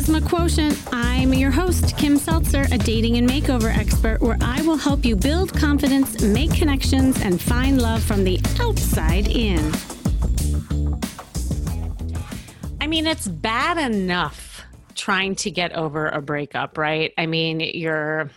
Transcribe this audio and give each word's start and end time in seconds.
Charisma 0.00 0.26
Quotient. 0.26 0.78
I'm 0.92 1.34
your 1.34 1.50
host, 1.50 1.94
Kim 1.98 2.16
Seltzer, 2.16 2.64
a 2.72 2.78
dating 2.78 3.18
and 3.18 3.28
makeover 3.28 3.70
expert, 3.76 4.22
where 4.22 4.38
I 4.40 4.62
will 4.62 4.78
help 4.78 5.04
you 5.04 5.14
build 5.14 5.52
confidence, 5.52 6.22
make 6.22 6.54
connections, 6.54 7.20
and 7.20 7.38
find 7.38 7.82
love 7.82 8.02
from 8.02 8.24
the 8.24 8.40
outside 8.60 9.28
in. 9.28 9.58
I 12.80 12.86
mean, 12.86 13.06
it's 13.06 13.28
bad 13.28 13.76
enough 13.76 14.64
trying 14.94 15.34
to 15.34 15.50
get 15.50 15.72
over 15.72 16.08
a 16.08 16.22
breakup, 16.22 16.78
right? 16.78 17.12
I 17.18 17.26
mean, 17.26 17.60
your 17.60 18.30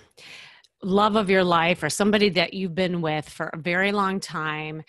love 0.82 1.16
of 1.16 1.30
your 1.30 1.46
life 1.46 1.82
or 1.82 1.90
somebody 1.90 2.28
that 2.32 2.54
you've 2.54 2.76
been 2.76 3.02
with 3.02 3.30
for 3.30 3.48
a 3.48 3.58
very 3.58 3.94
long 3.94 4.20
time 4.20 4.84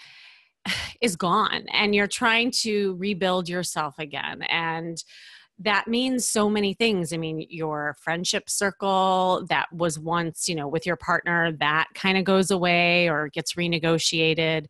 is 1.00 1.14
gone 1.14 1.66
and 1.72 1.94
you're 1.94 2.08
trying 2.08 2.50
to 2.62 2.96
rebuild 2.96 3.48
yourself 3.48 4.00
again 4.00 4.42
and 4.42 5.04
that 5.60 5.86
means 5.86 6.28
so 6.28 6.50
many 6.50 6.74
things. 6.74 7.12
I 7.12 7.16
mean, 7.16 7.46
your 7.48 7.96
friendship 8.00 8.50
circle 8.50 9.46
that 9.48 9.66
was 9.72 9.98
once, 9.98 10.48
you 10.48 10.54
know, 10.54 10.66
with 10.66 10.84
your 10.84 10.96
partner, 10.96 11.52
that 11.60 11.86
kind 11.94 12.18
of 12.18 12.24
goes 12.24 12.50
away 12.50 13.08
or 13.08 13.28
gets 13.28 13.54
renegotiated. 13.54 14.66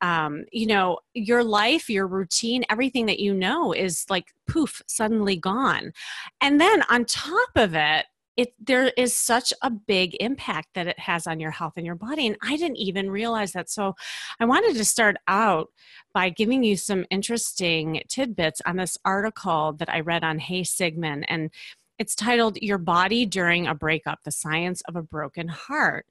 Um, 0.00 0.44
you 0.50 0.66
know, 0.66 0.98
your 1.12 1.44
life, 1.44 1.90
your 1.90 2.06
routine, 2.06 2.64
everything 2.70 3.06
that 3.06 3.20
you 3.20 3.34
know 3.34 3.72
is 3.72 4.06
like 4.08 4.32
poof, 4.48 4.80
suddenly 4.86 5.36
gone. 5.36 5.92
And 6.40 6.60
then 6.60 6.82
on 6.88 7.04
top 7.04 7.50
of 7.56 7.74
it, 7.74 8.06
it 8.36 8.52
there 8.58 8.88
is 8.96 9.14
such 9.14 9.52
a 9.62 9.70
big 9.70 10.16
impact 10.20 10.68
that 10.74 10.86
it 10.86 10.98
has 10.98 11.26
on 11.26 11.40
your 11.40 11.50
health 11.50 11.74
and 11.76 11.86
your 11.86 11.94
body 11.94 12.26
and 12.26 12.36
i 12.42 12.56
didn't 12.56 12.76
even 12.76 13.10
realize 13.10 13.52
that 13.52 13.70
so 13.70 13.94
i 14.40 14.44
wanted 14.44 14.76
to 14.76 14.84
start 14.84 15.16
out 15.28 15.68
by 16.12 16.28
giving 16.28 16.62
you 16.62 16.76
some 16.76 17.04
interesting 17.10 18.02
tidbits 18.08 18.60
on 18.66 18.76
this 18.76 18.98
article 19.04 19.72
that 19.72 19.88
i 19.88 20.00
read 20.00 20.24
on 20.24 20.38
hey 20.38 20.64
sigmund 20.64 21.24
and 21.28 21.50
it's 21.98 22.16
titled 22.16 22.58
your 22.60 22.78
body 22.78 23.24
during 23.24 23.66
a 23.66 23.74
breakup 23.74 24.18
the 24.24 24.30
science 24.30 24.80
of 24.82 24.96
a 24.96 25.02
broken 25.02 25.48
heart 25.48 26.06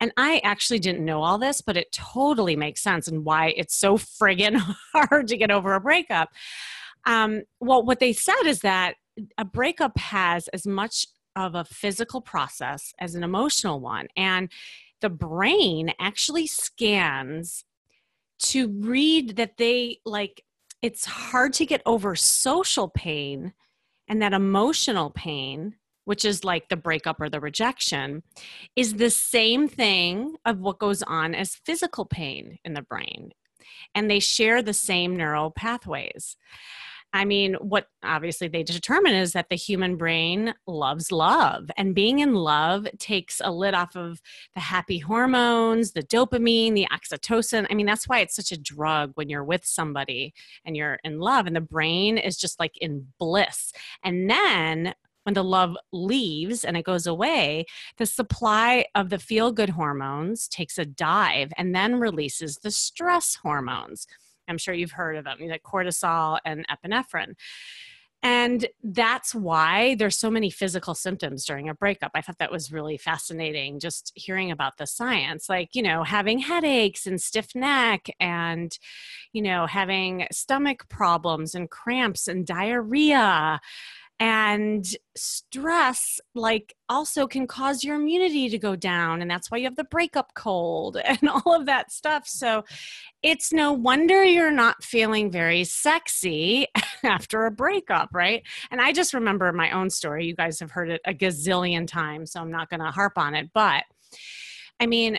and 0.00 0.12
I 0.16 0.40
actually 0.44 0.78
didn't 0.78 1.04
know 1.04 1.22
all 1.22 1.38
this, 1.38 1.60
but 1.60 1.76
it 1.76 1.90
totally 1.90 2.54
makes 2.54 2.82
sense 2.82 3.08
and 3.08 3.24
why 3.24 3.52
it's 3.56 3.74
so 3.74 3.98
friggin' 3.98 4.62
hard 4.94 5.26
to 5.26 5.36
get 5.36 5.50
over 5.50 5.74
a 5.74 5.80
breakup. 5.80 6.28
Um, 7.04 7.42
well, 7.60 7.84
what 7.84 8.00
they 8.00 8.12
said 8.12 8.44
is 8.44 8.60
that 8.60 8.94
a 9.36 9.44
breakup 9.44 9.98
has 9.98 10.46
as 10.48 10.66
much 10.66 11.06
of 11.38 11.54
a 11.54 11.64
physical 11.64 12.20
process 12.20 12.92
as 12.98 13.14
an 13.14 13.22
emotional 13.22 13.80
one. 13.80 14.08
And 14.16 14.50
the 15.00 15.10
brain 15.10 15.92
actually 16.00 16.46
scans 16.46 17.64
to 18.40 18.68
read 18.68 19.36
that 19.36 19.56
they 19.56 19.98
like 20.04 20.44
it's 20.80 21.04
hard 21.04 21.52
to 21.52 21.66
get 21.66 21.82
over 21.86 22.14
social 22.14 22.88
pain 22.88 23.52
and 24.08 24.22
that 24.22 24.32
emotional 24.32 25.10
pain 25.10 25.74
which 26.04 26.24
is 26.24 26.42
like 26.42 26.68
the 26.68 26.76
breakup 26.76 27.20
or 27.20 27.28
the 27.28 27.40
rejection 27.40 28.22
is 28.76 28.94
the 28.94 29.10
same 29.10 29.68
thing 29.68 30.34
of 30.46 30.58
what 30.58 30.78
goes 30.78 31.02
on 31.02 31.34
as 31.34 31.56
physical 31.66 32.06
pain 32.06 32.58
in 32.64 32.74
the 32.74 32.82
brain 32.82 33.30
and 33.94 34.10
they 34.10 34.20
share 34.20 34.62
the 34.62 34.72
same 34.72 35.16
neural 35.16 35.50
pathways 35.50 36.36
I 37.14 37.24
mean, 37.24 37.54
what 37.54 37.86
obviously 38.02 38.48
they 38.48 38.62
determine 38.62 39.14
is 39.14 39.32
that 39.32 39.48
the 39.48 39.56
human 39.56 39.96
brain 39.96 40.52
loves 40.66 41.10
love, 41.10 41.70
and 41.76 41.94
being 41.94 42.18
in 42.18 42.34
love 42.34 42.86
takes 42.98 43.40
a 43.42 43.50
lid 43.50 43.72
off 43.72 43.96
of 43.96 44.20
the 44.54 44.60
happy 44.60 44.98
hormones, 44.98 45.92
the 45.92 46.02
dopamine, 46.02 46.74
the 46.74 46.86
oxytocin. 46.92 47.66
I 47.70 47.74
mean, 47.74 47.86
that's 47.86 48.08
why 48.08 48.20
it's 48.20 48.36
such 48.36 48.52
a 48.52 48.60
drug 48.60 49.12
when 49.14 49.30
you're 49.30 49.44
with 49.44 49.64
somebody 49.64 50.34
and 50.66 50.76
you're 50.76 50.98
in 51.02 51.18
love, 51.18 51.46
and 51.46 51.56
the 51.56 51.62
brain 51.62 52.18
is 52.18 52.36
just 52.36 52.60
like 52.60 52.76
in 52.76 53.06
bliss. 53.18 53.72
And 54.04 54.28
then 54.28 54.94
when 55.24 55.34
the 55.34 55.44
love 55.44 55.76
leaves 55.92 56.64
and 56.64 56.76
it 56.76 56.84
goes 56.84 57.06
away, 57.06 57.66
the 57.96 58.06
supply 58.06 58.86
of 58.94 59.10
the 59.10 59.18
feel 59.18 59.52
good 59.52 59.70
hormones 59.70 60.48
takes 60.48 60.78
a 60.78 60.86
dive 60.86 61.52
and 61.56 61.74
then 61.74 61.96
releases 61.96 62.58
the 62.58 62.70
stress 62.70 63.34
hormones. 63.42 64.06
I'm 64.48 64.58
sure 64.58 64.74
you've 64.74 64.92
heard 64.92 65.16
of 65.16 65.24
them, 65.24 65.38
like 65.40 65.62
cortisol 65.62 66.38
and 66.44 66.66
epinephrine. 66.68 67.34
And 68.22 68.66
that's 68.82 69.32
why 69.32 69.94
there's 69.94 70.18
so 70.18 70.30
many 70.30 70.50
physical 70.50 70.94
symptoms 70.96 71.44
during 71.44 71.68
a 71.68 71.74
breakup. 71.74 72.10
I 72.14 72.20
thought 72.20 72.38
that 72.38 72.50
was 72.50 72.72
really 72.72 72.96
fascinating 72.96 73.78
just 73.78 74.10
hearing 74.16 74.50
about 74.50 74.76
the 74.76 74.88
science, 74.88 75.48
like, 75.48 75.76
you 75.76 75.82
know, 75.82 76.02
having 76.02 76.40
headaches 76.40 77.06
and 77.06 77.20
stiff 77.20 77.54
neck 77.54 78.08
and, 78.18 78.76
you 79.32 79.40
know, 79.40 79.66
having 79.66 80.26
stomach 80.32 80.88
problems 80.88 81.54
and 81.54 81.70
cramps 81.70 82.26
and 82.26 82.44
diarrhea 82.44 83.60
and 84.20 84.84
stress 85.16 86.20
like 86.34 86.74
also 86.88 87.26
can 87.26 87.46
cause 87.46 87.84
your 87.84 87.96
immunity 87.96 88.48
to 88.48 88.58
go 88.58 88.74
down 88.74 89.22
and 89.22 89.30
that's 89.30 89.50
why 89.50 89.58
you 89.58 89.64
have 89.64 89.76
the 89.76 89.84
breakup 89.84 90.34
cold 90.34 90.96
and 91.04 91.28
all 91.28 91.54
of 91.54 91.66
that 91.66 91.92
stuff. 91.92 92.26
So 92.26 92.64
it's 93.22 93.52
no 93.52 93.72
wonder 93.72 94.24
you're 94.24 94.50
not 94.50 94.82
feeling 94.82 95.30
very 95.30 95.64
sexy 95.64 96.66
after 97.04 97.46
a 97.46 97.50
breakup 97.50 98.10
right? 98.12 98.42
And 98.70 98.80
i 98.80 98.92
just 98.92 99.14
remember 99.14 99.52
my 99.52 99.70
own 99.70 99.90
story. 99.90 100.26
You 100.26 100.34
guys 100.34 100.58
have 100.60 100.70
heard 100.70 100.90
it 100.90 101.00
a 101.06 101.14
gazillion 101.14 101.86
times 101.86 102.32
so 102.32 102.40
i'm 102.40 102.50
not 102.50 102.70
going 102.70 102.80
to 102.80 102.90
harp 102.90 103.16
on 103.16 103.34
it. 103.34 103.50
But 103.54 103.84
i 104.80 104.86
mean 104.86 105.18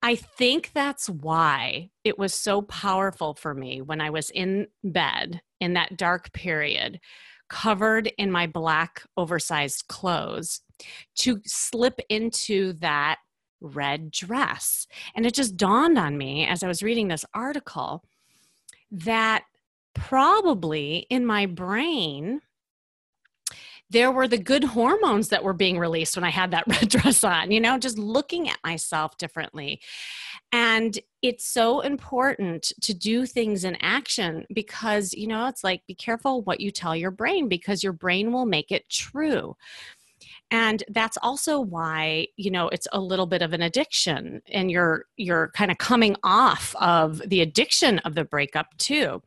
I 0.00 0.14
think 0.14 0.70
that's 0.74 1.08
why 1.08 1.90
it 2.04 2.18
was 2.18 2.32
so 2.32 2.62
powerful 2.62 3.34
for 3.34 3.52
me 3.52 3.82
when 3.82 4.00
I 4.00 4.10
was 4.10 4.30
in 4.30 4.68
bed 4.84 5.40
in 5.60 5.72
that 5.72 5.96
dark 5.96 6.32
period 6.32 7.00
covered 7.48 8.10
in 8.18 8.30
my 8.30 8.46
black 8.46 9.02
oversized 9.16 9.84
clothes 9.88 10.60
to 11.16 11.40
slip 11.44 12.00
into 12.08 12.72
that 12.74 13.18
red 13.60 14.10
dress. 14.10 14.86
And 15.14 15.26
it 15.26 15.34
just 15.34 15.56
dawned 15.56 15.98
on 15.98 16.16
me 16.16 16.46
as 16.46 16.62
I 16.62 16.68
was 16.68 16.82
reading 16.82 17.08
this 17.08 17.24
article 17.34 18.04
that 18.90 19.44
probably 19.94 21.06
in 21.10 21.26
my 21.26 21.46
brain, 21.46 22.40
there 23.90 24.12
were 24.12 24.28
the 24.28 24.38
good 24.38 24.64
hormones 24.64 25.28
that 25.28 25.42
were 25.42 25.52
being 25.52 25.78
released 25.78 26.16
when 26.16 26.24
I 26.24 26.30
had 26.30 26.50
that 26.50 26.66
red 26.68 26.88
dress 26.88 27.24
on, 27.24 27.50
you 27.50 27.60
know, 27.60 27.78
just 27.78 27.98
looking 27.98 28.48
at 28.48 28.58
myself 28.64 29.16
differently. 29.18 29.80
And 30.52 30.98
it's 31.20 31.44
so 31.44 31.80
important 31.80 32.72
to 32.82 32.94
do 32.94 33.26
things 33.26 33.64
in 33.64 33.76
action 33.80 34.46
because, 34.52 35.12
you 35.12 35.26
know, 35.26 35.46
it's 35.46 35.64
like 35.64 35.86
be 35.86 35.94
careful 35.94 36.42
what 36.42 36.60
you 36.60 36.70
tell 36.70 36.94
your 36.94 37.10
brain 37.10 37.48
because 37.48 37.82
your 37.82 37.92
brain 37.92 38.32
will 38.32 38.46
make 38.46 38.70
it 38.70 38.88
true. 38.88 39.56
And 40.50 40.82
that's 40.88 41.18
also 41.22 41.60
why, 41.60 42.28
you 42.36 42.50
know, 42.50 42.68
it's 42.68 42.88
a 42.92 43.00
little 43.00 43.26
bit 43.26 43.42
of 43.42 43.52
an 43.52 43.62
addiction 43.62 44.40
and 44.50 44.70
you're 44.70 45.04
you're 45.16 45.48
kind 45.48 45.70
of 45.70 45.78
coming 45.78 46.16
off 46.22 46.74
of 46.80 47.22
the 47.28 47.42
addiction 47.42 47.98
of 48.00 48.14
the 48.14 48.24
breakup 48.24 48.66
too. 48.78 49.22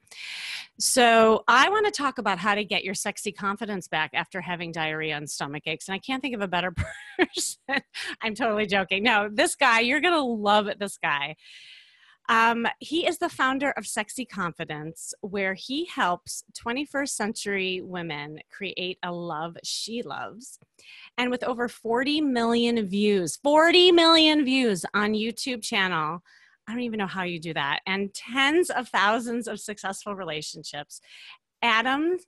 So, 0.80 1.44
I 1.48 1.70
want 1.70 1.86
to 1.86 1.92
talk 1.92 2.18
about 2.18 2.40
how 2.40 2.56
to 2.56 2.64
get 2.64 2.84
your 2.84 2.96
sexy 2.96 3.32
confidence 3.32 3.88
back 3.88 4.12
after 4.16 4.42
having 4.42 4.72
diarrhea 4.72 5.16
and 5.16 5.30
stomach 5.30 5.64
aches. 5.68 5.88
And 5.88 5.94
I 5.94 6.00
can't 6.00 6.24
think 6.24 6.34
of 6.34 6.42
a 6.42 6.48
better 6.48 6.74
person. 7.20 7.84
I'm 8.22 8.34
totally 8.34 8.66
joking. 8.66 9.04
No, 9.04 9.30
this 9.32 9.56
guy, 9.56 9.82
you're 9.82 10.02
to 10.02 10.24
love 10.24 10.68
this 10.80 10.98
guy. 10.98 11.36
Um, 12.32 12.66
he 12.80 13.06
is 13.06 13.18
the 13.18 13.28
founder 13.28 13.72
of 13.72 13.86
Sexy 13.86 14.24
Confidence, 14.24 15.14
where 15.20 15.54
he 15.54 15.84
helps 15.84 16.46
21st 16.54 17.10
century 17.10 17.82
women 17.84 18.40
create 18.50 18.98
a 19.04 19.12
love 19.12 19.58
she 19.66 20.02
loves. 20.02 20.58
And 21.18 21.30
with 21.30 21.44
over 21.44 21.68
40 21.68 22.22
million 22.22 22.88
views, 22.88 23.36
40 23.44 23.92
million 23.92 24.46
views 24.46 24.86
on 24.94 25.12
YouTube 25.12 25.62
channel, 25.62 26.24
I 26.70 26.72
don't 26.72 26.84
even 26.84 27.00
know 27.00 27.08
how 27.08 27.24
you 27.24 27.38
do 27.38 27.54
that. 27.54 27.82
And 27.86 28.14
tens 28.14 28.70
of 28.70 28.88
thousands 28.88 29.50
of 29.50 29.60
successful 29.60 30.16
relationships. 30.16 31.02
Adam's 31.62 32.24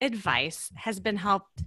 advice 0.00 0.70
has 0.76 1.00
been 1.00 1.16
helped 1.16 1.64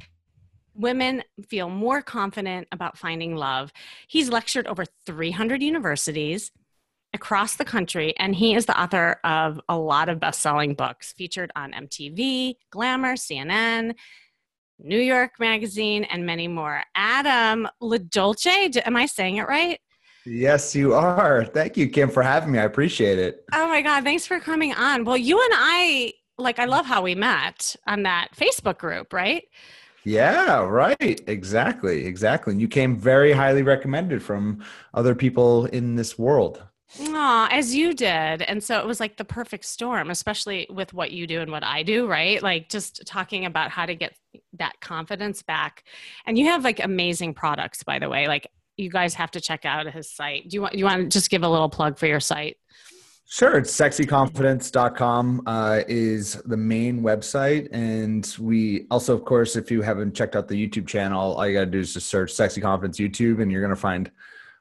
women 0.74 1.24
feel 1.48 1.70
more 1.70 2.02
confident 2.02 2.68
about 2.72 2.98
finding 2.98 3.36
love. 3.36 3.72
He's 4.08 4.30
lectured 4.30 4.66
over 4.66 4.86
300 5.06 5.62
universities 5.62 6.52
across 7.18 7.56
the 7.56 7.66
country, 7.66 8.14
and 8.20 8.36
he 8.36 8.54
is 8.54 8.68
the 8.68 8.80
author 8.80 9.20
of 9.24 9.60
a 9.68 9.76
lot 9.76 10.08
of 10.08 10.20
best 10.20 10.40
selling 10.40 10.76
books 10.76 11.14
featured 11.14 11.52
on 11.56 11.72
MTV, 11.72 12.54
Glamour, 12.70 13.16
CNN, 13.16 13.96
New 14.78 15.00
York 15.00 15.32
Magazine, 15.40 16.04
and 16.04 16.28
many 16.28 16.48
more. 16.48 16.84
Adam 16.94 17.68
LaDolce, 17.82 18.78
am 18.86 18.96
I 18.96 19.08
saying 19.08 19.38
it 19.38 19.48
right? 19.48 19.80
Yes, 20.28 20.76
you 20.76 20.94
are. 20.94 21.44
Thank 21.44 21.76
you, 21.76 21.90
Kim, 21.90 22.12
for 22.12 22.22
having 22.22 22.52
me. 22.52 22.60
I 22.60 22.66
appreciate 22.66 23.18
it. 23.18 23.44
Oh 23.52 23.68
my 23.68 23.82
God. 23.82 24.04
Thanks 24.04 24.28
for 24.28 24.40
coming 24.40 24.74
on. 24.74 25.04
Well, 25.04 25.18
you 25.18 25.42
and 25.42 25.54
I, 25.56 26.14
like, 26.38 26.60
I 26.60 26.66
love 26.66 26.86
how 26.86 27.02
we 27.02 27.16
met 27.16 27.76
on 27.88 28.04
that 28.04 28.28
Facebook 28.38 28.78
group, 28.78 29.12
right? 29.12 29.44
Yeah, 30.04 30.62
right. 30.62 31.20
Exactly. 31.28 32.06
Exactly. 32.06 32.54
And 32.54 32.62
you 32.62 32.68
came 32.68 32.96
very 32.96 33.32
highly 33.32 33.64
recommended 33.64 34.22
from 34.22 34.64
other 34.94 35.16
people 35.16 35.66
in 35.66 35.96
this 35.96 36.20
world. 36.20 36.62
Aw, 37.00 37.50
as 37.52 37.76
you 37.76 37.94
did. 37.94 38.42
And 38.42 38.64
so 38.64 38.80
it 38.80 38.86
was 38.86 39.00
like 39.00 39.18
the 39.18 39.26
perfect 39.26 39.66
storm, 39.66 40.10
especially 40.10 40.68
with 40.70 40.94
what 40.94 41.12
you 41.12 41.28
do 41.28 41.42
and 41.42 41.52
what 41.52 41.64
I 41.64 41.84
do, 41.84 42.08
right? 42.08 42.42
Like 42.42 42.70
just 42.70 43.06
talking 43.06 43.46
about 43.46 43.72
how 43.72 43.86
to 43.86 43.94
get 43.94 44.16
that 44.54 44.80
confidence 44.80 45.44
back. 45.44 45.84
And 46.26 46.38
you 46.38 46.46
have 46.46 46.64
like 46.64 46.84
amazing 46.84 47.34
products, 47.34 47.84
by 47.84 48.00
the 48.00 48.10
way. 48.10 48.28
Like 48.28 48.48
you 48.78 48.90
guys 48.90 49.14
have 49.16 49.32
to 49.32 49.42
check 49.42 49.66
out 49.66 49.92
his 49.92 50.10
site. 50.10 50.50
Do 50.50 50.56
you 50.56 50.62
want 50.62 50.76
you 50.76 50.86
want 50.86 51.04
to 51.04 51.10
just 51.10 51.30
give 51.30 51.44
a 51.44 51.50
little 51.50 51.70
plug 51.70 51.98
for 51.98 52.08
your 52.08 52.20
site? 52.20 52.58
Sure. 53.30 53.58
It's 53.58 53.76
sexyconfidence.com 53.76 55.42
uh, 55.46 55.82
is 55.90 56.36
the 56.46 56.56
main 56.56 57.02
website. 57.02 57.68
And 57.74 58.34
we 58.40 58.88
also, 58.90 59.14
of 59.14 59.26
course, 59.26 59.58
if 59.58 59.70
you 59.70 59.82
haven't 59.82 60.16
checked 60.16 60.38
out 60.38 60.48
the 60.48 60.56
YouTube 60.56 60.88
channel, 60.88 61.36
all 61.36 61.46
you 61.46 61.54
got 61.54 61.66
to 61.66 61.72
do 61.72 61.80
is 61.80 61.94
just 61.94 62.08
search 62.08 62.32
Sexy 62.32 62.62
Confidence 62.62 62.98
YouTube 62.98 63.42
and 63.42 63.52
you're 63.52 63.60
going 63.60 63.76
to 63.76 63.80
find 63.80 64.10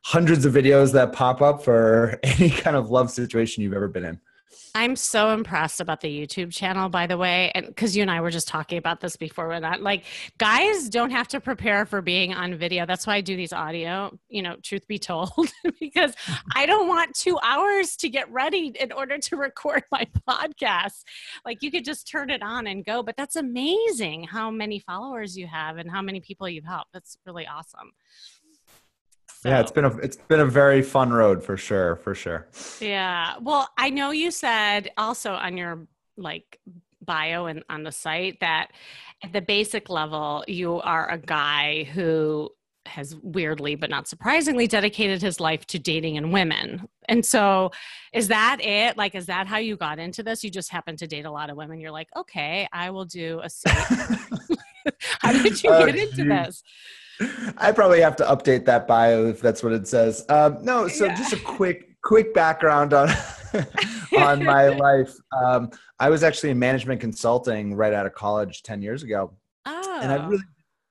hundreds 0.07 0.45
of 0.45 0.55
videos 0.55 0.93
that 0.93 1.13
pop 1.13 1.43
up 1.43 1.65
for 1.65 2.17
any 2.23 2.49
kind 2.49 2.77
of 2.77 2.91
love 2.91 3.11
situation 3.11 3.61
you've 3.61 3.73
ever 3.73 3.89
been 3.89 4.05
in. 4.05 4.21
I'm 4.73 4.95
so 4.95 5.31
impressed 5.31 5.81
about 5.81 6.01
the 6.01 6.09
YouTube 6.09 6.53
channel, 6.53 6.89
by 6.89 7.09
the 7.09 7.17
way, 7.19 7.51
and 7.57 7.67
because 7.67 7.97
you 7.97 8.03
and 8.03 8.11
I 8.11 8.21
were 8.21 8.31
just 8.31 8.47
talking 8.47 8.79
about 8.79 9.01
this 9.01 9.17
before 9.17 9.49
we're 9.49 9.59
not 9.59 9.81
like 9.81 10.05
guys 10.39 10.89
don't 10.89 11.11
have 11.11 11.27
to 11.29 11.41
prepare 11.41 11.87
for 11.87 12.03
being 12.03 12.35
on 12.35 12.55
video. 12.55 12.87
That's 12.87 13.05
why 13.05 13.17
I 13.17 13.21
do 13.21 13.37
these 13.37 13.53
audio, 13.53 14.17
you 14.29 14.43
know, 14.43 14.57
truth 14.63 14.87
be 14.87 14.99
told, 14.99 15.51
because 15.81 16.15
I 16.55 16.67
don't 16.67 16.87
want 16.87 17.17
two 17.17 17.39
hours 17.43 17.97
to 17.97 18.09
get 18.09 18.31
ready 18.31 18.73
in 18.79 18.93
order 18.93 19.19
to 19.19 19.37
record 19.37 19.83
my 19.91 20.07
podcast. 20.29 21.03
Like 21.45 21.63
you 21.63 21.73
could 21.73 21.85
just 21.85 22.09
turn 22.09 22.31
it 22.31 22.43
on 22.43 22.69
and 22.69 22.85
go. 22.85 23.03
But 23.03 23.17
that's 23.17 23.35
amazing 23.35 24.25
how 24.25 24.53
many 24.53 24.79
followers 24.79 25.37
you 25.37 25.49
have 25.49 25.79
and 25.79 25.91
how 25.91 26.03
many 26.03 26.21
people 26.21 26.49
you've 26.49 26.65
helped. 26.65 26.93
That's 26.93 27.19
really 27.27 27.47
awesome. 27.47 27.93
So, 29.41 29.51
yeah, 29.51 29.61
it's 29.61 29.73
been 29.73 29.85
a 29.85 29.97
it's 29.99 30.17
been 30.17 30.41
a 30.41 30.47
very 30.47 30.83
fun 30.83 31.11
road 31.13 31.43
for 31.45 31.57
sure, 31.57 31.97
for 31.97 32.15
sure. 32.15 32.49
Yeah. 32.81 33.35
Well, 33.41 33.69
I 33.77 33.91
know 33.91 34.11
you 34.11 34.31
said 34.31 34.91
also 34.97 35.33
on 35.33 35.57
your 35.57 35.87
like 36.17 36.59
bio 37.05 37.47
and 37.47 37.63
on 37.69 37.83
the 37.83 37.93
site 37.93 38.41
that 38.41 38.69
at 39.23 39.33
the 39.33 39.43
basic 39.43 39.91
level 39.91 40.43
you 40.49 40.81
are 40.81 41.11
a 41.11 41.19
guy 41.19 41.85
who 41.85 42.51
has 42.87 43.17
weirdly 43.23 43.75
but 43.75 43.91
not 43.91 44.09
surprisingly 44.09 44.67
dedicated 44.67 45.21
his 45.21 45.39
life 45.39 45.67
to 45.67 45.79
dating 45.79 46.17
and 46.17 46.33
women. 46.33 46.89
And 47.09 47.25
so 47.25 47.73
is 48.15 48.29
that 48.29 48.59
it? 48.63 48.97
Like 48.97 49.15
is 49.15 49.27
that 49.27 49.47
how 49.47 49.59
you 49.59 49.77
got 49.77 49.99
into 49.99 50.23
this? 50.23 50.43
You 50.45 50.51
just 50.51 50.71
happen 50.71 50.97
to 50.97 51.07
date 51.07 51.27
a 51.27 51.31
lot 51.31 51.51
of 51.51 51.57
women. 51.57 51.79
You're 51.79 51.91
like, 51.91 52.09
"Okay, 52.17 52.67
I 52.73 52.91
will 52.91 53.05
do 53.05 53.41
a 53.43 53.49
how 55.21 55.33
did 55.33 55.63
you 55.63 55.71
uh, 55.71 55.85
get 55.85 55.97
into 55.97 56.25
this? 56.25 56.63
I 57.57 57.73
probably 57.73 58.01
have 58.01 58.17
to 58.17 58.25
update 58.25 58.65
that 58.67 58.87
bio 58.87 59.27
if 59.27 59.41
that's 59.41 59.63
what 59.63 59.73
it 59.73 59.89
says. 59.89 60.25
Um, 60.29 60.59
no, 60.63 60.89
so 60.89 61.07
yeah. 61.07 61.15
just 61.15 61.33
a 61.33 61.41
quick 61.41 62.01
quick 62.03 62.33
background 62.35 62.93
on 62.93 63.09
on 64.19 64.45
my 64.45 64.69
life. 64.87 65.13
Um, 65.45 65.71
I 65.99 66.11
was 66.11 66.23
actually 66.23 66.51
in 66.51 66.59
management 66.59 67.01
consulting 67.01 67.75
right 67.75 67.93
out 67.93 68.07
of 68.07 68.15
college 68.15 68.63
ten 68.63 68.83
years 68.83 69.03
ago, 69.03 69.33
oh. 69.65 70.01
and 70.03 70.13
I 70.13 70.27
really, 70.27 70.45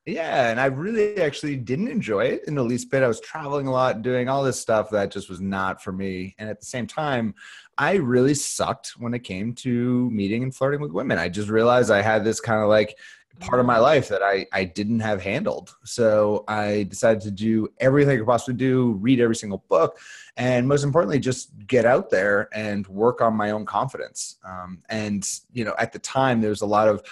yeah, 0.05 0.49
and 0.49 0.59
I 0.59 0.65
really 0.65 1.17
actually 1.21 1.57
didn't 1.57 1.87
enjoy 1.87 2.25
it 2.25 2.41
in 2.47 2.55
the 2.55 2.63
least 2.63 2.89
bit. 2.89 3.03
I 3.03 3.07
was 3.07 3.21
traveling 3.21 3.67
a 3.67 3.71
lot, 3.71 4.01
doing 4.01 4.27
all 4.27 4.43
this 4.43 4.59
stuff 4.59 4.89
that 4.91 5.11
just 5.11 5.29
was 5.29 5.41
not 5.41 5.81
for 5.81 5.91
me, 5.91 6.35
and 6.37 6.49
at 6.49 6.59
the 6.59 6.65
same 6.65 6.87
time. 6.87 7.35
I 7.77 7.95
really 7.95 8.35
sucked 8.35 8.93
when 8.99 9.13
it 9.13 9.25
came 9.25 9.53
to 9.55 10.09
meeting 10.09 10.43
and 10.43 10.55
flirting 10.55 10.79
with 10.79 10.93
women. 10.93 11.17
I 11.17 11.27
just 11.27 11.49
realized 11.49 11.91
I 11.91 12.01
had 12.01 12.23
this 12.23 12.39
kind 12.39 12.63
of 12.63 12.69
like 12.69 12.97
part 13.39 13.59
of 13.59 13.65
my 13.65 13.77
life 13.77 14.07
that 14.09 14.21
I, 14.21 14.47
I 14.53 14.63
didn't 14.63 15.01
have 15.01 15.21
handled. 15.21 15.75
So 15.83 16.43
I 16.47 16.83
decided 16.83 17.21
to 17.23 17.31
do 17.31 17.67
everything 17.79 18.13
I 18.13 18.17
could 18.17 18.25
possibly 18.25 18.55
do, 18.55 18.93
read 18.93 19.19
every 19.19 19.35
single 19.35 19.63
book, 19.69 19.99
and 20.37 20.67
most 20.67 20.83
importantly, 20.83 21.19
just 21.19 21.51
get 21.67 21.85
out 21.85 22.09
there 22.09 22.49
and 22.53 22.87
work 22.87 23.21
on 23.21 23.35
my 23.35 23.51
own 23.51 23.65
confidence. 23.65 24.37
Um, 24.45 24.81
and, 24.89 25.27
you 25.53 25.65
know, 25.65 25.75
at 25.79 25.91
the 25.91 25.99
time, 25.99 26.41
there 26.41 26.49
was 26.49 26.61
a 26.61 26.65
lot 26.65 26.87
of 26.87 27.03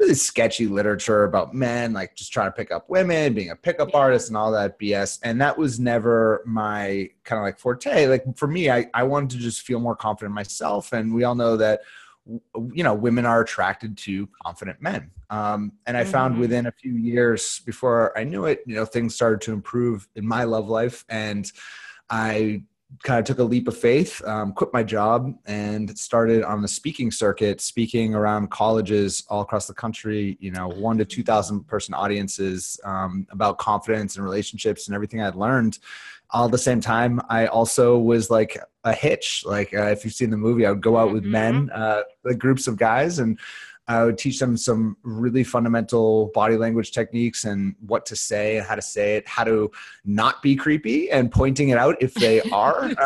really 0.00 0.14
sketchy 0.14 0.66
literature 0.66 1.24
about 1.24 1.54
men, 1.54 1.92
like 1.92 2.14
just 2.14 2.32
trying 2.32 2.48
to 2.48 2.52
pick 2.52 2.72
up 2.72 2.88
women, 2.88 3.34
being 3.34 3.50
a 3.50 3.56
pickup 3.56 3.94
artist, 3.94 4.28
and 4.28 4.36
all 4.36 4.50
that 4.50 4.78
BS. 4.78 5.18
And 5.22 5.40
that 5.40 5.56
was 5.58 5.78
never 5.78 6.42
my 6.46 7.10
kind 7.24 7.38
of 7.38 7.44
like 7.44 7.58
forte. 7.58 8.06
Like 8.06 8.24
for 8.36 8.46
me, 8.46 8.70
I, 8.70 8.86
I 8.94 9.02
wanted 9.02 9.30
to 9.30 9.38
just 9.38 9.60
feel 9.62 9.78
more 9.78 9.94
confident 9.94 10.30
in 10.30 10.34
myself. 10.34 10.92
And 10.92 11.14
we 11.14 11.24
all 11.24 11.34
know 11.34 11.56
that 11.58 11.80
you 12.72 12.84
know 12.84 12.94
women 12.94 13.26
are 13.26 13.40
attracted 13.40 13.96
to 13.98 14.28
confident 14.44 14.80
men. 14.80 15.10
Um, 15.30 15.72
and 15.86 15.96
i 15.96 16.02
mm-hmm. 16.02 16.10
found 16.10 16.38
within 16.38 16.66
a 16.66 16.72
few 16.72 16.94
years 16.94 17.60
before 17.60 18.16
i 18.18 18.24
knew 18.24 18.46
it 18.46 18.62
you 18.66 18.74
know 18.74 18.84
things 18.84 19.14
started 19.14 19.40
to 19.42 19.52
improve 19.52 20.08
in 20.16 20.26
my 20.26 20.44
love 20.44 20.68
life. 20.68 21.04
And 21.08 21.50
i 22.10 22.62
kind 23.04 23.20
of 23.20 23.24
took 23.24 23.38
a 23.38 23.44
leap 23.44 23.68
of 23.68 23.76
faith 23.76 24.20
um, 24.24 24.52
quit 24.52 24.70
my 24.72 24.82
job 24.82 25.32
and 25.46 25.96
started 25.96 26.42
on 26.42 26.60
the 26.60 26.68
speaking 26.68 27.10
circuit 27.10 27.60
speaking 27.60 28.14
around 28.14 28.50
colleges 28.50 29.24
all 29.30 29.42
across 29.42 29.66
the 29.68 29.74
country 29.74 30.36
you 30.40 30.50
know 30.50 30.68
one 30.68 30.98
to 30.98 31.04
two 31.04 31.22
thousand 31.22 31.64
person 31.68 31.94
audiences 31.94 32.80
um, 32.84 33.26
about 33.30 33.58
confidence 33.58 34.16
and 34.16 34.24
relationships 34.24 34.88
and 34.88 34.94
everything 34.94 35.22
i'd 35.22 35.36
learned 35.36 35.78
all 36.32 36.46
at 36.46 36.50
the 36.50 36.58
same 36.58 36.80
time 36.80 37.20
i 37.28 37.46
also 37.46 37.98
was 37.98 38.30
like 38.30 38.58
a 38.84 38.94
hitch. 38.94 39.44
Like 39.44 39.74
uh, 39.74 39.88
if 39.88 40.04
you've 40.04 40.14
seen 40.14 40.30
the 40.30 40.36
movie 40.36 40.66
i 40.66 40.70
would 40.70 40.80
go 40.80 40.96
out 40.96 41.12
with 41.12 41.22
mm-hmm. 41.22 41.32
men 41.32 41.70
uh, 41.74 42.02
the 42.24 42.34
groups 42.34 42.66
of 42.66 42.76
guys 42.76 43.18
and 43.18 43.38
i 43.88 44.04
would 44.04 44.18
teach 44.18 44.38
them 44.38 44.56
some 44.56 44.96
really 45.02 45.44
fundamental 45.44 46.30
body 46.32 46.56
language 46.56 46.92
techniques 46.92 47.44
and 47.44 47.74
what 47.86 48.06
to 48.06 48.16
say 48.16 48.56
and 48.56 48.66
how 48.66 48.74
to 48.74 48.82
say 48.82 49.16
it 49.16 49.28
how 49.28 49.44
to 49.44 49.70
not 50.04 50.40
be 50.42 50.56
creepy 50.56 51.10
and 51.10 51.30
pointing 51.30 51.70
it 51.70 51.78
out 51.78 51.96
if 52.00 52.14
they 52.14 52.40
are. 52.52 52.90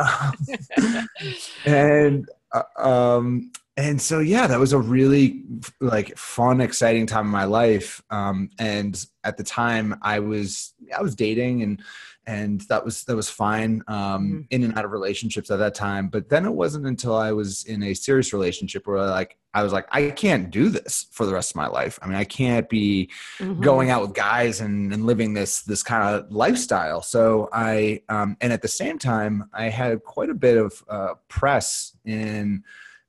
And 1.66 2.28
uh, 2.52 2.62
um, 2.78 3.50
and 3.76 4.00
so 4.00 4.20
yeah 4.20 4.46
that 4.46 4.60
was 4.60 4.72
a 4.72 4.78
really 4.78 5.42
like 5.80 6.16
fun 6.16 6.60
exciting 6.60 7.06
time 7.06 7.26
in 7.26 7.32
my 7.32 7.44
life. 7.44 8.02
Um, 8.10 8.50
and 8.58 9.04
at 9.24 9.36
the 9.36 9.42
time 9.42 9.98
i 10.02 10.18
was 10.20 10.74
i 10.96 11.02
was 11.02 11.14
dating 11.14 11.62
and 11.62 11.82
and 12.26 12.62
that 12.62 12.84
was 12.84 13.04
that 13.04 13.16
was 13.16 13.28
fine 13.28 13.82
um, 13.88 13.96
mm-hmm. 13.96 14.40
in 14.50 14.64
and 14.64 14.76
out 14.78 14.84
of 14.84 14.90
relationships 14.90 15.50
at 15.50 15.58
that 15.58 15.74
time 15.74 16.08
but 16.08 16.28
then 16.28 16.44
it 16.44 16.52
wasn't 16.52 16.84
until 16.86 17.14
i 17.14 17.32
was 17.32 17.64
in 17.64 17.82
a 17.82 17.94
serious 17.94 18.32
relationship 18.32 18.86
where 18.86 18.98
like 19.06 19.36
i 19.52 19.62
was 19.62 19.72
like 19.72 19.86
i 19.90 20.10
can't 20.10 20.50
do 20.50 20.68
this 20.68 21.06
for 21.10 21.26
the 21.26 21.32
rest 21.32 21.52
of 21.52 21.56
my 21.56 21.66
life 21.66 21.98
i 22.02 22.06
mean 22.06 22.16
i 22.16 22.24
can't 22.24 22.68
be 22.68 23.10
mm-hmm. 23.38 23.60
going 23.60 23.90
out 23.90 24.02
with 24.02 24.14
guys 24.14 24.60
and, 24.60 24.92
and 24.92 25.06
living 25.06 25.34
this 25.34 25.62
this 25.62 25.82
kind 25.82 26.14
of 26.14 26.30
lifestyle 26.30 27.02
so 27.02 27.48
i 27.52 28.00
um, 28.08 28.36
and 28.40 28.52
at 28.52 28.62
the 28.62 28.68
same 28.68 28.98
time 28.98 29.48
i 29.52 29.68
had 29.68 30.02
quite 30.04 30.30
a 30.30 30.34
bit 30.34 30.56
of 30.56 30.82
uh, 30.88 31.14
press 31.28 31.96
in 32.04 32.62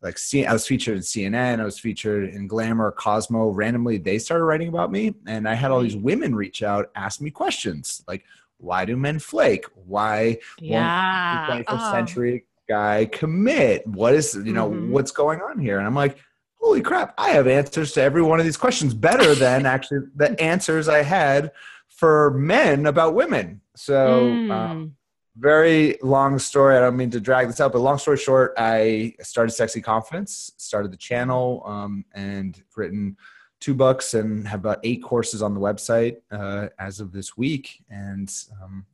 like 0.05 0.19
I 0.35 0.53
was 0.53 0.67
featured 0.67 0.97
in 0.97 1.01
CNN, 1.01 1.59
I 1.59 1.63
was 1.63 1.79
featured 1.79 2.29
in 2.29 2.45
Glamour, 2.45 2.91
Cosmo. 2.91 3.49
Randomly, 3.49 3.97
they 3.97 4.19
started 4.19 4.43
writing 4.43 4.67
about 4.67 4.91
me, 4.91 5.15
and 5.25 5.49
I 5.49 5.55
had 5.55 5.71
all 5.71 5.81
these 5.81 5.95
women 5.95 6.35
reach 6.35 6.61
out, 6.61 6.91
ask 6.95 7.21
me 7.21 7.31
questions 7.31 8.03
like, 8.07 8.23
why 8.65 8.83
do 8.83 8.97
men 8.97 9.19
flake? 9.19 9.65
Why 9.85 10.39
yeah. 10.59 11.47
won't 11.49 11.65
the 11.65 11.73
21st 11.73 11.77
oh. 11.79 11.91
century 11.91 12.45
guy 12.67 13.05
commit? 13.05 13.85
What 13.87 14.13
is 14.13 14.35
you 14.35 14.53
know 14.53 14.69
mm-hmm. 14.69 14.91
what's 14.91 15.11
going 15.11 15.39
on 15.41 15.59
here? 15.59 15.77
And 15.77 15.87
I'm 15.87 15.95
like, 15.95 16.17
holy 16.59 16.81
crap! 16.81 17.13
I 17.17 17.29
have 17.29 17.47
answers 17.47 17.93
to 17.93 18.01
every 18.01 18.23
one 18.23 18.39
of 18.39 18.45
these 18.45 18.57
questions 18.57 18.93
better 18.93 19.35
than 19.35 19.65
actually 19.75 19.99
the 20.15 20.39
answers 20.41 20.89
I 20.89 21.03
had 21.03 21.51
for 21.87 22.31
men 22.31 22.87
about 22.87 23.13
women. 23.13 23.61
So. 23.75 24.27
Mm. 24.27 24.51
Um, 24.51 24.95
very 25.37 25.97
long 26.01 26.39
story. 26.39 26.77
I 26.77 26.79
don't 26.79 26.95
mean 26.95 27.09
to 27.11 27.19
drag 27.19 27.47
this 27.47 27.59
out, 27.59 27.73
but 27.73 27.79
long 27.79 27.97
story 27.97 28.15
short, 28.15 28.53
I 28.57 29.15
started 29.21 29.51
Sexy 29.51 29.81
Confidence, 29.81 30.53
started 30.55 30.93
the 30.93 30.97
channel, 30.97 31.61
um, 31.65 32.05
and 32.13 32.63
written 32.77 33.17
two 33.59 33.73
books 33.73 34.13
and 34.13 34.47
have 34.47 34.59
about 34.59 34.79
eight 34.83 35.03
courses 35.03 35.41
on 35.41 35.53
the 35.53 35.59
website 35.59 36.17
uh, 36.31 36.67
as 36.79 36.99
of 36.99 37.11
this 37.11 37.37
week. 37.37 37.83
And 37.89 38.31
um, 38.61 38.85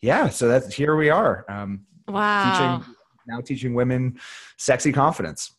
yeah, 0.00 0.28
so 0.28 0.48
that's 0.48 0.74
here 0.74 0.96
we 0.96 1.10
are. 1.10 1.44
Um, 1.48 1.86
wow. 2.08 2.78
Teaching, 2.78 2.94
now 3.26 3.40
teaching 3.40 3.74
women 3.74 4.18
sexy 4.56 4.92
confidence. 4.92 5.56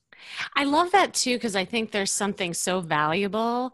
I 0.56 0.64
love 0.64 0.92
that 0.92 1.14
too 1.14 1.36
because 1.36 1.56
I 1.56 1.66
think 1.66 1.92
there's 1.92 2.12
something 2.12 2.54
so 2.54 2.80
valuable 2.82 3.74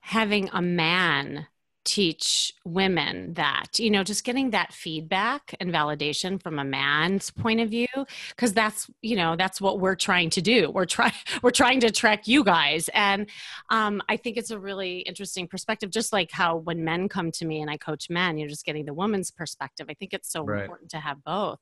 having 0.00 0.50
a 0.52 0.60
man 0.60 1.46
teach 1.84 2.54
women 2.64 3.34
that 3.34 3.78
you 3.78 3.90
know 3.90 4.04
just 4.04 4.24
getting 4.24 4.50
that 4.50 4.72
feedback 4.72 5.54
and 5.60 5.72
validation 5.72 6.42
from 6.42 6.58
a 6.58 6.64
man's 6.64 7.30
point 7.30 7.60
of 7.60 7.70
view 7.70 7.88
because 8.30 8.52
that's 8.52 8.90
you 9.00 9.16
know 9.16 9.36
that's 9.36 9.60
what 9.60 9.80
we're 9.80 9.96
trying 9.96 10.30
to 10.30 10.40
do. 10.40 10.70
We're 10.70 10.86
trying 10.86 11.12
we're 11.42 11.50
trying 11.50 11.80
to 11.80 11.90
track 11.90 12.28
you 12.28 12.44
guys. 12.44 12.88
And 12.94 13.28
um, 13.70 14.02
i 14.08 14.16
think 14.16 14.36
it's 14.36 14.50
a 14.50 14.58
really 14.58 14.98
interesting 15.00 15.46
perspective 15.46 15.90
just 15.90 16.12
like 16.12 16.30
how 16.30 16.56
when 16.56 16.84
men 16.84 17.08
come 17.08 17.30
to 17.32 17.44
me 17.44 17.60
and 17.60 17.70
i 17.70 17.76
coach 17.76 18.08
men 18.10 18.38
you're 18.38 18.48
just 18.48 18.64
getting 18.64 18.84
the 18.84 18.94
woman's 18.94 19.30
perspective 19.30 19.86
i 19.88 19.94
think 19.94 20.12
it's 20.12 20.30
so 20.30 20.44
right. 20.44 20.62
important 20.62 20.90
to 20.90 20.98
have 20.98 21.22
both. 21.24 21.58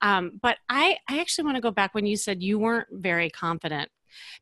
Um, 0.00 0.32
but 0.40 0.58
i 0.68 0.96
i 1.08 1.20
actually 1.20 1.44
want 1.44 1.56
to 1.56 1.60
go 1.60 1.70
back 1.70 1.94
when 1.94 2.06
you 2.06 2.16
said 2.16 2.42
you 2.42 2.58
weren't 2.58 2.88
very 2.92 3.30
confident 3.30 3.90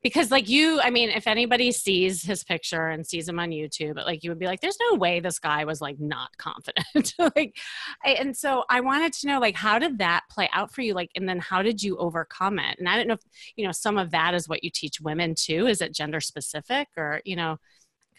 because 0.02 0.30
like 0.30 0.49
you 0.49 0.80
i 0.80 0.90
mean 0.90 1.11
if 1.11 1.26
anybody 1.26 1.73
sees 1.73 2.23
his 2.23 2.44
picture 2.44 2.88
and 2.88 3.06
sees 3.06 3.28
him 3.28 3.38
on 3.38 3.50
youtube 3.50 3.96
like 4.04 4.23
you 4.23 4.30
would 4.30 4.38
be 4.38 4.46
like 4.46 4.61
there's 4.61 4.78
no 4.90 4.96
way 4.96 5.20
this 5.20 5.38
guy 5.38 5.64
was 5.64 5.80
like 5.80 5.99
not 5.99 6.30
confident 6.38 7.14
like 7.37 7.56
I, 8.04 8.11
and 8.11 8.37
so 8.37 8.64
i 8.68 8.80
wanted 8.80 9.12
to 9.14 9.26
know 9.26 9.40
like 9.40 9.54
how 9.56 9.78
did 9.78 9.99
that 9.99 10.23
play 10.30 10.49
out 10.52 10.73
for 10.75 10.82
you 10.82 10.94
like 10.94 11.11
and 11.16 11.28
then 11.28 11.38
how 11.38 11.62
did 11.62 11.82
you 11.82 11.96
overcome 11.99 12.58
it 12.58 12.78
and 12.78 12.88
i 12.88 12.96
don't 12.96 13.08
know 13.08 13.14
if 13.14 13.20
you 13.56 13.64
know 13.66 13.73
some 13.73 13.99
of 13.99 14.11
that 14.12 14.35
is 14.35 14.49
what 14.49 14.64
you 14.64 14.70
teach 14.70 15.00
women 15.00 15.35
too 15.37 15.66
is 15.66 15.80
it 15.80 15.94
gender 15.94 16.20
specific 16.20 16.88
or 16.96 17.20
you 17.25 17.37
know 17.37 17.56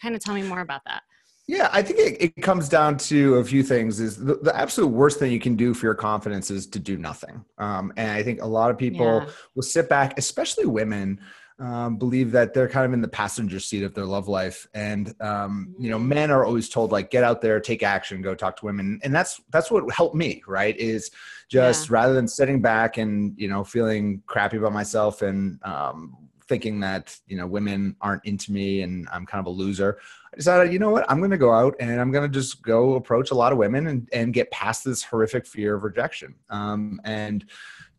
kind 0.02 0.14
of 0.14 0.22
tell 0.22 0.34
me 0.34 0.42
more 0.42 0.60
about 0.60 0.82
that 0.86 1.02
Yeah, 1.46 1.70
I 1.72 1.80
think 1.80 1.98
it, 1.98 2.22
it 2.22 2.42
comes 2.42 2.68
down 2.68 2.98
to 2.98 3.36
a 3.36 3.44
few 3.44 3.62
things. 3.62 4.00
Is 4.00 4.18
the, 4.22 4.34
the 4.34 4.54
absolute 4.54 4.88
worst 4.88 5.18
thing 5.18 5.32
you 5.32 5.40
can 5.40 5.56
do 5.56 5.72
for 5.72 5.86
your 5.86 5.94
confidence 5.94 6.50
is 6.50 6.66
to 6.68 6.78
do 6.78 6.98
nothing. 6.98 7.42
Um, 7.56 7.90
and 7.96 8.10
I 8.10 8.22
think 8.22 8.42
a 8.42 8.46
lot 8.46 8.70
of 8.70 8.76
people 8.76 9.26
Yeah. 9.26 9.30
will 9.54 9.62
sit 9.62 9.88
back, 9.88 10.18
especially 10.18 10.66
women, 10.66 11.20
um, 11.58 11.96
believe 11.96 12.30
that 12.32 12.54
they're 12.54 12.68
kind 12.68 12.86
of 12.86 12.92
in 12.92 13.00
the 13.00 13.08
passenger 13.08 13.58
seat 13.58 13.82
of 13.82 13.94
their 13.94 14.04
love 14.04 14.28
life. 14.28 14.66
And 14.74 15.14
um, 15.20 15.74
you 15.78 15.90
know, 15.90 15.98
men 15.98 16.30
are 16.30 16.44
always 16.44 16.68
told 16.68 16.92
like, 16.92 17.10
get 17.10 17.24
out 17.24 17.40
there, 17.40 17.58
take 17.60 17.82
action, 17.82 18.22
go 18.22 18.34
talk 18.34 18.56
to 18.58 18.64
women. 18.64 19.00
And 19.02 19.14
that's 19.14 19.40
that's 19.50 19.70
what 19.70 19.90
helped 19.92 20.14
me. 20.14 20.42
Right? 20.46 20.76
Is 20.76 21.10
just 21.48 21.90
rather 21.90 22.14
than 22.14 22.28
sitting 22.28 22.60
back 22.60 22.98
and 22.98 23.34
you 23.36 23.48
know 23.48 23.64
feeling 23.64 24.22
crappy 24.26 24.58
about 24.58 24.72
myself 24.72 25.22
and 25.22 25.58
um, 25.64 26.16
thinking 26.46 26.80
that 26.80 27.16
you 27.26 27.36
know 27.36 27.46
women 27.46 27.96
aren't 28.00 28.24
into 28.24 28.52
me 28.52 28.82
and 28.82 29.08
I'm 29.12 29.26
kind 29.26 29.40
of 29.40 29.46
a 29.46 29.56
loser. 29.56 29.98
I 30.32 30.36
decided, 30.36 30.72
you 30.72 30.78
know 30.78 30.90
what, 30.90 31.10
I'm 31.10 31.18
going 31.18 31.30
to 31.30 31.38
go 31.38 31.52
out 31.52 31.74
and 31.80 32.00
I'm 32.00 32.12
going 32.12 32.30
to 32.30 32.32
just 32.32 32.62
go 32.62 32.94
approach 32.94 33.30
a 33.30 33.34
lot 33.34 33.50
of 33.50 33.58
women 33.58 33.86
and, 33.86 34.08
and 34.12 34.34
get 34.34 34.50
past 34.50 34.84
this 34.84 35.02
horrific 35.02 35.46
fear 35.46 35.74
of 35.74 35.84
rejection. 35.84 36.34
Um, 36.50 37.00
and 37.04 37.46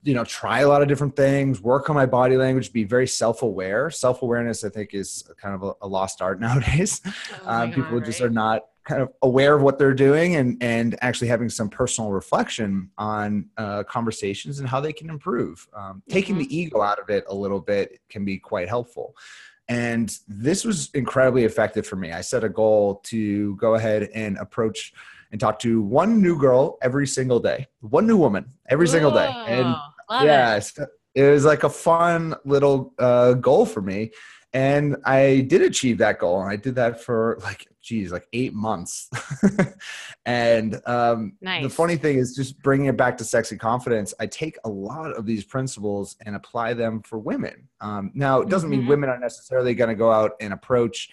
you 0.03 0.13
know, 0.13 0.23
try 0.23 0.61
a 0.61 0.67
lot 0.67 0.81
of 0.81 0.87
different 0.87 1.15
things, 1.15 1.61
work 1.61 1.89
on 1.89 1.95
my 1.95 2.05
body 2.05 2.37
language, 2.37 2.71
be 2.71 2.83
very 2.85 3.07
self-aware. 3.07 3.89
Self-awareness, 3.89 4.63
I 4.63 4.69
think, 4.69 4.93
is 4.93 5.23
kind 5.41 5.53
of 5.55 5.63
a, 5.63 5.73
a 5.81 5.87
lost 5.87 6.21
art 6.21 6.39
nowadays. 6.47 7.01
Oh 7.05 7.11
um, 7.45 7.71
people 7.71 7.97
God, 7.99 8.05
just 8.05 8.21
right? 8.21 8.27
are 8.27 8.31
not 8.31 8.65
kind 8.85 9.01
of 9.01 9.09
aware 9.21 9.55
of 9.55 9.61
what 9.61 9.77
they're 9.77 9.93
doing 9.93 10.35
and 10.37 10.57
and 10.63 10.97
actually 11.01 11.27
having 11.27 11.49
some 11.49 11.69
personal 11.69 12.11
reflection 12.11 12.89
on 12.97 13.45
uh, 13.57 13.83
conversations 13.83 14.59
and 14.59 14.67
how 14.69 14.79
they 14.79 14.93
can 14.93 15.09
improve. 15.09 15.67
Um, 15.73 16.01
taking 16.09 16.35
Mhm. 16.35 16.39
the 16.39 16.57
ego 16.57 16.81
out 16.81 16.97
of 16.97 17.09
it 17.09 17.25
a 17.27 17.35
little 17.35 17.59
bit 17.59 17.99
can 18.09 18.23
be 18.25 18.37
quite 18.39 18.67
helpful. 18.69 19.15
And 19.67 20.17
this 20.27 20.65
was 20.65 20.89
incredibly 20.95 21.43
effective 21.43 21.85
for 21.85 21.95
me. 21.97 22.11
I 22.11 22.21
set 22.21 22.43
a 22.43 22.49
goal 22.49 23.01
to 23.05 23.55
go 23.57 23.75
ahead 23.75 24.09
and 24.15 24.37
approach 24.37 24.93
and 25.31 25.39
talk 25.39 25.59
to 25.59 25.81
one 25.81 26.21
new 26.21 26.37
girl 26.37 26.77
every 26.81 27.07
single 27.07 27.39
day, 27.39 27.67
one 27.81 28.07
new 28.07 28.17
woman 28.17 28.45
every 28.69 28.87
single 28.87 29.11
day. 29.11 29.27
And 29.47 29.75
love 30.09 30.23
it. 30.23 30.89
it 31.15 31.23
was 31.31 31.45
like 31.45 31.63
a 31.63 31.69
fun 31.69 32.35
little 32.45 32.93
uh, 32.99 33.33
goal 33.33 33.65
for 33.65 33.81
me 33.81 34.11
and 34.53 34.95
i 35.05 35.41
did 35.47 35.61
achieve 35.61 35.99
that 35.99 36.17
goal 36.17 36.41
and 36.41 36.49
i 36.49 36.55
did 36.55 36.73
that 36.73 36.99
for 36.99 37.37
like 37.43 37.67
geez 37.83 38.11
like 38.11 38.27
eight 38.33 38.51
months 38.51 39.07
and 40.25 40.81
um, 40.87 41.33
the 41.61 41.69
funny 41.69 41.95
thing 41.95 42.17
is 42.17 42.35
just 42.35 42.59
bringing 42.63 42.87
it 42.87 42.97
back 42.97 43.15
to 43.17 43.23
sexy 43.23 43.55
confidence 43.57 44.13
i 44.19 44.25
take 44.25 44.57
a 44.65 44.69
lot 44.69 45.11
of 45.11 45.25
these 45.25 45.43
principles 45.43 46.15
and 46.25 46.35
apply 46.35 46.73
them 46.73 47.01
for 47.03 47.19
women 47.19 47.67
um, 47.81 48.11
now 48.15 48.41
it 48.41 48.49
doesn't 48.49 48.69
mean 48.71 48.83
Mhm. 48.83 48.87
women 48.87 49.09
are 49.09 49.19
necessarily 49.19 49.73
going 49.75 49.89
to 49.89 49.95
go 49.95 50.11
out 50.11 50.31
and 50.41 50.51
approach 50.53 51.09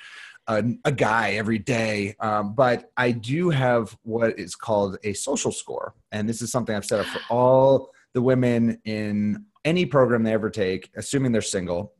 a, 0.49 0.65
a 0.85 0.93
guy 0.93 1.33
every 1.33 1.59
day. 1.59 2.15
Um, 2.21 2.55
but 2.55 2.91
I 2.97 3.11
do 3.13 3.51
have 3.51 3.97
what 4.03 4.39
is 4.39 4.55
called 4.55 4.99
a 5.05 5.13
social 5.13 5.53
score. 5.53 5.95
And 6.13 6.29
this 6.29 6.43
is 6.43 6.51
something 6.51 6.75
I've 6.75 6.85
set 6.85 7.01
up 7.01 7.07
for 7.07 7.21
all 7.31 7.91
the 8.13 8.23
women 8.23 8.81
in 8.85 9.45
any 9.65 9.85
program 9.85 10.23
they 10.23 10.33
ever 10.33 10.51
take, 10.51 10.91
assuming 10.97 11.33
they're 11.33 11.43
single, 11.43 11.93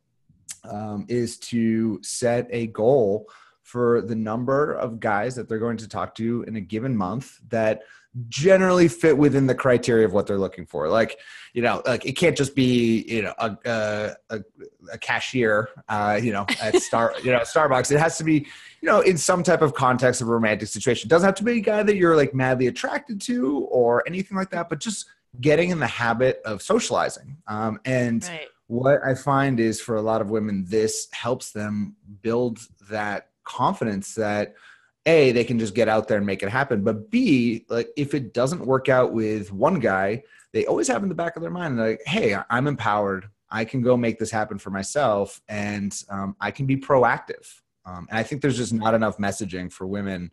um, 0.63 1.05
is 1.07 1.37
to 1.37 1.99
set 2.01 2.47
a 2.49 2.67
goal 2.67 3.27
for 3.67 4.01
the 4.01 4.15
number 4.15 4.71
of 4.71 4.97
guys 4.97 5.35
that 5.35 5.49
they're 5.49 5.59
going 5.59 5.75
to 5.75 5.89
talk 5.89 6.15
to 6.15 6.43
in 6.47 6.55
a 6.55 6.61
given 6.61 6.95
month 6.95 7.37
that 7.49 7.81
generally 8.29 8.87
fit 8.87 9.17
within 9.17 9.45
the 9.45 9.53
criteria 9.53 10.05
of 10.05 10.13
what 10.13 10.25
they're 10.25 10.37
looking 10.37 10.65
for. 10.65 10.87
Like, 10.87 11.19
you 11.53 11.61
know, 11.61 11.81
like 11.85 12.05
it 12.05 12.13
can't 12.13 12.35
just 12.37 12.55
be, 12.55 13.03
you 13.09 13.23
know, 13.23 13.33
a, 13.37 13.57
a, 13.65 14.11
a, 14.29 14.39
a 14.93 14.97
cashier, 14.97 15.67
uh, 15.89 16.17
you 16.23 16.31
know, 16.31 16.45
at 16.61 16.75
Star, 16.81 17.13
you 17.21 17.29
know, 17.33 17.39
Starbucks. 17.39 17.91
It 17.91 17.99
has 17.99 18.17
to 18.19 18.23
be, 18.23 18.47
you 18.81 18.85
know, 18.85 19.01
in 19.01 19.17
some 19.17 19.43
type 19.43 19.61
of 19.61 19.73
context 19.73 20.21
of 20.21 20.29
a 20.29 20.31
romantic 20.31 20.69
situation. 20.69 21.07
It 21.07 21.09
doesn't 21.09 21.27
have 21.27 21.35
to 21.35 21.43
be 21.43 21.57
a 21.57 21.59
guy 21.59 21.83
that 21.83 21.97
you're 21.97 22.15
like 22.15 22.33
madly 22.33 22.67
attracted 22.67 23.19
to 23.23 23.59
or 23.69 24.01
anything 24.07 24.37
like 24.37 24.49
that, 24.51 24.69
but 24.69 24.79
just 24.79 25.07
getting 25.41 25.71
in 25.71 25.79
the 25.79 25.87
habit 25.87 26.41
of 26.45 26.61
socializing. 26.61 27.35
Um, 27.47 27.81
and 27.83 28.23
Right. 28.23 28.47
what 28.67 29.01
I 29.05 29.13
find 29.15 29.59
is 29.59 29.81
for 29.81 29.97
a 29.97 30.01
lot 30.01 30.21
of 30.21 30.29
women, 30.31 30.63
this 30.65 31.09
helps 31.11 31.51
them 31.51 31.97
build 32.21 32.59
that 32.89 33.27
confidence 33.47 34.13
that 34.15 34.53
a 35.05 35.31
they 35.31 35.43
can 35.45 35.57
just 35.57 35.73
get 35.73 35.87
out 35.87 36.07
there 36.07 36.17
and 36.17 36.25
make 36.25 36.43
it 36.43 36.49
happen. 36.49 36.83
But 36.83 37.09
b 37.09 37.65
like 37.69 37.89
if 37.95 38.13
it 38.13 38.33
doesn't 38.33 38.65
work 38.65 38.89
out 38.89 39.13
with 39.13 39.51
one 39.53 39.79
guy 39.79 40.23
they 40.53 40.65
always 40.65 40.87
have 40.87 41.03
in 41.03 41.09
the 41.09 41.15
back 41.15 41.35
of 41.35 41.41
their 41.41 41.51
mind 41.51 41.77
like 41.77 42.01
hey 42.05 42.37
i'm 42.49 42.67
empowered. 42.67 43.29
I 43.49 43.63
can 43.63 43.81
go 43.81 43.95
make 43.95 44.19
this 44.19 44.31
happen 44.39 44.57
for 44.59 44.71
myself 44.71 45.41
and 45.47 45.91
um, 46.09 46.35
i 46.41 46.51
can 46.51 46.65
be 46.65 46.77
proactive. 46.77 47.45
Um, 47.85 48.05
and 48.09 48.17
i 48.19 48.23
think 48.23 48.41
there's 48.41 48.57
just 48.57 48.73
not 48.73 48.93
enough 48.93 49.17
messaging 49.17 49.71
for 49.71 49.87
women 49.87 50.31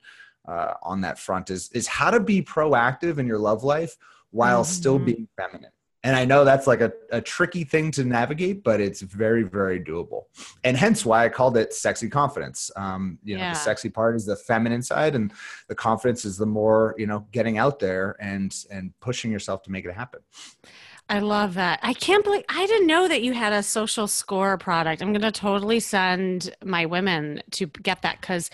uh, 0.52 0.74
on 0.82 1.00
that 1.02 1.18
front 1.18 1.50
is 1.50 1.70
is 1.72 1.86
how 1.86 2.10
to 2.10 2.20
be 2.20 2.42
proactive 2.42 3.18
in 3.18 3.26
your 3.26 3.38
love 3.38 3.62
life 3.64 3.96
while 4.30 4.64
still 4.64 4.98
Mhm. 4.98 5.04
being 5.10 5.28
feminine 5.40 5.70
and 6.04 6.14
i 6.14 6.24
know 6.24 6.44
that's 6.44 6.66
like 6.68 6.80
a, 6.80 6.92
a 7.10 7.20
tricky 7.20 7.64
thing 7.64 7.90
to 7.90 8.04
navigate 8.04 8.62
but 8.62 8.80
it's 8.80 9.00
very 9.00 9.42
very 9.42 9.80
doable. 9.80 10.22
And 10.62 10.76
hence 10.76 11.04
why 11.04 11.24
i 11.24 11.28
called 11.28 11.56
it 11.56 11.72
sexy 11.74 12.08
confidence. 12.08 12.70
Um, 12.76 13.18
you 13.24 13.36
know 13.36 13.42
Yeah. 13.42 13.54
the 13.54 13.58
sexy 13.58 13.88
part 13.88 14.14
is 14.14 14.24
the 14.26 14.36
feminine 14.36 14.82
side 14.82 15.14
and 15.16 15.32
the 15.68 15.74
confidence 15.74 16.24
is 16.24 16.36
the 16.36 16.46
more 16.46 16.94
you 16.98 17.06
know 17.06 17.26
getting 17.32 17.58
out 17.58 17.78
there 17.80 18.16
and 18.20 18.54
and 18.70 18.92
pushing 19.00 19.32
yourself 19.32 19.62
to 19.64 19.70
make 19.72 19.84
it 19.84 19.94
happen 19.94 20.20
I 21.06 21.18
love 21.18 21.54
that. 21.54 21.80
I 21.82 21.92
can't 21.92 22.24
believe 22.24 22.44
I 22.48 22.66
didn't 22.66 22.86
know 22.86 23.08
that 23.08 23.22
you 23.22 23.34
had 23.34 23.52
a 23.52 23.62
social 23.62 24.06
score 24.06 24.56
product. 24.56 25.02
I'm 25.02 25.12
going 25.12 25.20
to 25.20 25.30
totally 25.30 25.78
send 25.78 26.56
my 26.64 26.86
women 26.86 27.42
to 27.52 27.66
get 27.66 28.00
that 28.02 28.22
cuz 28.22 28.48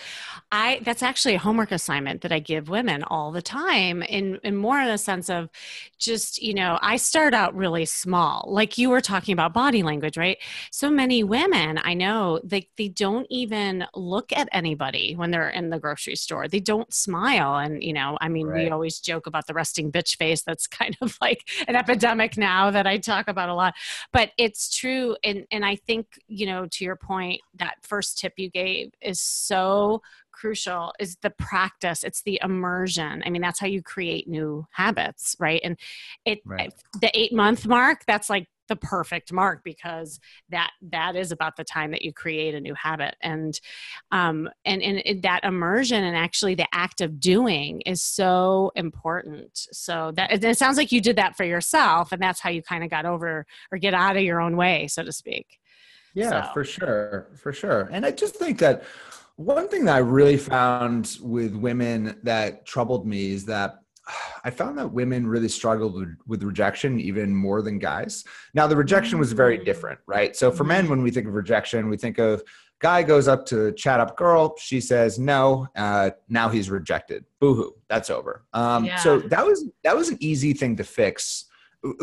I 0.50 0.80
that's 0.82 1.02
actually 1.02 1.36
a 1.36 1.38
homework 1.38 1.70
assignment 1.70 2.22
that 2.22 2.32
I 2.32 2.40
give 2.40 2.68
women 2.68 3.04
all 3.04 3.30
the 3.30 3.40
time 3.40 4.02
in 4.02 4.40
in 4.42 4.56
more 4.56 4.80
in 4.80 4.88
a 4.88 4.98
sense 4.98 5.30
of 5.30 5.48
just, 5.96 6.42
you 6.42 6.52
know, 6.52 6.76
I 6.82 6.96
start 6.96 7.34
out 7.34 7.54
really 7.54 7.84
small. 7.84 8.44
Like 8.48 8.76
you 8.78 8.90
were 8.90 9.00
talking 9.00 9.32
about 9.32 9.54
body 9.54 9.84
language, 9.84 10.16
right? 10.16 10.38
So 10.72 10.90
many 10.90 11.22
women 11.22 11.78
I 11.84 11.94
know 11.94 12.40
they 12.42 12.68
they 12.76 12.88
don't 12.88 13.28
even 13.30 13.86
look 13.94 14.32
at 14.32 14.48
anybody 14.50 15.14
when 15.14 15.30
they're 15.30 15.50
in 15.50 15.70
the 15.70 15.78
grocery 15.78 16.16
store. 16.16 16.48
They 16.48 16.58
don't 16.58 16.92
smile 16.92 17.58
and, 17.58 17.80
you 17.80 17.92
know, 17.92 18.18
I 18.20 18.28
mean, 18.28 18.52
we 18.52 18.70
always 18.70 18.98
joke 18.98 19.28
about 19.28 19.46
the 19.46 19.54
resting 19.54 19.92
bitch 19.92 20.16
face 20.16 20.42
that's 20.42 20.66
kind 20.80 20.96
of 21.00 21.16
like 21.20 21.48
an 21.68 21.76
epidemic 21.76 22.36
now 22.40 22.72
that 22.72 22.86
I 22.86 22.98
talk 22.98 23.28
about 23.28 23.48
a 23.48 23.54
lot. 23.54 23.74
But 24.12 24.32
it's 24.36 24.76
true 24.76 25.16
and 25.22 25.46
and 25.52 25.64
I 25.64 25.76
think, 25.76 26.06
you 26.26 26.46
know, 26.46 26.66
to 26.66 26.84
your 26.84 26.96
point, 26.96 27.40
that 27.58 27.76
first 27.82 28.18
tip 28.18 28.32
you 28.36 28.50
gave 28.50 28.90
is 29.00 29.20
so 29.20 30.02
crucial 30.32 30.92
is 30.98 31.16
the 31.16 31.28
practice 31.28 32.02
it's 32.02 32.22
the 32.22 32.40
immersion 32.42 33.22
i 33.26 33.30
mean 33.30 33.42
that's 33.42 33.60
how 33.60 33.66
you 33.66 33.82
create 33.82 34.26
new 34.26 34.66
habits 34.70 35.36
right 35.38 35.60
and 35.62 35.76
it 36.24 36.40
Right. 36.46 36.72
the 37.02 37.10
eight 37.18 37.34
month 37.34 37.66
mark 37.66 38.06
that's 38.06 38.30
like 38.30 38.48
the 38.70 38.76
perfect 38.76 39.32
mark 39.32 39.62
because 39.62 40.18
that 40.48 40.70
that 40.80 41.16
is 41.16 41.32
about 41.32 41.56
the 41.56 41.64
time 41.64 41.90
that 41.90 42.02
you 42.02 42.14
create 42.14 42.54
a 42.54 42.60
new 42.60 42.74
habit. 42.74 43.16
And 43.20 43.60
um 44.12 44.48
and 44.64 44.80
and 44.82 45.22
that 45.22 45.44
immersion 45.44 46.02
and 46.02 46.16
actually 46.16 46.54
the 46.54 46.68
act 46.72 47.02
of 47.02 47.20
doing 47.20 47.82
is 47.82 48.02
so 48.02 48.72
important. 48.76 49.50
So 49.72 50.12
that 50.16 50.42
it, 50.42 50.56
sounds 50.56 50.78
like 50.78 50.92
you 50.92 51.02
did 51.02 51.16
that 51.16 51.36
for 51.36 51.44
yourself 51.44 52.12
and 52.12 52.22
that's 52.22 52.40
how 52.40 52.48
you 52.48 52.62
kind 52.62 52.84
of 52.84 52.88
got 52.88 53.04
over 53.04 53.44
or 53.70 53.78
get 53.78 53.92
out 53.92 54.16
of 54.16 54.22
your 54.22 54.40
own 54.40 54.56
way 54.56 54.86
so 54.86 55.02
to 55.02 55.12
speak. 55.12 55.58
Yeah, 56.14 56.46
So- 56.46 56.52
for 56.54 56.64
sure, 56.64 57.28
for 57.36 57.52
sure. 57.52 57.88
And 57.92 58.06
I 58.06 58.12
just 58.12 58.36
think 58.36 58.58
that 58.60 58.84
one 59.36 59.68
thing 59.68 59.86
that 59.86 59.96
I 59.96 60.00
really 60.00 60.36
found 60.36 61.16
with 61.20 61.54
women 61.54 62.18
that 62.24 62.66
troubled 62.66 63.06
me 63.06 63.32
is 63.32 63.46
that 63.46 63.80
I 64.44 64.50
found 64.50 64.78
that 64.78 64.92
women 64.92 65.26
really 65.26 65.48
struggled 65.48 66.06
with, 66.26 66.42
rejection 66.42 66.98
even 67.00 67.34
more 67.34 67.62
than 67.62 67.78
guys. 67.78 68.24
Now, 68.54 68.66
the 68.66 68.76
rejection 68.76 69.18
was 69.18 69.32
very 69.32 69.58
Mm. 69.58 69.64
different, 69.64 70.00
right? 70.06 70.34
So 70.34 70.50
for 70.50 70.64
men, 70.64 70.88
when 70.88 71.02
we 71.02 71.10
think 71.10 71.26
of 71.26 71.34
rejection, 71.34 71.88
we 71.88 71.96
think 71.96 72.18
of 72.18 72.42
guy 72.80 73.02
goes 73.02 73.28
up 73.28 73.44
to 73.46 73.72
chat 73.72 74.00
up 74.00 74.16
girl, 74.16 74.54
she 74.58 74.80
says 74.80 75.18
no, 75.18 75.68
uh, 75.76 76.10
now 76.28 76.48
he's 76.48 76.70
rejected. 76.70 77.24
Boohoo, 77.38 77.72
that's 77.88 78.08
over. 78.08 78.44
Um, 78.54 78.86
So 78.96 79.18
that 79.20 79.44
was 79.46 79.66
that 79.84 79.94
was 79.96 80.08
an 80.08 80.16
easy 80.20 80.54
thing 80.54 80.76
to 80.76 80.84
fix, 80.84 81.44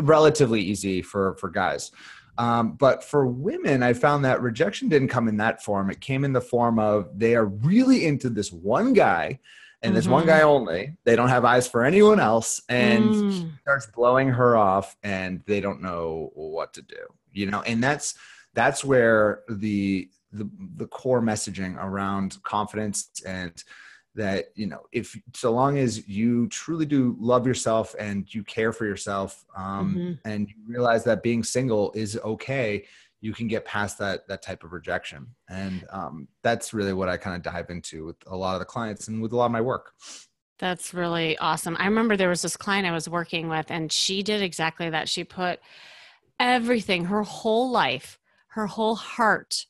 relatively 0.00 0.60
easy 0.60 1.02
for 1.02 1.34
for 1.38 1.50
guys. 1.50 1.90
Um, 2.38 2.74
but 2.74 3.02
for 3.02 3.26
women, 3.26 3.82
I 3.82 3.92
found 3.92 4.24
that 4.24 4.40
rejection 4.40 4.88
didn't 4.88 5.08
come 5.08 5.26
in 5.26 5.38
that 5.38 5.64
form. 5.64 5.90
It 5.90 6.00
came 6.00 6.24
in 6.24 6.32
the 6.32 6.40
form 6.40 6.78
of 6.78 7.08
they 7.18 7.34
are 7.34 7.46
really 7.46 8.06
into 8.06 8.30
this 8.30 8.52
one 8.52 8.92
guy 8.92 9.40
and 9.82 9.94
there's 9.94 10.08
one 10.08 10.26
guy 10.26 10.42
only. 10.42 10.96
They 11.04 11.16
don't 11.16 11.28
have 11.28 11.44
eyes 11.44 11.68
for 11.68 11.84
anyone 11.84 12.20
else. 12.20 12.60
And 12.68 13.12
Mm. 13.12 13.58
starts 13.60 13.86
blowing 13.94 14.28
her 14.30 14.56
off 14.56 14.96
and 15.02 15.42
they 15.46 15.60
don't 15.60 15.82
know 15.82 16.30
what 16.34 16.72
to 16.74 16.82
do, 16.82 17.06
you 17.32 17.46
know? 17.50 17.62
And 17.62 17.82
that's, 17.82 18.14
that's 18.54 18.84
where 18.84 19.42
the, 19.48 20.08
the, 20.32 20.48
the 20.76 20.86
core 20.86 21.20
messaging 21.22 21.76
around 21.82 22.42
confidence 22.42 23.10
and 23.26 23.62
that 24.14 24.46
you 24.56 24.66
know 24.66 24.82
if 24.90 25.16
so 25.34 25.52
long 25.52 25.78
as 25.78 26.08
you 26.08 26.48
truly 26.48 26.84
do 26.84 27.14
love 27.20 27.46
yourself 27.46 27.94
and 28.00 28.34
you 28.34 28.42
care 28.42 28.72
for 28.72 28.84
yourself 28.84 29.44
um, 29.56 29.96
Mhm. 29.96 30.18
and 30.24 30.48
you 30.48 30.56
realize 30.66 31.04
that 31.04 31.22
being 31.22 31.44
single 31.44 31.92
is 31.92 32.18
okay 32.24 32.84
you 33.20 33.32
can 33.32 33.48
get 33.48 33.64
past 33.64 33.98
that 33.98 34.26
that 34.28 34.42
type 34.42 34.64
of 34.64 34.72
rejection. 34.72 35.28
And 35.48 35.84
um, 35.90 36.28
that's 36.42 36.72
really 36.72 36.92
what 36.92 37.08
i 37.08 37.16
kind 37.16 37.36
of 37.36 37.42
dive 37.42 37.70
into 37.70 38.06
with 38.06 38.16
a 38.26 38.36
lot 38.36 38.54
of 38.54 38.60
the 38.60 38.64
clients 38.64 39.08
and 39.08 39.22
with 39.22 39.32
a 39.32 39.36
lot 39.36 39.46
of 39.46 39.52
my 39.52 39.60
work. 39.60 39.92
That's 40.58 40.92
really 40.92 41.38
awesome. 41.38 41.76
I 41.78 41.84
remember 41.84 42.16
there 42.16 42.28
was 42.28 42.42
this 42.42 42.56
client 42.56 42.86
i 42.86 42.92
was 42.92 43.08
working 43.08 43.48
with 43.48 43.70
and 43.70 43.92
she 43.92 44.22
did 44.22 44.42
exactly 44.42 44.90
that. 44.90 45.08
She 45.08 45.24
put 45.24 45.60
everything 46.40 47.06
her 47.06 47.22
whole 47.22 47.70
life 47.70 48.18
her 48.48 48.66
whole 48.66 48.94
heart 48.94 49.66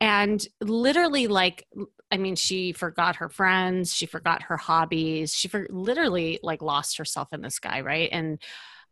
and 0.00 0.46
literally 0.60 1.26
like 1.26 1.66
i 2.10 2.16
mean 2.16 2.34
she 2.34 2.72
forgot 2.72 3.16
her 3.16 3.28
friends 3.28 3.94
she 3.94 4.06
forgot 4.06 4.42
her 4.42 4.56
hobbies 4.56 5.32
she 5.32 5.46
for, 5.46 5.66
literally 5.70 6.40
like 6.42 6.62
lost 6.62 6.98
herself 6.98 7.28
in 7.32 7.42
this 7.42 7.58
guy 7.58 7.80
right? 7.80 8.08
And 8.10 8.40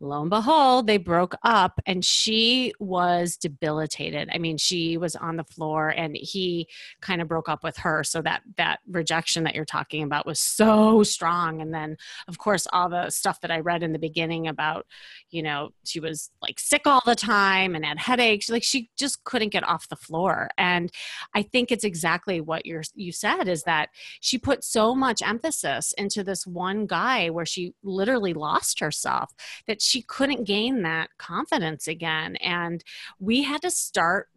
lo 0.01 0.21
and 0.21 0.31
behold, 0.31 0.87
they 0.87 0.97
broke 0.97 1.35
up 1.43 1.81
and 1.87 2.05
she 2.05 2.73
was 2.79 3.37
debilitated. 3.37 4.29
I 4.33 4.39
mean, 4.39 4.57
she 4.57 4.97
was 4.97 5.17
on 5.17 5.37
the 5.37 5.45
floor 5.45 5.89
and 5.89 6.17
he 6.17 6.69
kind 7.01 7.21
of 7.21 7.29
broke 7.29 7.49
up 7.49 7.65
with 7.65 7.77
her. 7.79 8.05
So 8.05 8.23
that 8.23 8.43
that 8.57 8.81
rejection 8.89 9.45
that 9.45 9.55
you're 9.55 9.65
talking 9.65 10.03
about 10.03 10.27
was 10.27 10.41
so 10.41 11.03
strong. 11.03 11.61
And 11.61 11.75
then 11.75 11.97
of 12.29 12.39
course 12.39 12.67
all 12.73 12.89
the 12.89 13.11
stuff 13.11 13.41
that 13.41 13.51
I 13.51 13.61
read 13.61 13.83
in 13.83 13.93
the 13.93 13.99
beginning 13.99 14.47
about, 14.47 14.87
you 15.31 15.43
know, 15.43 15.71
she 15.85 16.01
was 16.01 16.31
like 16.41 16.61
sick 16.61 16.83
all 16.87 17.03
the 17.05 17.17
time 17.17 17.75
and 17.75 17.85
had 17.85 17.99
headaches. 17.99 18.49
Like 18.49 18.65
she 18.65 18.91
just 18.97 19.25
couldn't 19.25 19.53
get 19.53 19.67
off 19.67 19.89
the 19.89 19.97
floor. 19.97 20.51
And 20.57 20.91
I 21.35 21.43
think 21.43 21.73
it's 21.73 21.85
exactly 21.85 22.41
what 22.41 22.67
you're 22.67 22.85
you 22.95 23.13
said 23.13 23.49
is 23.49 23.65
that 23.65 23.89
she 24.21 24.39
put 24.39 24.63
so 24.63 24.95
much 24.95 25.23
emphasis 25.23 25.93
into 25.99 26.23
this 26.23 26.47
one 26.47 26.87
guy 26.87 27.31
where 27.31 27.47
she 27.47 27.75
literally 27.83 28.33
lost 28.33 28.81
herself 28.81 29.33
that 29.67 29.83
she 29.89 30.03
couldn't 30.03 30.45
gain 30.45 30.83
that 30.83 31.11
confidence 31.19 31.89
again. 31.89 32.37
And 32.37 32.85
we 33.19 33.43
had 33.43 33.63
to 33.63 33.71
start 33.71 34.29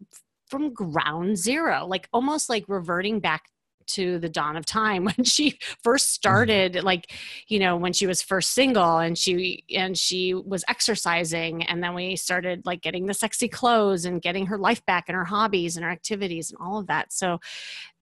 from 0.48 0.72
ground 0.72 1.38
zero, 1.38 1.86
like 1.86 2.08
almost 2.12 2.48
like 2.48 2.64
reverting 2.68 3.20
back 3.20 3.44
to 3.84 4.18
the 4.18 4.28
dawn 4.28 4.56
of 4.56 4.64
time 4.64 5.04
when 5.16 5.24
she 5.24 5.58
first 5.82 6.06
mm-hmm. 6.06 6.12
started 6.14 6.84
like 6.84 7.10
you 7.48 7.58
know 7.58 7.76
when 7.76 7.92
she 7.92 8.06
was 8.06 8.22
first 8.22 8.52
single 8.52 8.98
and 8.98 9.18
she 9.18 9.64
and 9.74 9.98
she 9.98 10.34
was 10.34 10.64
exercising 10.68 11.64
and 11.64 11.82
then 11.82 11.92
we 11.94 12.14
started 12.14 12.64
like 12.64 12.80
getting 12.80 13.06
the 13.06 13.14
sexy 13.14 13.48
clothes 13.48 14.04
and 14.04 14.22
getting 14.22 14.46
her 14.46 14.56
life 14.58 14.84
back 14.86 15.04
and 15.08 15.16
her 15.16 15.24
hobbies 15.24 15.76
and 15.76 15.84
her 15.84 15.90
activities 15.90 16.50
and 16.50 16.58
all 16.60 16.78
of 16.78 16.86
that 16.86 17.12
so 17.12 17.40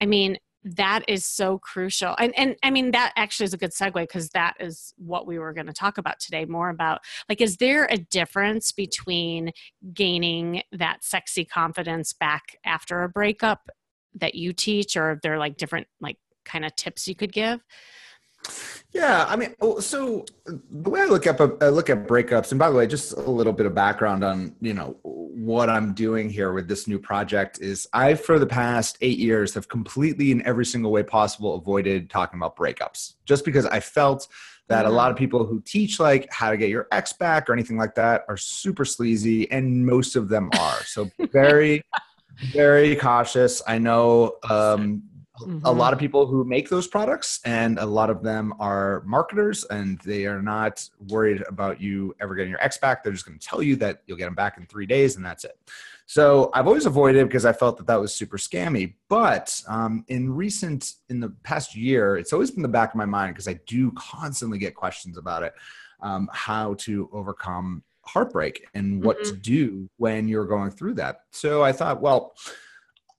i 0.01 0.05
mean 0.05 0.37
that 0.63 1.03
is 1.07 1.25
so 1.25 1.57
crucial. 1.57 2.15
And 2.19 2.37
and 2.37 2.55
i 2.63 2.69
mean 2.69 2.91
that 2.91 3.13
actually 3.15 3.45
is 3.45 3.53
a 3.53 3.57
good 3.57 3.71
segue 3.71 3.93
because 3.93 4.29
that 4.29 4.55
is 4.59 4.93
what 4.97 5.25
we 5.25 5.39
were 5.39 5.53
going 5.53 5.67
to 5.67 5.73
talk 5.73 5.97
about 5.97 6.19
today 6.19 6.45
more 6.45 6.69
about 6.69 7.01
like 7.27 7.41
is 7.41 7.57
there 7.57 7.87
a 7.89 7.97
difference 7.97 8.71
between 8.71 9.51
gaining 9.93 10.61
that 10.71 11.03
sexy 11.03 11.45
confidence 11.45 12.13
back 12.13 12.57
after 12.65 13.03
a 13.03 13.09
breakup 13.09 13.69
that 14.13 14.35
you 14.35 14.53
teach 14.53 14.95
or 14.95 15.11
if 15.11 15.21
there 15.21 15.33
are 15.33 15.39
like 15.39 15.57
different 15.57 15.87
like 15.99 16.17
kind 16.45 16.65
of 16.65 16.75
tips 16.75 17.07
you 17.07 17.15
could 17.15 17.33
give 17.33 17.59
yeah, 18.93 19.25
I 19.27 19.37
mean, 19.37 19.55
so 19.79 20.25
the 20.45 20.89
way 20.89 21.01
I 21.01 21.05
look 21.05 21.25
at 21.25 21.39
I 21.39 21.69
look 21.69 21.89
at 21.89 22.07
breakups, 22.07 22.51
and 22.51 22.59
by 22.59 22.69
the 22.69 22.75
way, 22.75 22.87
just 22.87 23.13
a 23.13 23.21
little 23.21 23.53
bit 23.53 23.65
of 23.65 23.73
background 23.73 24.21
on 24.23 24.53
you 24.59 24.73
know 24.73 24.97
what 25.03 25.69
I'm 25.69 25.93
doing 25.93 26.29
here 26.29 26.51
with 26.51 26.67
this 26.67 26.87
new 26.87 26.99
project 26.99 27.59
is 27.61 27.87
I 27.93 28.15
for 28.15 28.37
the 28.37 28.45
past 28.45 28.97
eight 28.99 29.17
years 29.17 29.53
have 29.53 29.69
completely 29.69 30.31
in 30.31 30.45
every 30.45 30.65
single 30.65 30.91
way 30.91 31.03
possible 31.03 31.55
avoided 31.55 32.09
talking 32.09 32.37
about 32.37 32.57
breakups, 32.57 33.13
just 33.23 33.45
because 33.45 33.65
I 33.65 33.79
felt 33.79 34.27
that 34.67 34.83
mm-hmm. 34.83 34.93
a 34.93 34.95
lot 34.95 35.09
of 35.09 35.15
people 35.15 35.45
who 35.45 35.61
teach 35.61 35.97
like 35.97 36.27
how 36.29 36.49
to 36.49 36.57
get 36.57 36.69
your 36.69 36.87
ex 36.91 37.13
back 37.13 37.49
or 37.49 37.53
anything 37.53 37.77
like 37.77 37.95
that 37.95 38.25
are 38.27 38.37
super 38.37 38.83
sleazy, 38.83 39.49
and 39.51 39.85
most 39.85 40.17
of 40.17 40.27
them 40.27 40.49
are. 40.59 40.83
So 40.83 41.09
very, 41.31 41.81
very 42.51 42.97
cautious. 42.97 43.61
I 43.65 43.77
know 43.77 44.35
um, 44.49 45.03
mm-hmm. 45.41 45.65
a 45.65 45.71
lot 45.71 45.93
of 45.93 45.99
people 45.99 46.25
who 46.25 46.43
make 46.43 46.69
those 46.69 46.87
products 46.87 47.39
and 47.45 47.79
a 47.79 47.85
lot 47.85 48.09
of 48.09 48.23
them 48.23 48.53
are 48.59 49.03
marketers 49.05 49.63
and 49.65 49.99
they 49.99 50.25
are 50.25 50.41
not 50.41 50.87
worried 51.09 51.43
about 51.47 51.81
you 51.81 52.15
ever 52.21 52.35
getting 52.35 52.49
your 52.49 52.61
ex 52.61 52.77
back 52.77 53.03
they're 53.03 53.13
just 53.13 53.25
going 53.25 53.37
to 53.37 53.45
tell 53.45 53.61
you 53.61 53.75
that 53.75 54.01
you'll 54.05 54.17
get 54.17 54.25
them 54.25 54.35
back 54.35 54.57
in 54.57 54.65
three 54.65 54.85
days 54.85 55.15
and 55.15 55.25
that's 55.25 55.43
it 55.43 55.57
so 56.05 56.49
i've 56.53 56.67
always 56.67 56.85
avoided 56.85 57.27
because 57.27 57.45
i 57.45 57.53
felt 57.53 57.77
that 57.77 57.87
that 57.87 57.99
was 57.99 58.13
super 58.13 58.37
scammy 58.37 58.93
but 59.09 59.61
um, 59.67 60.03
in 60.07 60.31
recent 60.31 60.93
in 61.09 61.19
the 61.19 61.29
past 61.43 61.75
year 61.75 62.17
it's 62.17 62.33
always 62.33 62.51
been 62.51 62.63
the 62.63 62.67
back 62.67 62.89
of 62.89 62.95
my 62.95 63.05
mind 63.05 63.33
because 63.33 63.47
i 63.47 63.59
do 63.67 63.91
constantly 63.91 64.57
get 64.57 64.75
questions 64.75 65.17
about 65.17 65.43
it 65.43 65.53
um, 66.01 66.29
how 66.33 66.73
to 66.75 67.09
overcome 67.13 67.83
heartbreak 68.03 68.67
and 68.73 69.03
what 69.03 69.17
mm-hmm. 69.17 69.35
to 69.35 69.37
do 69.37 69.89
when 69.97 70.27
you're 70.27 70.45
going 70.45 70.71
through 70.71 70.93
that 70.93 71.21
so 71.31 71.63
i 71.63 71.71
thought 71.71 72.01
well 72.01 72.33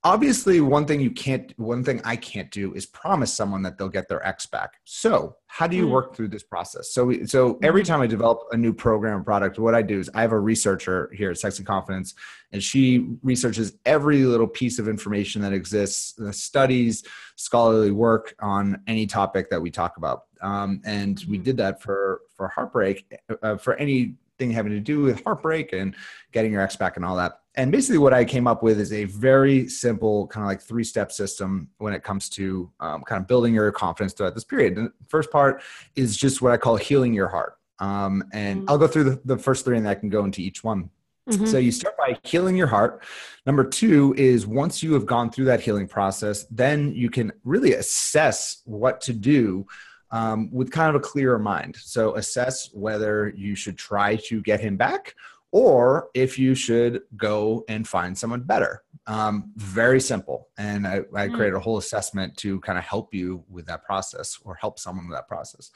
obviously 0.05 0.61
one 0.61 0.85
thing 0.85 1.01
you 1.01 1.11
can't 1.11 1.57
one 1.59 1.85
thing 1.85 2.01
i 2.05 2.17
can't 2.17 2.51
do 2.51 2.75
is 2.75 2.87
promise 2.87 3.33
someone 3.33 3.63
that 3.63 3.79
they'll 3.79 3.89
get 3.89 4.09
their 4.09 4.25
ex 4.27 4.47
back 4.47 4.75
so 4.85 5.37
how 5.47 5.67
do 5.67 5.77
you 5.77 5.85
mm-hmm. 5.85 5.93
work 5.93 6.17
through 6.17 6.27
this 6.27 6.43
process 6.43 6.93
so 6.93 7.13
so 7.25 7.59
every 7.63 7.83
mm-hmm. 7.83 7.93
time 7.93 8.01
i 8.01 8.07
develop 8.07 8.41
a 8.51 8.57
new 8.57 8.73
program 8.73 9.21
or 9.21 9.23
product 9.23 9.59
what 9.59 9.75
i 9.75 9.83
do 9.83 10.01
is 10.01 10.11
i 10.15 10.21
have 10.21 10.33
a 10.33 10.39
researcher 10.39 11.11
here 11.15 11.31
at 11.31 11.39
sexy 11.39 11.63
confidence 11.63 12.15
and 12.51 12.63
she 12.63 13.07
researches 13.23 13.75
every 13.85 14.25
little 14.25 14.49
piece 14.49 14.79
of 14.79 14.89
information 14.89 15.41
that 15.41 15.53
exists 15.53 16.13
the 16.15 16.33
studies 16.33 17.05
scholarly 17.37 17.93
work 17.93 18.35
on 18.41 18.81
any 18.89 19.07
topic 19.07 19.51
that 19.51 19.61
we 19.61 19.71
talk 19.71 19.97
about 19.99 20.25
um, 20.41 20.81
and 20.85 21.25
we 21.29 21.37
mm-hmm. 21.37 21.45
did 21.45 21.57
that 21.57 21.81
for 21.81 22.23
for 22.37 22.49
heartbreak 22.49 23.07
uh, 23.43 23.57
for 23.57 23.75
anything 23.77 24.17
having 24.51 24.73
to 24.73 24.81
do 24.81 25.03
with 25.03 25.23
heartbreak 25.23 25.73
and 25.73 25.95
getting 26.33 26.51
your 26.51 26.61
ex 26.61 26.75
back 26.75 26.97
and 26.97 27.05
all 27.05 27.15
that 27.15 27.42
and 27.55 27.71
basically 27.71 27.99
what 27.99 28.13
i 28.15 28.25
came 28.25 28.47
up 28.47 28.63
with 28.63 28.81
is 28.81 28.93
a 28.93 29.05
very 29.05 29.69
simple 29.69 30.27
kind 30.29 30.45
of 30.45 30.49
like 30.49 30.61
three 30.61 30.85
step 30.85 31.13
system 31.13 31.69
when 31.79 31.93
it 31.93 32.03
comes 32.03 32.29
to 32.29 32.71
um, 32.81 33.03
kind 33.03 33.21
of 33.21 33.29
building 33.29 33.55
your 33.55 33.71
confidence 33.73 34.13
throughout 34.13 34.35
this 34.35 34.45
period. 34.45 34.75
The 34.77 34.93
first 35.09 35.31
part 35.31 35.63
is 35.95 36.17
just 36.17 36.43
what 36.43 36.53
i 36.53 36.57
call 36.57 36.77
healing 36.77 37.15
your 37.15 37.29
heart. 37.29 37.59
Um, 37.79 38.25
and 38.33 38.61
mm-hmm. 38.61 38.71
i'll 38.71 38.79
go 38.79 38.87
through 38.87 39.05
the, 39.05 39.21
the, 39.25 39.39
first 39.39 39.65
three 39.65 39.77
and 39.77 39.89
i 39.89 39.95
can 39.95 40.09
go 40.09 40.25
into 40.25 40.41
each 40.41 40.65
one. 40.65 40.91
Mm-hmm. 41.29 41.47
so 41.47 41.59
you 41.59 41.71
start 41.71 41.97
by 41.97 42.19
healing 42.25 42.57
your 42.57 42.67
heart. 42.67 43.05
Number 43.47 43.65
two 43.65 44.13
is 44.19 44.45
once 44.45 44.83
you 44.83 44.93
have 44.95 45.07
gone 45.07 45.31
through 45.31 45.45
that 45.47 45.61
healing 45.61 45.87
process 45.87 46.47
then 46.51 46.93
you 46.95 47.11
can 47.11 47.33
really 47.45 47.75
assess 47.75 48.63
what 48.65 49.01
to 49.03 49.13
do 49.13 49.67
um, 50.13 50.51
with 50.53 50.71
kind 50.71 50.91
of 50.91 50.95
a 50.95 51.01
clearer 51.01 51.39
mind. 51.39 51.77
So 51.77 52.17
assess 52.17 52.71
whether 52.73 53.33
you 53.35 53.55
should 53.55 53.79
try 53.79 54.17
to 54.27 54.43
get 54.43 54.61
him 54.61 54.77
back 54.77 55.15
or 55.53 56.09
if 56.15 56.39
you 56.39 56.55
should 56.55 57.03
go 57.17 57.65
and 57.69 57.87
find 57.87 58.17
someone 58.17 58.41
better. 58.41 58.83
Um, 59.07 59.53
very 59.57 60.01
simple. 60.01 60.49
And 60.59 60.87
I, 60.87 61.03
I 61.15 61.29
hmm. 61.29 61.35
created 61.35 61.57
a 61.57 61.61
whole 61.61 61.79
assessment 61.79 62.37
to 62.39 62.59
kind 62.61 62.79
of 62.79 62.85
help 62.85 63.15
you 63.15 63.45
with 63.49 63.67
that 63.67 63.85
process 63.85 64.39
or 64.45 64.55
help 64.55 64.79
someone 64.79 65.07
with 65.07 65.17
that 65.17 65.29
process. 65.29 65.71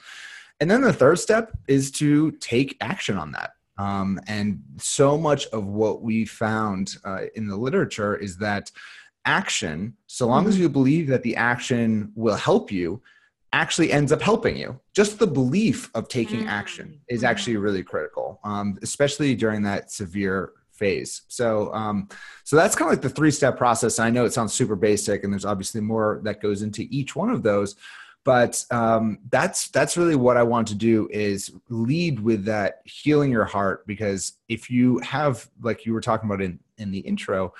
And 0.59 0.69
then 0.69 0.81
the 0.81 0.93
third 0.93 1.19
step 1.19 1.51
is 1.67 1.91
to 1.91 2.31
take 2.31 2.75
action 2.81 3.17
on 3.17 3.31
that. 3.33 3.51
Um, 3.77 4.19
and 4.25 4.59
so 4.77 5.17
much 5.17 5.45
of 5.47 5.67
what 5.67 6.01
we 6.01 6.25
found 6.25 6.97
uh, 7.05 7.25
in 7.35 7.47
the 7.47 7.55
literature 7.55 8.15
is 8.15 8.37
that 8.37 8.71
action, 9.25 9.95
so 10.07 10.25
long 10.25 10.47
as 10.47 10.57
you 10.57 10.67
believe 10.67 11.07
that 11.07 11.21
the 11.21 11.35
action 11.35 12.11
will 12.15 12.35
help 12.35 12.71
you, 12.71 13.01
actually 13.53 13.91
ends 13.91 14.11
up 14.11 14.21
helping 14.21 14.57
you. 14.57 14.79
Just 14.93 15.19
the 15.19 15.27
belief 15.27 15.89
of 15.95 16.07
taking 16.07 16.41
mm. 16.41 16.47
action 16.47 16.99
is 17.07 17.19
mm-hmm. 17.19 17.27
actually 17.27 17.57
really 17.57 17.83
critical, 17.83 18.39
um, 18.43 18.77
especially 18.81 19.35
during 19.35 19.61
that 19.63 19.91
severe 19.91 20.53
phase. 20.71 21.23
So, 21.27 21.73
um, 21.73 22.07
so 22.43 22.55
that's 22.55 22.75
kind 22.75 22.89
of 22.89 22.97
like 22.97 23.01
the 23.01 23.09
three 23.09 23.31
step 23.31 23.57
process. 23.57 23.99
I 23.99 24.09
know 24.09 24.25
it 24.25 24.33
sounds 24.33 24.53
super 24.53 24.75
basic, 24.75 25.23
and 25.23 25.33
there's 25.33 25.45
obviously 25.45 25.81
more 25.81 26.21
that 26.23 26.41
goes 26.41 26.61
into 26.61 26.87
each 26.89 27.15
one 27.15 27.29
of 27.29 27.43
those. 27.43 27.75
But 28.23 28.65
um, 28.71 29.19
that's 29.29 29.69
that's 29.69 29.95
really 29.95 30.17
what 30.17 30.35
I 30.35 30.43
want 30.43 30.67
to 30.67 30.75
do 30.75 31.07
is 31.11 31.51
lead 31.69 32.19
with 32.19 32.43
that 32.43 32.81
healing 32.83 33.31
your 33.31 33.45
heart 33.45 33.87
because 33.87 34.33
if 34.49 34.69
you 34.69 34.99
have 34.99 35.47
like 35.61 35.85
you 35.85 35.93
were 35.93 36.01
talking 36.01 36.29
about 36.29 36.41
in 36.41 36.59
in 36.77 36.91
the 36.91 36.99
intro, 36.99 37.53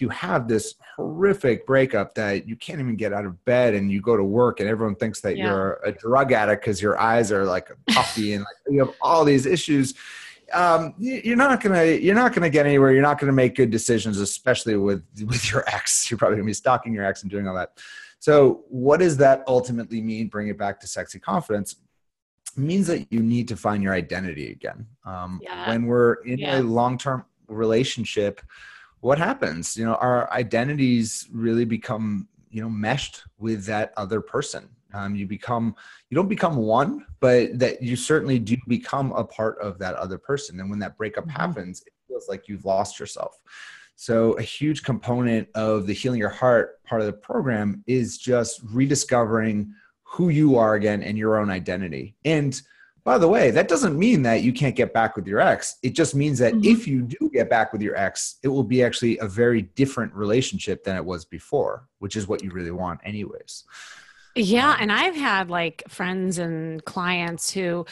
if 0.00 0.02
you 0.02 0.08
have 0.08 0.48
this 0.48 0.76
horrific 0.96 1.66
breakup 1.66 2.14
that 2.14 2.48
you 2.48 2.56
can't 2.56 2.80
even 2.80 2.96
get 2.96 3.12
out 3.12 3.26
of 3.26 3.44
bed 3.44 3.74
and 3.74 3.92
you 3.92 4.00
go 4.00 4.16
to 4.16 4.24
work 4.24 4.58
and 4.58 4.66
everyone 4.66 4.94
thinks 4.94 5.20
that 5.20 5.36
yeah. 5.36 5.44
you're 5.44 5.80
a 5.84 5.92
drug 5.92 6.32
addict 6.32 6.62
because 6.62 6.80
your 6.80 6.98
eyes 6.98 7.30
are 7.30 7.44
like 7.44 7.68
puffy 7.90 8.32
and 8.32 8.42
like 8.42 8.56
you 8.70 8.78
have 8.78 8.94
all 9.02 9.26
these 9.26 9.44
issues 9.44 9.92
um, 10.54 10.94
you're 10.98 11.36
not 11.36 11.62
gonna 11.62 11.84
you're 11.84 12.14
not 12.14 12.32
gonna 12.32 12.48
get 12.48 12.64
anywhere 12.64 12.92
you're 12.92 13.02
not 13.02 13.18
gonna 13.18 13.30
make 13.30 13.54
good 13.54 13.70
decisions 13.70 14.18
especially 14.18 14.74
with 14.74 15.04
with 15.26 15.52
your 15.52 15.68
ex 15.68 16.10
you're 16.10 16.16
probably 16.16 16.36
gonna 16.36 16.46
be 16.46 16.54
stalking 16.54 16.94
your 16.94 17.04
ex 17.04 17.20
and 17.20 17.30
doing 17.30 17.46
all 17.46 17.54
that 17.54 17.78
so 18.20 18.64
what 18.70 19.00
does 19.00 19.18
that 19.18 19.44
ultimately 19.46 20.00
mean 20.00 20.28
bring 20.28 20.48
it 20.48 20.56
back 20.56 20.80
to 20.80 20.86
sexy 20.86 21.18
confidence 21.18 21.76
it 22.56 22.60
means 22.60 22.86
that 22.86 23.06
you 23.12 23.20
need 23.20 23.46
to 23.48 23.56
find 23.56 23.82
your 23.82 23.92
identity 23.92 24.50
again 24.50 24.86
um, 25.04 25.40
yeah. 25.42 25.68
when 25.68 25.84
we're 25.84 26.14
in 26.24 26.38
yeah. 26.38 26.58
a 26.58 26.62
long-term 26.62 27.22
relationship 27.48 28.40
what 29.00 29.18
happens 29.18 29.76
you 29.76 29.84
know 29.84 29.94
our 29.96 30.30
identities 30.32 31.28
really 31.32 31.64
become 31.64 32.28
you 32.50 32.62
know 32.62 32.70
meshed 32.70 33.22
with 33.38 33.64
that 33.64 33.92
other 33.96 34.20
person 34.20 34.68
um, 34.92 35.14
you 35.14 35.26
become 35.26 35.74
you 36.08 36.14
don't 36.14 36.28
become 36.28 36.56
one 36.56 37.06
but 37.20 37.58
that 37.58 37.82
you 37.82 37.96
certainly 37.96 38.38
do 38.38 38.56
become 38.66 39.12
a 39.12 39.24
part 39.24 39.58
of 39.60 39.78
that 39.78 39.94
other 39.94 40.18
person 40.18 40.60
and 40.60 40.68
when 40.68 40.78
that 40.78 40.96
breakup 40.96 41.24
mm-hmm. 41.24 41.40
happens 41.40 41.82
it 41.86 41.92
feels 42.08 42.28
like 42.28 42.48
you've 42.48 42.64
lost 42.64 42.98
yourself 42.98 43.38
So, 43.96 44.32
a 44.38 44.42
huge 44.42 44.82
component 44.82 45.48
of 45.54 45.86
the 45.86 45.92
Healing 45.92 46.20
Your 46.20 46.30
Heart 46.30 46.82
part 46.84 47.02
of 47.02 47.06
the 47.06 47.12
program 47.12 47.84
is 47.86 48.16
just 48.16 48.62
rediscovering 48.64 49.74
who 50.04 50.30
you 50.30 50.56
are 50.56 50.74
again 50.74 51.02
and 51.02 51.18
your 51.18 51.38
own 51.38 51.50
identity. 51.50 52.16
And 52.24 52.60
by 53.04 53.18
the 53.18 53.28
way, 53.28 53.50
that 53.50 53.68
doesn't 53.68 53.98
mean 53.98 54.22
that 54.22 54.42
you 54.42 54.52
can't 54.52 54.76
get 54.76 54.92
back 54.92 55.16
with 55.16 55.26
your 55.26 55.40
ex. 55.40 55.76
It 55.82 55.94
just 55.94 56.14
means 56.14 56.38
that 56.38 56.54
mm-hmm. 56.54 56.70
if 56.70 56.86
you 56.86 57.02
do 57.02 57.30
get 57.32 57.48
back 57.48 57.72
with 57.72 57.82
your 57.82 57.96
ex, 57.96 58.36
it 58.42 58.48
will 58.48 58.64
be 58.64 58.82
actually 58.82 59.18
a 59.18 59.26
very 59.26 59.62
different 59.62 60.14
relationship 60.14 60.84
than 60.84 60.96
it 60.96 61.04
was 61.04 61.24
before, 61.24 61.88
which 61.98 62.16
is 62.16 62.28
what 62.28 62.42
you 62.42 62.50
really 62.50 62.70
want, 62.70 63.00
anyways. 63.04 63.64
Yeah. 64.34 64.76
And 64.78 64.92
I've 64.92 65.16
had 65.16 65.50
like 65.50 65.82
friends 65.88 66.38
and 66.38 66.84
clients 66.84 67.50
who 67.50 67.86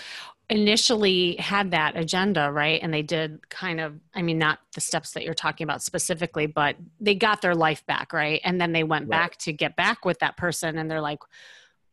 initially 0.51 1.37
had 1.37 1.73
that 1.73 1.97
agenda, 1.97 2.51
right? 2.51 2.81
And 2.83 2.93
they 2.93 3.03
did 3.03 3.49
kind 3.51 3.81
of, 3.81 3.99
I 4.15 4.23
mean, 4.23 4.39
not 4.39 4.61
the 4.75 4.81
steps 4.81 5.13
that 5.13 5.23
you're 5.23 5.35
talking 5.35 5.65
about 5.65 5.83
specifically, 5.83 6.47
but 6.47 6.77
they 7.01 7.15
got 7.15 7.43
their 7.43 7.55
life 7.55 7.85
back, 7.87 8.13
right? 8.13 8.41
And 8.45 8.61
then 8.61 8.73
they 8.73 8.85
went 8.85 9.05
right. 9.09 9.11
back 9.11 9.37
to 9.39 9.53
get 9.53 9.77
back 9.77 10.05
with 10.05 10.21
that 10.21 10.37
person 10.37 10.79
and 10.79 10.91
they're 10.91 11.03
like, 11.03 11.21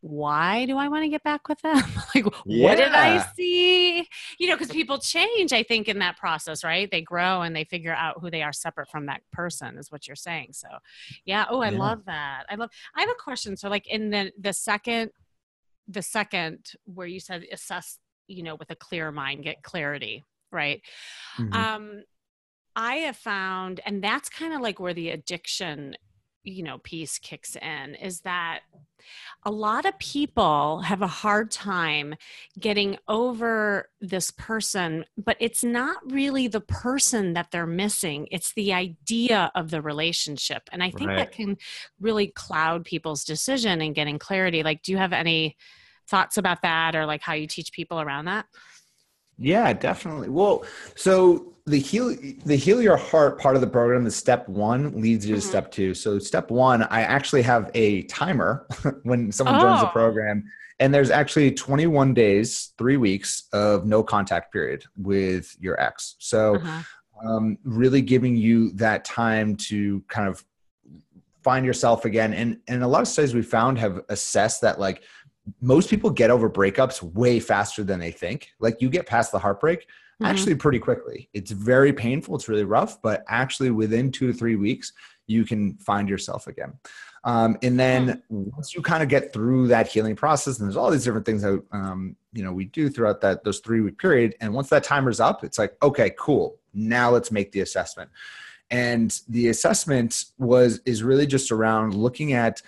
why 0.08 0.66
do 0.66 0.76
I 0.76 0.88
want 0.88 1.04
to 1.04 1.08
get 1.08 1.22
back 1.22 1.48
with 1.48 1.60
them? 1.62 1.76
like, 2.14 2.26
yeah. 2.44 2.64
what 2.64 2.76
did 2.76 2.92
I 2.92 3.24
see? 3.34 4.06
You 4.38 4.48
know, 4.48 4.54
because 4.54 4.70
people 4.70 4.98
change, 4.98 5.52
I 5.52 5.62
think, 5.62 5.88
in 5.88 5.98
that 5.98 6.16
process, 6.16 6.62
right? 6.62 6.90
They 6.90 7.02
grow 7.02 7.42
and 7.42 7.54
they 7.54 7.64
figure 7.64 7.94
out 7.94 8.20
who 8.20 8.30
they 8.30 8.42
are 8.42 8.52
separate 8.52 8.88
from 8.88 9.06
that 9.06 9.22
person, 9.32 9.78
is 9.78 9.90
what 9.90 10.06
you're 10.06 10.16
saying. 10.16 10.50
So, 10.52 10.68
yeah. 11.24 11.46
Oh, 11.50 11.60
I 11.60 11.70
yeah. 11.70 11.78
love 11.78 12.04
that. 12.06 12.44
I 12.48 12.54
love. 12.54 12.70
I 12.94 13.00
have 13.00 13.10
a 13.10 13.22
question. 13.22 13.56
So, 13.56 13.68
like, 13.68 13.86
in 13.88 14.10
the 14.10 14.32
the 14.38 14.52
second, 14.52 15.10
the 15.88 16.02
second 16.02 16.72
where 16.84 17.06
you 17.06 17.20
said 17.20 17.44
assess, 17.52 17.98
you 18.28 18.42
know, 18.42 18.54
with 18.54 18.70
a 18.70 18.76
clear 18.76 19.10
mind, 19.10 19.42
get 19.42 19.62
clarity, 19.62 20.24
right? 20.52 20.82
Mm-hmm. 21.38 21.52
Um, 21.52 22.02
I 22.76 22.96
have 22.96 23.16
found, 23.16 23.80
and 23.86 24.04
that's 24.04 24.28
kind 24.28 24.52
of 24.52 24.60
like 24.60 24.78
where 24.78 24.94
the 24.94 25.10
addiction 25.10 25.96
you 26.46 26.62
know 26.62 26.78
piece 26.78 27.18
kicks 27.18 27.56
in 27.56 27.94
is 27.96 28.20
that 28.20 28.60
a 29.44 29.50
lot 29.50 29.84
of 29.84 29.96
people 29.98 30.80
have 30.80 31.02
a 31.02 31.06
hard 31.06 31.50
time 31.50 32.14
getting 32.58 32.96
over 33.08 33.88
this 34.00 34.30
person 34.32 35.04
but 35.16 35.36
it's 35.40 35.62
not 35.62 35.98
really 36.10 36.48
the 36.48 36.60
person 36.60 37.34
that 37.34 37.50
they're 37.50 37.66
missing 37.66 38.26
it's 38.30 38.52
the 38.54 38.72
idea 38.72 39.50
of 39.54 39.70
the 39.70 39.82
relationship 39.82 40.68
and 40.72 40.82
i 40.82 40.90
think 40.90 41.08
right. 41.10 41.16
that 41.16 41.32
can 41.32 41.56
really 42.00 42.28
cloud 42.28 42.84
people's 42.84 43.24
decision 43.24 43.80
and 43.80 43.94
getting 43.94 44.18
clarity 44.18 44.62
like 44.62 44.82
do 44.82 44.92
you 44.92 44.98
have 44.98 45.12
any 45.12 45.56
thoughts 46.08 46.38
about 46.38 46.62
that 46.62 46.94
or 46.94 47.04
like 47.04 47.20
how 47.20 47.32
you 47.32 47.46
teach 47.46 47.72
people 47.72 48.00
around 48.00 48.24
that 48.24 48.46
yeah, 49.38 49.72
definitely. 49.72 50.28
Well, 50.28 50.64
so 50.94 51.55
the 51.66 51.78
heal 51.78 52.14
the 52.44 52.56
heal 52.56 52.80
your 52.80 52.96
heart 52.96 53.40
part 53.40 53.56
of 53.56 53.60
the 53.60 53.66
program, 53.66 54.04
the 54.04 54.10
step 54.10 54.48
one 54.48 55.00
leads 55.00 55.26
you 55.26 55.34
to 55.34 55.40
mm-hmm. 55.40 55.48
step 55.48 55.70
two. 55.72 55.94
So 55.94 56.18
step 56.18 56.50
one, 56.50 56.84
I 56.84 57.00
actually 57.02 57.42
have 57.42 57.70
a 57.74 58.02
timer 58.02 58.66
when 59.02 59.32
someone 59.32 59.56
oh. 59.56 59.60
joins 59.60 59.80
the 59.80 59.88
oh. 59.88 59.92
program, 59.92 60.44
and 60.78 60.94
there's 60.94 61.10
actually 61.10 61.50
21 61.50 62.14
days, 62.14 62.72
three 62.78 62.96
weeks 62.96 63.48
of 63.52 63.84
no 63.84 64.04
contact 64.04 64.52
period 64.52 64.84
with 64.96 65.56
your 65.58 65.80
ex. 65.80 66.14
So 66.20 66.56
uh-huh. 66.56 66.82
um, 67.28 67.58
really 67.64 68.00
giving 68.00 68.36
you 68.36 68.70
that 68.72 69.04
time 69.04 69.56
to 69.56 70.02
kind 70.06 70.28
of 70.28 70.44
find 71.42 71.66
yourself 71.66 72.04
again. 72.04 72.32
And 72.32 72.58
and 72.68 72.84
a 72.84 72.88
lot 72.88 73.02
of 73.02 73.08
studies 73.08 73.34
we 73.34 73.42
found 73.42 73.76
have 73.78 74.02
assessed 74.08 74.60
that 74.60 74.78
like 74.78 75.02
most 75.60 75.90
people 75.90 76.10
get 76.10 76.30
over 76.30 76.48
breakups 76.48 77.02
way 77.02 77.40
faster 77.40 77.82
than 77.82 77.98
they 77.98 78.12
think. 78.12 78.50
Like 78.60 78.80
you 78.80 78.88
get 78.88 79.06
past 79.06 79.32
the 79.32 79.38
heartbreak 79.40 79.86
mm-hmm. 80.20 80.26
actually 80.26 80.54
pretty 80.54 80.78
quickly. 80.78 81.28
It's 81.32 81.50
very 81.50 81.92
painful, 81.92 82.36
it's 82.36 82.48
really 82.48 82.64
rough, 82.64 83.00
but 83.02 83.24
actually 83.28 83.70
within 83.70 84.10
two 84.10 84.26
to 84.26 84.32
three 84.32 84.56
weeks, 84.56 84.92
you 85.26 85.44
can 85.44 85.76
find 85.78 86.08
yourself 86.08 86.46
again. 86.46 86.74
Um, 87.24 87.56
and 87.60 87.78
then 87.78 88.22
once 88.28 88.72
you 88.74 88.82
kind 88.82 89.02
of 89.02 89.08
get 89.08 89.32
through 89.32 89.66
that 89.68 89.88
healing 89.88 90.14
process, 90.14 90.58
and 90.58 90.68
there's 90.68 90.76
all 90.76 90.92
these 90.92 91.02
different 91.02 91.26
things 91.26 91.42
that 91.42 91.60
um, 91.72 92.14
you 92.32 92.44
know 92.44 92.52
we 92.52 92.66
do 92.66 92.88
throughout 92.88 93.20
that 93.22 93.42
those 93.42 93.58
three 93.58 93.80
week 93.80 93.98
period. 93.98 94.36
And 94.40 94.54
once 94.54 94.68
that 94.68 94.84
timer's 94.84 95.18
up, 95.18 95.42
it's 95.42 95.58
like, 95.58 95.76
okay, 95.82 96.14
cool. 96.16 96.60
Now 96.72 97.10
let's 97.10 97.32
make 97.32 97.50
the 97.50 97.60
assessment. 97.60 98.10
And 98.70 99.18
the 99.28 99.48
assessment 99.48 100.26
was 100.38 100.80
is 100.86 101.02
really 101.02 101.26
just 101.26 101.50
around 101.50 101.94
looking 101.94 102.32
at 102.32 102.62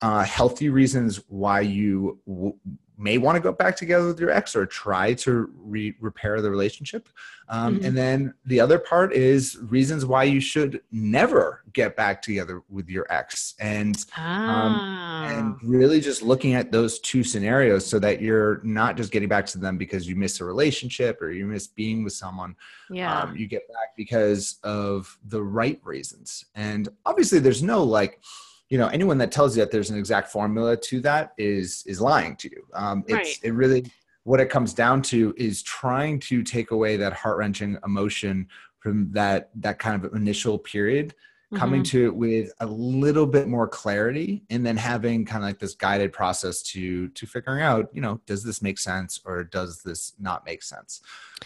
uh, 0.00 0.24
healthy 0.24 0.70
reasons 0.70 1.20
why 1.28 1.60
you 1.60 2.18
w- 2.26 2.56
may 2.98 3.16
want 3.16 3.36
to 3.36 3.40
go 3.40 3.52
back 3.52 3.76
together 3.76 4.08
with 4.08 4.18
your 4.18 4.30
ex 4.30 4.56
or 4.56 4.66
try 4.66 5.14
to 5.14 5.50
re- 5.56 5.94
repair 6.00 6.42
the 6.42 6.50
relationship. 6.50 7.08
Um, 7.48 7.76
mm-hmm. 7.76 7.84
And 7.86 7.96
then 7.96 8.34
the 8.44 8.60
other 8.60 8.78
part 8.78 9.14
is 9.14 9.56
reasons 9.62 10.04
why 10.04 10.24
you 10.24 10.40
should 10.40 10.82
never 10.90 11.62
get 11.72 11.96
back 11.96 12.20
together 12.20 12.62
with 12.68 12.88
your 12.88 13.06
ex. 13.08 13.54
And, 13.60 14.04
ah. 14.16 15.26
um, 15.26 15.32
and 15.32 15.56
really 15.62 16.00
just 16.00 16.22
looking 16.22 16.54
at 16.54 16.72
those 16.72 16.98
two 16.98 17.22
scenarios 17.22 17.86
so 17.86 17.98
that 18.00 18.20
you're 18.20 18.60
not 18.64 18.96
just 18.96 19.12
getting 19.12 19.28
back 19.28 19.46
to 19.46 19.58
them 19.58 19.78
because 19.78 20.08
you 20.08 20.16
miss 20.16 20.40
a 20.40 20.44
relationship 20.44 21.22
or 21.22 21.30
you 21.30 21.46
miss 21.46 21.68
being 21.68 22.02
with 22.04 22.12
someone. 22.12 22.56
Yeah. 22.90 23.22
Um, 23.22 23.36
you 23.36 23.46
get 23.46 23.66
back 23.68 23.96
because 23.96 24.58
of 24.64 25.16
the 25.24 25.42
right 25.42 25.80
reasons. 25.84 26.44
And 26.54 26.88
obviously, 27.06 27.38
there's 27.38 27.62
no 27.62 27.84
like, 27.84 28.20
you 28.68 28.78
know 28.78 28.88
anyone 28.88 29.18
that 29.18 29.32
tells 29.32 29.56
you 29.56 29.62
that 29.62 29.70
there's 29.70 29.90
an 29.90 29.98
exact 29.98 30.28
formula 30.28 30.76
to 30.76 31.00
that 31.00 31.32
is 31.38 31.82
is 31.86 32.00
lying 32.00 32.36
to 32.36 32.50
you 32.50 32.66
um, 32.74 33.04
it's 33.08 33.14
right. 33.14 33.38
it 33.42 33.52
really 33.52 33.84
what 34.24 34.40
it 34.40 34.50
comes 34.50 34.74
down 34.74 35.00
to 35.00 35.34
is 35.38 35.62
trying 35.62 36.20
to 36.20 36.42
take 36.42 36.70
away 36.70 36.96
that 36.96 37.14
heart-wrenching 37.14 37.78
emotion 37.84 38.46
from 38.78 39.10
that 39.12 39.50
that 39.54 39.78
kind 39.78 40.04
of 40.04 40.14
initial 40.14 40.58
period 40.58 41.14
coming 41.54 41.80
mm-hmm. 41.80 41.90
to 41.90 42.06
it 42.06 42.14
with 42.14 42.52
a 42.60 42.66
little 42.66 43.26
bit 43.26 43.48
more 43.48 43.66
clarity 43.66 44.42
and 44.50 44.66
then 44.66 44.76
having 44.76 45.24
kind 45.24 45.42
of 45.42 45.48
like 45.48 45.58
this 45.58 45.74
guided 45.74 46.12
process 46.12 46.60
to 46.60 47.08
to 47.08 47.26
figuring 47.26 47.62
out 47.62 47.88
you 47.92 48.02
know 48.02 48.20
does 48.26 48.44
this 48.44 48.60
make 48.60 48.78
sense 48.78 49.20
or 49.24 49.44
does 49.44 49.82
this 49.82 50.12
not 50.20 50.44
make 50.44 50.62
sense 50.62 51.00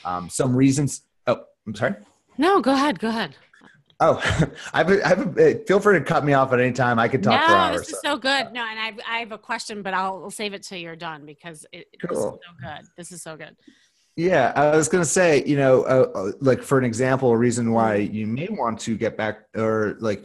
um, 0.04 0.28
some 0.28 0.56
reasons 0.56 1.02
oh 1.28 1.44
i'm 1.66 1.74
sorry 1.74 1.94
no 2.36 2.60
go 2.60 2.72
ahead 2.72 2.98
go 2.98 3.08
ahead 3.08 3.36
Oh, 4.02 4.20
I've, 4.72 4.90
I've, 4.90 5.38
uh, 5.38 5.58
feel 5.64 5.78
free 5.78 5.96
to 5.96 6.04
cut 6.04 6.24
me 6.24 6.32
off 6.32 6.52
at 6.52 6.58
any 6.58 6.72
time. 6.72 6.98
I 6.98 7.06
could 7.06 7.22
talk 7.22 7.40
no, 7.40 7.46
for 7.46 7.52
hours. 7.54 7.80
this 7.82 7.90
is 7.90 8.00
so 8.02 8.16
good. 8.16 8.52
No, 8.52 8.66
and 8.66 8.78
I've, 8.78 8.98
I 9.08 9.18
have 9.18 9.30
a 9.30 9.38
question, 9.38 9.80
but 9.80 9.94
I'll, 9.94 10.28
save 10.30 10.54
it 10.54 10.62
till 10.64 10.78
you're 10.78 10.96
done 10.96 11.24
because 11.24 11.66
it, 11.72 11.86
cool. 12.06 12.08
this 12.08 12.18
is 12.18 12.24
so 12.24 12.68
good. 12.74 12.88
This 12.96 13.12
is 13.12 13.22
so 13.22 13.36
good. 13.36 13.56
Yeah, 14.16 14.52
I 14.56 14.76
was 14.76 14.88
going 14.88 15.04
to 15.04 15.08
say, 15.08 15.44
you 15.44 15.56
know, 15.56 15.82
uh, 15.84 16.10
uh, 16.14 16.32
like 16.40 16.62
for 16.62 16.78
an 16.78 16.84
example, 16.84 17.30
a 17.30 17.36
reason 17.36 17.70
why 17.72 17.96
you 17.96 18.26
may 18.26 18.48
want 18.50 18.80
to 18.80 18.96
get 18.96 19.16
back 19.16 19.44
or 19.54 19.96
like 20.00 20.24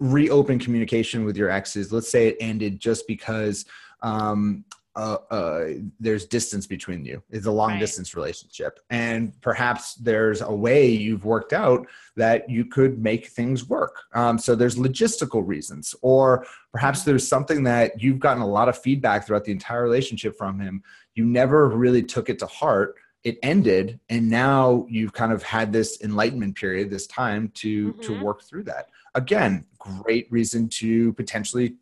reopen 0.00 0.58
communication 0.58 1.24
with 1.24 1.36
your 1.36 1.50
exes. 1.50 1.92
Let's 1.92 2.10
say 2.10 2.28
it 2.28 2.36
ended 2.40 2.78
just 2.78 3.06
because 3.06 3.64
um, 4.02 4.64
uh, 4.98 5.18
uh, 5.30 5.64
there's 6.00 6.26
distance 6.26 6.66
between 6.66 7.04
you. 7.04 7.22
It's 7.30 7.46
a 7.46 7.52
long 7.52 7.70
right. 7.70 7.80
distance 7.80 8.16
relationship. 8.16 8.80
And 8.90 9.40
perhaps 9.40 9.94
there's 9.94 10.40
a 10.40 10.52
way 10.52 10.90
you've 10.90 11.24
worked 11.24 11.52
out 11.52 11.86
that 12.16 12.50
you 12.50 12.64
could 12.64 12.98
make 12.98 13.28
things 13.28 13.68
work. 13.68 13.94
Um, 14.12 14.38
so 14.38 14.56
there's 14.56 14.74
logistical 14.74 15.46
reasons, 15.46 15.94
or 16.02 16.44
perhaps 16.72 17.04
there's 17.04 17.26
something 17.26 17.62
that 17.62 18.02
you've 18.02 18.18
gotten 18.18 18.42
a 18.42 18.46
lot 18.46 18.68
of 18.68 18.76
feedback 18.76 19.24
throughout 19.24 19.44
the 19.44 19.52
entire 19.52 19.84
relationship 19.84 20.36
from 20.36 20.58
him. 20.58 20.82
You 21.14 21.24
never 21.24 21.68
really 21.68 22.02
took 22.02 22.28
it 22.28 22.40
to 22.40 22.46
heart. 22.46 22.96
It 23.22 23.38
ended, 23.44 24.00
and 24.08 24.28
now 24.28 24.84
you've 24.88 25.12
kind 25.12 25.32
of 25.32 25.44
had 25.44 25.72
this 25.72 26.02
enlightenment 26.02 26.56
period, 26.56 26.90
this 26.90 27.06
time 27.06 27.52
to 27.56 27.92
mm-hmm. 27.92 28.00
to 28.00 28.24
work 28.24 28.42
through 28.42 28.64
that. 28.64 28.86
Again, 29.14 29.64
great 29.78 30.30
reason 30.30 30.68
to 30.80 31.12
potentially 31.14 31.76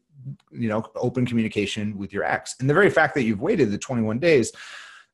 you 0.51 0.69
know 0.69 0.85
open 0.95 1.27
communication 1.27 1.97
with 1.97 2.13
your 2.13 2.25
ex. 2.25 2.57
And 2.61 2.69
the 2.69 2.75
very 2.75 2.91
fact 2.91 3.15
that 3.15 3.23
you've 3.23 3.41
waited 3.41 3.71
the 3.71 3.79
21 3.79 4.19
days 4.19 4.53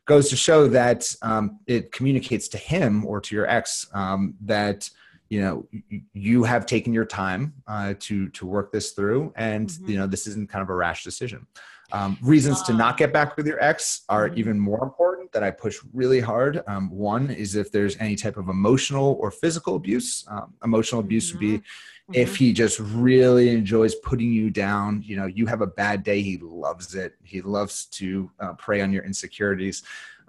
goes 0.06 0.28
to 0.30 0.36
show 0.36 0.66
that 0.68 1.14
um, 1.22 1.60
it 1.66 1.92
communicates 1.92 2.48
to 2.48 2.58
him 2.58 3.04
or 3.06 3.20
to 3.20 3.34
your 3.34 3.48
ex 3.48 3.86
um, 3.94 4.34
that 4.40 4.88
you 5.28 5.40
know 5.40 5.66
you 6.12 6.44
have 6.44 6.66
taken 6.66 6.92
your 6.92 7.04
time 7.04 7.54
uh, 7.66 7.94
to 8.00 8.28
to 8.30 8.46
work 8.46 8.72
this 8.72 8.92
through. 8.92 9.32
And 9.36 9.68
mm-hmm. 9.68 9.90
you 9.90 9.98
know 9.98 10.06
this 10.06 10.26
isn't 10.26 10.50
kind 10.50 10.62
of 10.62 10.68
a 10.68 10.74
rash 10.74 11.04
decision 11.04 11.46
um, 11.92 12.18
reasons 12.22 12.62
to 12.62 12.72
not 12.72 12.96
get 12.96 13.12
back 13.12 13.36
with 13.36 13.46
your 13.46 13.62
ex 13.62 14.02
are 14.08 14.28
mm-hmm. 14.28 14.38
even 14.38 14.58
more 14.58 14.82
important 14.82 15.30
that 15.32 15.42
I 15.42 15.50
push 15.50 15.78
really 15.92 16.20
hard. 16.20 16.62
Um, 16.66 16.90
one 16.90 17.30
is 17.30 17.54
if 17.54 17.70
there's 17.70 17.96
any 17.98 18.16
type 18.16 18.38
of 18.38 18.48
emotional 18.48 19.18
or 19.20 19.30
physical 19.30 19.76
abuse. 19.76 20.24
Um, 20.28 20.54
emotional 20.64 21.02
abuse 21.02 21.28
mm-hmm. 21.28 21.38
would 21.38 21.40
be 21.40 21.58
mm-hmm. 21.58 22.14
if 22.14 22.36
he 22.36 22.52
just 22.54 22.80
really 22.80 23.50
enjoys 23.50 23.94
putting 23.96 24.32
you 24.32 24.48
down. 24.50 25.02
You 25.04 25.16
know, 25.16 25.26
you 25.26 25.46
have 25.46 25.60
a 25.60 25.66
bad 25.66 26.02
day, 26.02 26.22
he 26.22 26.38
loves 26.38 26.94
it. 26.94 27.14
He 27.22 27.42
loves 27.42 27.84
to 27.86 28.30
uh, 28.40 28.54
prey 28.54 28.80
on 28.80 28.90
your 28.90 29.04
insecurities 29.04 29.82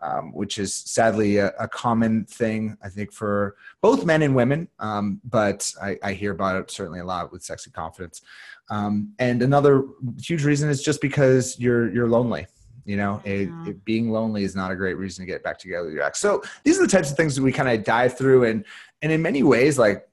um, 0.03 0.33
which 0.33 0.57
is 0.57 0.73
sadly 0.73 1.37
a, 1.37 1.53
a, 1.59 1.67
common 1.67 2.25
thing, 2.25 2.77
I 2.83 2.89
think, 2.89 3.13
for 3.13 3.55
both 3.81 4.05
men 4.05 4.21
and 4.21 4.35
women. 4.35 4.67
Um, 4.79 5.21
but 5.23 5.71
I, 5.81 5.97
I, 6.03 6.13
hear 6.13 6.31
about 6.31 6.57
it 6.57 6.69
certainly 6.69 6.99
a 6.99 7.05
lot 7.05 7.31
with 7.31 7.43
sexy 7.43 7.71
confidence. 7.71 8.21
Um, 8.69 9.13
and 9.19 9.41
another 9.41 9.85
huge 10.21 10.43
reason 10.43 10.69
is 10.69 10.83
just 10.83 10.99
because 10.99 11.57
you're 11.59 11.93
you're 11.93 12.09
lonely. 12.09 12.47
You 12.85 12.97
know, 12.97 13.21
it, 13.23 13.49
it, 13.65 13.85
being 13.85 14.11
lonely 14.11 14.43
is 14.43 14.55
not 14.55 14.71
a 14.71 14.75
great 14.75 14.95
reason 14.95 15.25
to 15.25 15.31
get 15.31 15.41
back 15.41 15.57
together 15.57 15.85
with 15.85 15.93
your 15.93 16.03
ex. 16.03 16.19
So 16.19 16.43
these 16.65 16.77
are 16.77 16.81
the 16.81 16.91
types 16.91 17.09
of 17.09 17.15
things 17.15 17.35
that 17.35 17.41
we 17.41 17.53
kind 17.53 17.69
of 17.69 17.85
dive 17.85 18.17
through, 18.17 18.43
and 18.43 18.65
and 19.01 19.11
in 19.11 19.21
many 19.21 19.43
ways, 19.43 19.79
like 19.79 20.07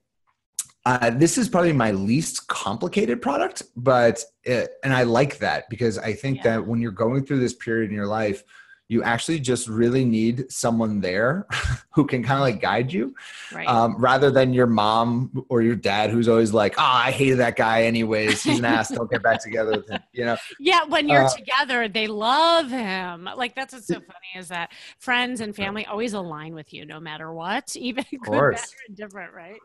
Uh, 0.87 1.11
this 1.11 1.37
is 1.37 1.47
probably 1.49 1.75
my 1.75 1.91
least 1.91 2.47
complicated 2.49 3.21
product, 3.21 3.63
but 3.77 4.25
it, 4.45 4.71
and 4.83 4.95
I 4.95 5.03
like 5.03 5.39
that 5.39 5.69
because 5.69 5.99
I 5.99 6.15
think 6.15 6.39
yeah. 6.39 6.45
that 6.45 6.67
when 6.67 6.81
you're 6.81 6.91
going 6.91 7.27
through 7.27 7.41
this 7.41 7.53
period 7.53 7.91
in 7.91 7.95
your 7.95 8.07
life, 8.07 8.43
you 8.91 9.05
actually 9.05 9.39
just 9.39 9.69
really 9.69 10.05
need 10.05 10.51
someone 10.51 11.01
there 11.01 11.47
who 11.95 12.05
can 12.05 12.25
kind 12.25 12.35
of 12.35 12.41
like 12.41 12.61
guide 12.61 12.93
you 12.93 13.15
right. 13.53 13.69
um, 13.69 13.95
rather 13.99 14.33
than 14.33 14.53
your 14.53 14.67
mom 14.67 15.47
or 15.49 15.63
your 15.63 15.77
dad 15.77 16.11
who's 16.11 16.29
always 16.29 16.53
like 16.53 16.75
oh 16.77 16.83
i 16.83 17.13
hated 17.13 17.39
that 17.39 17.55
guy 17.55 17.85
anyways. 17.85 18.43
He's 18.43 18.59
an 18.59 18.65
ass. 18.65 18.89
Don't 18.89 19.11
get 19.11 19.23
back 19.23 19.43
together 19.43 19.73
with 19.73 19.89
him 19.89 20.01
you 20.13 20.25
know? 20.25 20.37
Yeah 20.59 20.85
when 20.85 21.09
you're 21.09 21.25
uh, 21.25 21.31
together 21.31 21.87
they 21.89 22.09
love 22.09 22.69
him. 22.69 23.29
Like 23.37 23.55
that's 23.55 23.73
what's 23.73 23.87
so 23.87 23.95
funny 23.95 24.37
is 24.37 24.49
that 24.49 24.73
friends 24.99 25.41
and 25.41 25.55
family 25.55 25.87
always 25.87 26.13
align 26.13 26.55
with 26.55 26.73
you 26.73 26.85
no 26.85 26.99
matter 26.99 27.33
what 27.33 27.77
even 27.77 28.05
good 28.25 28.59
and 28.89 28.97
different 28.97 29.33
right 29.33 29.61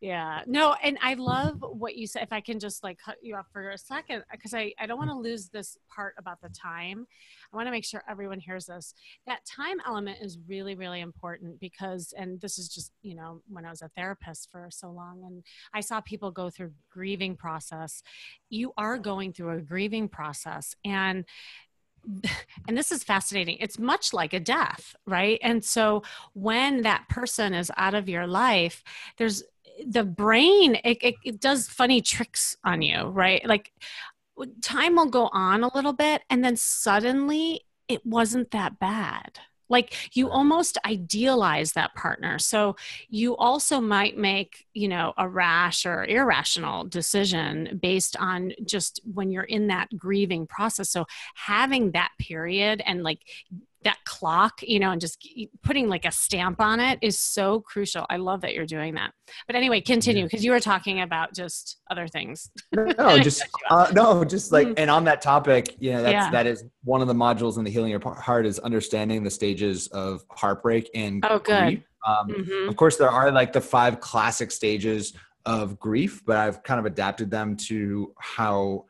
yeah. 0.00 0.42
No 0.46 0.74
and 0.82 0.98
i 1.02 1.14
love 1.14 1.62
what 1.62 1.96
you 1.96 2.06
said 2.06 2.22
if 2.22 2.32
i 2.32 2.40
can 2.40 2.58
just 2.58 2.82
like 2.82 2.98
cut 2.98 3.16
you 3.22 3.36
off 3.36 3.46
for 3.52 3.70
a 3.70 3.78
second 3.78 4.24
because 4.32 4.54
i 4.54 4.72
i 4.78 4.86
don't 4.86 4.96
want 4.96 5.10
to 5.10 5.14
mm-hmm. 5.14 5.24
lose 5.24 5.48
this 5.48 5.76
part 5.94 6.14
about 6.18 6.40
the 6.40 6.48
time. 6.48 7.06
I 7.52 7.56
want 7.56 7.66
to 7.66 7.70
make 7.72 7.84
sure 7.84 8.02
everyone 8.08 8.40
hears 8.40 8.66
this. 8.66 8.94
That 9.26 9.44
time 9.44 9.78
element 9.86 10.18
is 10.22 10.38
really 10.48 10.74
really 10.74 11.00
important 11.00 11.60
because 11.60 12.14
and 12.16 12.40
this 12.40 12.58
is 12.58 12.68
just 12.68 12.92
you 13.02 13.14
know 13.14 13.42
when 13.48 13.66
i 13.66 13.70
was 13.70 13.82
a 13.82 13.88
therapist 13.88 14.50
for 14.50 14.68
so 14.70 14.90
long 14.90 15.22
and 15.24 15.42
i 15.74 15.80
saw 15.80 16.00
people 16.00 16.30
go 16.30 16.48
through 16.48 16.72
grieving 16.90 17.36
process 17.36 18.02
you 18.48 18.72
are 18.76 18.98
going 18.98 19.32
through 19.32 19.50
a 19.50 19.60
grieving 19.60 20.08
process 20.08 20.74
and 20.84 21.24
and 22.68 22.76
this 22.78 22.90
is 22.90 23.04
fascinating 23.04 23.56
it's 23.60 23.78
much 23.78 24.12
like 24.12 24.32
a 24.32 24.40
death 24.40 24.94
right? 25.06 25.38
And 25.42 25.64
so 25.64 26.02
when 26.32 26.82
that 26.82 27.08
person 27.08 27.52
is 27.52 27.70
out 27.76 27.94
of 27.94 28.08
your 28.08 28.26
life 28.26 28.82
there's 29.18 29.42
the 29.86 30.04
brain 30.04 30.76
it, 30.84 30.98
it, 31.02 31.14
it, 31.24 31.40
does 31.40 31.68
funny 31.68 32.00
tricks 32.00 32.56
on 32.64 32.82
you 32.82 33.04
right? 33.04 33.44
Like 33.46 33.72
time 34.62 34.96
will 34.96 35.06
go 35.06 35.28
on 35.32 35.62
a 35.62 35.74
little 35.74 35.92
bit 35.92 36.22
and 36.30 36.44
then 36.44 36.56
suddenly 36.56 37.62
it 37.88 38.04
wasn't 38.06 38.50
that 38.52 38.78
bad. 38.78 39.40
Like 39.68 40.16
you 40.16 40.30
almost 40.30 40.78
idealize 40.84 41.72
that 41.72 41.94
partner. 41.94 42.38
So 42.40 42.76
you 43.08 43.36
also 43.36 43.80
might 43.80 44.18
make 44.18 44.66
you 44.74 44.88
know 44.88 45.12
a 45.16 45.28
rash 45.28 45.86
or 45.86 46.04
irrational 46.04 46.84
decision 46.84 47.78
based 47.80 48.16
on 48.18 48.52
just 48.66 49.00
when 49.04 49.30
you're 49.30 49.44
in 49.44 49.68
that 49.68 49.96
grieving 49.96 50.46
process. 50.46 50.90
So 50.90 51.06
having 51.34 51.92
that 51.92 52.10
period 52.18 52.82
and 52.84 53.04
like 53.04 53.20
that 53.84 53.98
clock, 54.04 54.60
you 54.62 54.78
know, 54.78 54.90
and 54.90 55.00
just 55.00 55.26
putting 55.62 55.88
like 55.88 56.04
a 56.04 56.10
stamp 56.10 56.60
on 56.60 56.80
it 56.80 56.98
is 57.00 57.18
so 57.18 57.60
crucial. 57.60 58.04
I 58.10 58.16
love 58.16 58.42
that 58.42 58.54
you're 58.54 58.66
doing 58.66 58.94
that. 58.94 59.12
But 59.46 59.56
anyway, 59.56 59.80
continue 59.80 60.24
because 60.24 60.44
you 60.44 60.50
were 60.50 60.60
talking 60.60 61.00
about 61.00 61.34
just 61.34 61.80
other 61.90 62.06
things. 62.06 62.50
no, 62.72 63.18
just 63.22 63.42
uh, 63.70 63.90
no, 63.94 64.24
just 64.24 64.52
like, 64.52 64.66
mm-hmm. 64.66 64.74
and 64.78 64.90
on 64.90 65.04
that 65.04 65.22
topic, 65.22 65.76
you 65.78 65.92
know, 65.92 66.02
that's 66.02 66.12
yeah. 66.12 66.30
that 66.30 66.46
is 66.46 66.64
one 66.84 67.00
of 67.00 67.08
the 67.08 67.14
modules 67.14 67.56
in 67.56 67.64
the 67.64 67.70
healing 67.70 67.90
your 67.90 68.00
heart 68.00 68.46
is 68.46 68.58
understanding 68.58 69.22
the 69.22 69.30
stages 69.30 69.86
of 69.88 70.22
heartbreak 70.30 70.90
and 70.94 71.24
oh, 71.28 71.38
good. 71.38 71.82
Um, 72.06 72.28
mm-hmm. 72.28 72.68
Of 72.68 72.76
course, 72.76 72.96
there 72.96 73.10
are 73.10 73.30
like 73.30 73.52
the 73.52 73.60
five 73.60 74.00
classic 74.00 74.50
stages 74.50 75.14
of 75.46 75.78
grief, 75.78 76.22
but 76.26 76.36
I've 76.36 76.62
kind 76.62 76.78
of 76.78 76.86
adapted 76.86 77.30
them 77.30 77.56
to 77.68 78.14
how 78.18 78.84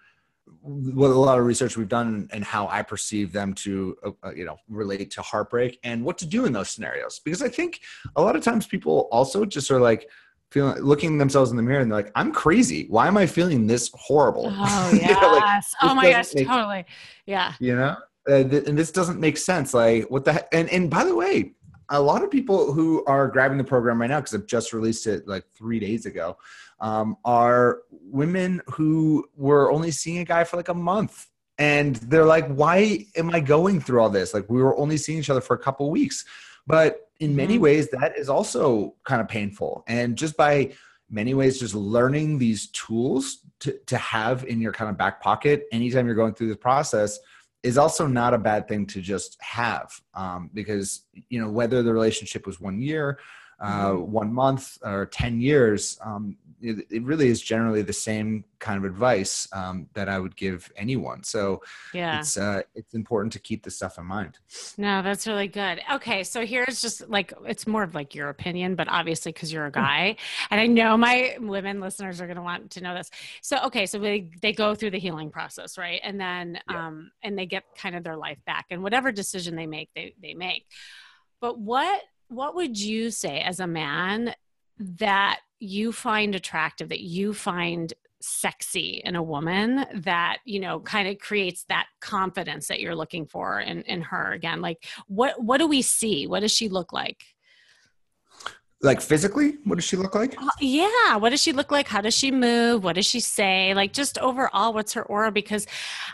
with 0.63 1.11
a 1.11 1.15
lot 1.15 1.39
of 1.39 1.45
research 1.45 1.77
we've 1.77 1.89
done 1.89 2.29
and 2.33 2.45
how 2.45 2.69
I 2.69 2.83
perceive 2.83 3.33
them 3.33 3.55
to, 3.55 3.97
uh, 4.05 4.11
uh, 4.23 4.33
you 4.33 4.45
know, 4.45 4.57
relate 4.69 5.11
to 5.13 5.23
heartbreak 5.23 5.79
and 5.85 6.05
what 6.05 6.19
to 6.19 6.27
do 6.27 6.45
in 6.45 6.53
those 6.53 6.71
scenarios. 6.71 7.21
Because 7.25 7.43
I 7.43 7.49
think 7.49 7.81
a 8.17 8.23
lot 8.23 8.37
of 8.37 8.43
times 8.43 8.67
people 8.67 9.09
also 9.11 9.45
just 9.45 9.71
are 9.71 9.81
like 9.81 10.09
feeling, 10.51 10.77
looking 10.83 11.19
themselves 11.19 11.51
in 11.51 11.57
the 11.57 11.63
mirror 11.63 11.81
and 11.81 11.91
they're 11.91 12.03
like, 12.03 12.13
I'm 12.15 12.33
crazy. 12.33 12.87
Why 12.89 13.07
am 13.07 13.17
I 13.17 13.27
feeling 13.27 13.67
this 13.67 13.91
horrible? 13.95 14.49
Oh, 14.51 14.91
yes. 14.95 15.21
know, 15.21 15.29
like, 15.29 15.65
oh 15.83 15.95
my 15.95 16.11
gosh, 16.11 16.35
make, 16.35 16.47
totally. 16.47 16.85
Yeah. 17.27 17.55
You 17.59 17.77
know, 17.77 17.97
uh, 18.29 18.45
th- 18.45 18.67
and 18.67 18.79
this 18.79 18.93
doesn't 18.93 19.19
make 19.19 19.39
sense. 19.39 19.73
Like 19.73 20.11
what 20.11 20.25
the 20.25 20.35
heck? 20.35 20.49
And, 20.53 20.69
and 20.71 20.91
by 20.91 21.05
the 21.05 21.15
way, 21.15 21.55
a 21.91 22.01
lot 22.01 22.23
of 22.23 22.31
people 22.31 22.73
who 22.73 23.05
are 23.05 23.29
grabbing 23.29 23.59
the 23.59 23.65
program 23.65 24.01
right 24.01 24.09
now, 24.09 24.21
because 24.21 24.35
I've 24.35 24.47
just 24.47 24.73
released 24.73 25.07
it 25.07 25.27
like 25.27 25.45
three 25.55 25.81
days 25.81 26.07
ago, 26.07 26.39
um, 26.81 27.17
are 27.25 27.83
women 27.91 28.63
who 28.69 29.27
were 29.37 29.71
only 29.71 29.91
seeing 29.91 30.19
a 30.19 30.25
guy 30.25 30.45
for 30.45 30.57
like 30.57 30.69
a 30.69 30.75
month. 30.75 31.27
And 31.59 31.97
they're 31.97 32.25
like 32.25 32.49
why 32.49 33.05
am 33.17 33.31
i 33.35 33.41
going 33.41 33.81
through 33.81 34.01
all 34.01 34.09
this? 34.09 34.33
Like 34.33 34.49
we 34.49 34.63
were 34.63 34.79
only 34.79 34.97
seeing 34.97 35.19
each 35.19 35.29
other 35.29 35.43
for 35.43 35.55
a 35.55 35.59
couple 35.59 35.91
weeks. 35.91 36.25
But 36.67 37.11
in 37.19 37.37
many 37.37 37.55
mm-hmm. 37.55 37.65
ways 37.65 37.91
that 37.91 38.17
is 38.17 38.31
also 38.31 38.95
kind 39.05 39.21
of 39.21 39.29
painful. 39.29 39.85
And 39.87 40.17
just 40.17 40.37
by 40.37 40.73
many 41.11 41.35
ways 41.35 41.59
just 41.59 41.75
learning 41.75 42.39
these 42.39 42.69
tools 42.69 43.39
to, 43.61 43.79
to 43.87 43.99
have 43.99 44.45
in 44.45 44.61
your 44.61 44.73
kind 44.73 44.89
of 44.89 44.97
back 44.97 45.21
pocket 45.21 45.67
anytime 45.73 46.07
you're 46.07 46.15
going 46.15 46.33
through 46.33 46.49
this 46.49 46.57
process 46.57 47.19
is 47.63 47.77
also 47.77 48.07
not 48.07 48.35
a 48.35 48.39
bad 48.39 48.67
thing 48.69 48.87
to 48.87 49.01
just 49.01 49.37
have 49.41 49.93
um, 50.15 50.51
because 50.55 51.05
you 51.29 51.41
know 51.41 51.51
whether 51.51 51.83
the 51.83 51.93
relationship 51.93 52.47
was 52.47 52.61
one 52.61 52.81
year 52.81 53.19
uh, 53.61 53.91
mm-hmm. 53.91 54.11
one 54.11 54.33
month 54.33 54.79
or 54.83 55.07
10 55.07 55.41
years 55.41 55.99
um, 56.05 56.37
it, 56.63 57.03
really 57.03 57.29
is 57.29 57.41
generally 57.41 57.83
the 57.83 57.93
same 57.93 58.45
kind 58.59 58.79
of 58.79 58.85
advice 58.85 59.49
um, 59.53 59.89
that 59.95 60.09
I 60.09 60.19
would 60.19 60.37
give 60.37 60.71
anyone. 60.77 61.23
So 61.25 61.63
yeah, 61.95 62.21
it's 62.21 62.37
uh, 62.37 62.63
it's 62.75 62.95
important 62.95 63.33
to 63.35 63.39
keep 63.39 63.63
this 63.63 63.77
stuff 63.77 63.99
in 63.99 64.07
mind. 64.07 64.39
No, 64.77 65.03
that's 65.03 65.27
really 65.27 65.49
good. 65.49 65.81
Okay, 65.93 66.25
so 66.25 66.45
here's 66.45 66.83
just 66.83 67.09
like 67.09 67.33
it's 67.47 67.67
more 67.67 67.83
of 67.83 67.95
like 67.95 68.15
your 68.15 68.29
opinion, 68.29 68.75
but 68.75 68.89
obviously 68.89 69.33
because 69.33 69.53
you're 69.53 69.67
a 69.67 69.73
guy, 69.73 70.17
and 70.51 70.61
I 70.61 70.67
know 70.67 70.97
my 70.97 71.37
women 71.41 71.81
listeners 71.81 72.21
are 72.21 72.27
going 72.27 72.37
to 72.37 72.43
want 72.43 72.71
to 72.73 72.81
know 72.81 72.95
this. 72.95 73.11
So 73.43 73.59
okay, 73.67 73.87
so 73.87 73.99
they 73.99 74.31
they 74.43 74.53
go 74.53 74.75
through 74.75 74.91
the 74.91 74.99
healing 74.99 75.31
process, 75.31 75.79
right, 75.79 76.01
and 76.03 76.21
then 76.21 76.59
yeah. 76.71 76.87
um 76.87 77.11
and 77.23 77.39
they 77.39 77.47
get 77.47 77.65
kind 77.77 77.97
of 77.97 78.05
their 78.05 78.17
life 78.17 78.39
back, 78.47 78.67
and 78.71 78.83
whatever 78.83 79.13
decision 79.13 79.57
they 79.57 79.67
make, 79.67 79.91
they 79.95 80.15
they 80.21 80.35
make. 80.35 80.67
But 81.41 81.59
what 81.59 82.03
what 82.29 82.55
would 82.55 82.79
you 82.79 83.11
say 83.11 83.41
as 83.41 83.61
a 83.61 83.67
man 83.67 84.35
that 84.79 85.41
you 85.61 85.93
find 85.93 86.35
attractive, 86.35 86.89
that 86.89 87.01
you 87.01 87.33
find 87.33 87.93
sexy 88.23 89.01
in 89.05 89.17
a 89.17 89.23
woman 89.23 89.87
that 89.95 90.39
you 90.45 90.61
know 90.61 90.81
kind 90.81 91.09
of 91.09 91.19
creates 91.19 91.65
that 91.71 91.87
confidence 92.01 92.69
that 92.69 92.81
you're 92.81 92.95
looking 92.95 93.27
for 93.27 93.61
in 93.61 93.83
in 93.83 94.03
her 94.03 94.33
again? 94.33 94.61
Like 94.61 94.85
what 95.07 95.43
what 95.43 95.59
do 95.59 95.67
we 95.67 95.83
see? 95.83 96.27
What 96.27 96.41
does 96.41 96.53
she 96.53 96.69
look 96.69 96.93
like? 96.93 97.23
Like 98.83 99.01
physically 99.01 99.59
what 99.65 99.77
does 99.77 99.85
she 99.85 99.97
look 99.97 100.15
like? 100.15 100.41
Uh, 100.41 100.49
yeah 100.61 101.17
what 101.17 101.31
does 101.31 101.43
she 101.43 101.53
look 101.53 101.71
like? 101.71 101.89
How 101.89 102.01
does 102.01 102.15
she 102.15 102.31
move? 102.31 102.85
What 102.85 102.97
does 102.97 103.07
she 103.07 103.21
say? 103.21 103.75
Like 103.75 103.93
just 103.93 104.19
overall 104.19 104.73
what's 104.73 104.93
her 104.95 105.03
aura? 105.03 105.33
Because 105.33 105.67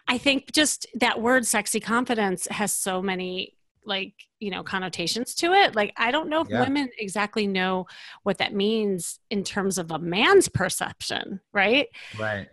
i 0.08 0.18
think 0.18 0.52
just 0.52 0.86
that 0.94 1.20
word 1.20 1.46
sexy 1.46 1.80
confidence 1.80 2.46
has 2.50 2.72
so 2.72 3.02
many 3.02 3.56
like 3.84 4.14
you 4.40 4.50
know 4.50 4.62
connotations 4.62 5.34
to 5.34 5.52
it 5.52 5.74
like 5.74 5.92
i 5.96 6.10
don't 6.10 6.28
know 6.28 6.40
if 6.40 6.48
yeah. 6.48 6.60
women 6.60 6.88
exactly 6.98 7.46
know 7.46 7.86
what 8.22 8.38
that 8.38 8.54
means 8.54 9.18
in 9.30 9.42
terms 9.42 9.78
of 9.78 9.90
a 9.90 9.98
man's 9.98 10.48
perception 10.48 11.40
right 11.52 11.88
right 12.18 12.48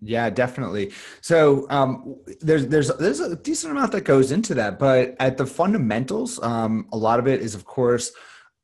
yeah 0.00 0.28
definitely 0.28 0.92
so 1.20 1.66
um, 1.70 2.16
there's 2.40 2.66
there's 2.66 2.88
there's 2.96 3.20
a 3.20 3.36
decent 3.36 3.70
amount 3.72 3.92
that 3.92 4.02
goes 4.02 4.32
into 4.32 4.54
that 4.54 4.78
but 4.78 5.14
at 5.18 5.36
the 5.36 5.46
fundamentals 5.46 6.42
um, 6.42 6.86
a 6.92 6.96
lot 6.96 7.18
of 7.18 7.26
it 7.26 7.40
is 7.40 7.54
of 7.54 7.64
course 7.64 8.12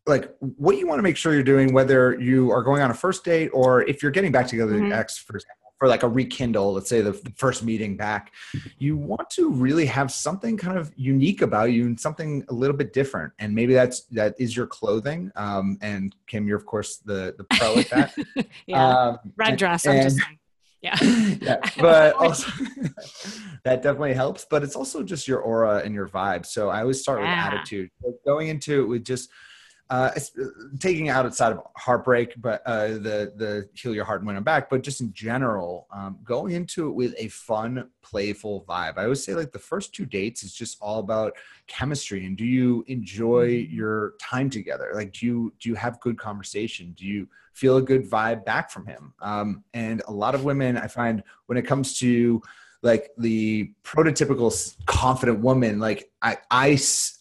like 0.07 0.35
what 0.41 0.77
you 0.77 0.87
want 0.87 0.99
to 0.99 1.03
make 1.03 1.17
sure 1.17 1.33
you're 1.33 1.43
doing 1.43 1.73
whether 1.73 2.19
you 2.21 2.51
are 2.51 2.63
going 2.63 2.83
on 2.83 2.91
a 2.91 2.95
first 2.95 3.25
date 3.25 3.49
or 3.55 3.83
if 3.83 4.03
you're 4.03 4.13
getting 4.13 4.33
back 4.33 4.47
together 4.47 4.75
mm-hmm. 4.75 4.93
ex 4.93 5.19
for 5.19 5.37
example 5.37 5.60
for 5.81 5.89
like 5.89 6.03
a 6.03 6.09
rekindle 6.09 6.75
let's 6.75 6.89
say 6.89 7.01
the, 7.01 7.11
the, 7.11 7.33
first 7.37 7.65
meeting 7.65 7.97
back 7.97 8.33
you 8.79 8.97
want 8.97 9.29
to 9.31 9.51
really 9.51 9.87
have 9.87 10.13
something 10.13 10.57
kind 10.57 10.79
of 10.79 10.93
unique 10.95 11.41
about 11.41 11.73
you 11.73 11.87
and 11.87 11.99
something 11.99 12.45
a 12.51 12.53
little 12.53 12.77
bit 12.77 12.93
different. 12.93 13.33
And 13.39 13.55
maybe 13.55 13.73
that's 13.73 14.03
that 14.11 14.35
is 14.39 14.55
your 14.55 14.67
clothing 14.67 15.33
um, 15.37 15.79
and 15.81 16.15
kim 16.27 16.47
you're 16.47 16.59
of 16.59 16.67
course 16.67 16.99
the 16.99 17.35
the 17.39 17.45
pro 17.45 17.79
at 17.79 17.89
that. 17.91 18.15
Yeah. 18.67 18.89
Um, 18.89 19.19
red 19.37 19.57
dress 19.57 19.87
and, 19.87 19.97
i'm 19.97 20.03
just 20.05 20.19
saying. 20.19 20.39
Yeah. 20.83 20.97
Yeah 21.41 21.71
but 21.81 22.15
also 22.17 22.51
that 23.65 23.83
definitely 23.83 24.15
helps 24.15 24.45
but 24.51 24.63
it's 24.63 24.77
also 24.77 25.03
just 25.03 25.27
your 25.27 25.41
aura 25.41 25.79
and 25.79 25.95
your 25.95 26.09
vibe. 26.09 26.45
So 26.45 26.69
i 26.69 26.83
always 26.83 27.01
start 27.01 27.23
yeah. 27.23 27.47
with 27.47 27.55
attitude. 27.55 27.91
So 28.03 28.15
going 28.27 28.49
into 28.49 28.83
it 28.83 28.87
with 28.87 29.05
just 29.05 29.31
uh, 29.91 30.13
uh, 30.17 30.45
taking 30.79 31.09
out 31.09 31.27
outside 31.27 31.53
of 31.53 31.61
heartbreak, 31.77 32.35
but 32.41 32.63
uh, 32.65 32.89
the 32.89 33.33
the 33.37 33.69
heal 33.75 33.93
your 33.93 34.05
heart 34.05 34.21
and 34.21 34.27
win 34.29 34.37
them 34.37 34.45
back, 34.45 34.71
but 34.71 34.83
just 34.83 35.01
in 35.01 35.13
general, 35.13 35.89
um, 35.93 36.17
going 36.23 36.53
into 36.53 36.89
it 36.89 36.93
with 36.93 37.13
a 37.19 37.27
fun, 37.27 37.89
playful 38.01 38.65
vibe. 38.69 38.99
I 38.99 39.03
always 39.03 39.25
say 39.25 39.35
like 39.35 39.51
the 39.51 39.59
first 39.59 39.93
two 39.93 40.07
dates 40.07 40.45
is 40.45 40.55
just 40.55 40.79
all 40.81 41.01
about 41.01 41.37
chemistry 41.67 42.25
and 42.25 42.37
do 42.37 42.45
you 42.45 42.85
enjoy 42.87 43.49
mm-hmm. 43.49 43.75
your 43.75 44.15
time 44.21 44.49
together? 44.49 44.93
Like 44.95 45.13
do 45.13 45.27
you 45.27 45.53
do 45.59 45.69
you 45.69 45.75
have 45.75 45.99
good 45.99 46.17
conversation? 46.17 46.93
Do 46.97 47.05
you 47.05 47.29
feel 47.53 47.77
a 47.77 47.83
good 47.83 48.09
vibe 48.09 48.45
back 48.45 48.71
from 48.71 48.87
him? 48.87 49.13
Um, 49.21 49.65
and 49.75 50.03
a 50.07 50.13
lot 50.13 50.37
of 50.37 50.45
women, 50.45 50.77
I 50.77 50.87
find 50.87 51.25
when 51.47 51.59
it 51.59 51.67
comes 51.67 51.99
to 51.99 52.41
like 52.83 53.11
the 53.19 53.73
prototypical 53.85 54.77
confident 54.87 55.41
woman 55.41 55.79
like 55.79 56.11
I, 56.23 56.39
I 56.51 56.79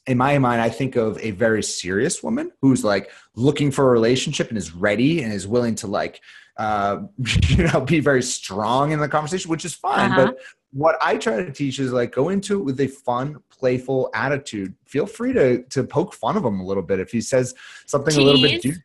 in 0.08 0.18
my 0.18 0.38
mind 0.38 0.62
i 0.62 0.70
think 0.70 0.96
of 0.96 1.18
a 1.20 1.32
very 1.32 1.64
serious 1.64 2.24
woman 2.24 2.52
who's 2.62 2.84
like 2.84 3.12
looking 3.36 3.72
for 3.72 3.90
a 3.90 3.92
relationship 3.92 4.50
and 4.50 4.58
is 4.58 4.74
ready 4.74 5.22
and 5.22 5.34
is 5.34 5.48
willing 5.48 5.76
to 5.76 5.88
like 5.88 6.22
uh, 6.58 7.04
you 7.48 7.68
know 7.68 7.82
be 7.82 8.00
very 8.00 8.22
strong 8.22 8.92
in 8.92 9.00
the 9.00 9.08
conversation 9.08 9.50
which 9.50 9.66
is 9.66 9.74
fine 9.74 10.12
uh-huh. 10.12 10.28
but 10.28 10.38
what 10.72 10.98
i 11.02 11.18
try 11.18 11.38
to 11.38 11.52
teach 11.52 11.80
is 11.80 11.92
like 11.92 12.12
go 12.12 12.30
into 12.30 12.60
it 12.60 12.64
with 12.64 12.80
a 12.80 12.88
fun 12.88 13.38
playful 13.50 14.10
attitude 14.14 14.74
feel 14.86 15.06
free 15.06 15.34
to 15.34 15.64
to 15.64 15.84
poke 15.84 16.14
fun 16.14 16.38
of 16.38 16.44
him 16.44 16.60
a 16.60 16.66
little 16.66 16.84
bit 16.84 17.00
if 17.00 17.12
he 17.12 17.22
says 17.22 17.54
something 17.86 18.14
Jeez. 18.14 18.18
a 18.18 18.22
little 18.22 18.42
bit 18.42 18.78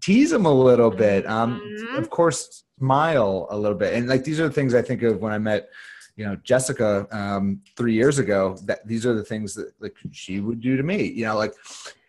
tease 0.00 0.32
him 0.32 0.46
a 0.46 0.52
little 0.52 0.90
bit 0.90 1.26
um 1.26 1.60
mm-hmm. 1.60 1.96
of 1.96 2.10
course 2.10 2.64
smile 2.78 3.46
a 3.50 3.56
little 3.56 3.76
bit 3.76 3.94
and 3.94 4.08
like 4.08 4.24
these 4.24 4.40
are 4.40 4.48
the 4.48 4.54
things 4.54 4.74
i 4.74 4.82
think 4.82 5.02
of 5.02 5.20
when 5.20 5.32
i 5.32 5.38
met 5.38 5.68
you 6.18 6.26
know 6.26 6.36
jessica 6.42 7.06
um, 7.12 7.60
three 7.76 7.94
years 7.94 8.18
ago 8.18 8.58
that 8.64 8.86
these 8.86 9.06
are 9.06 9.14
the 9.14 9.24
things 9.24 9.54
that 9.54 9.72
like 9.80 9.96
she 10.10 10.40
would 10.40 10.60
do 10.60 10.76
to 10.76 10.82
me 10.82 11.04
you 11.04 11.24
know 11.24 11.36
like 11.36 11.54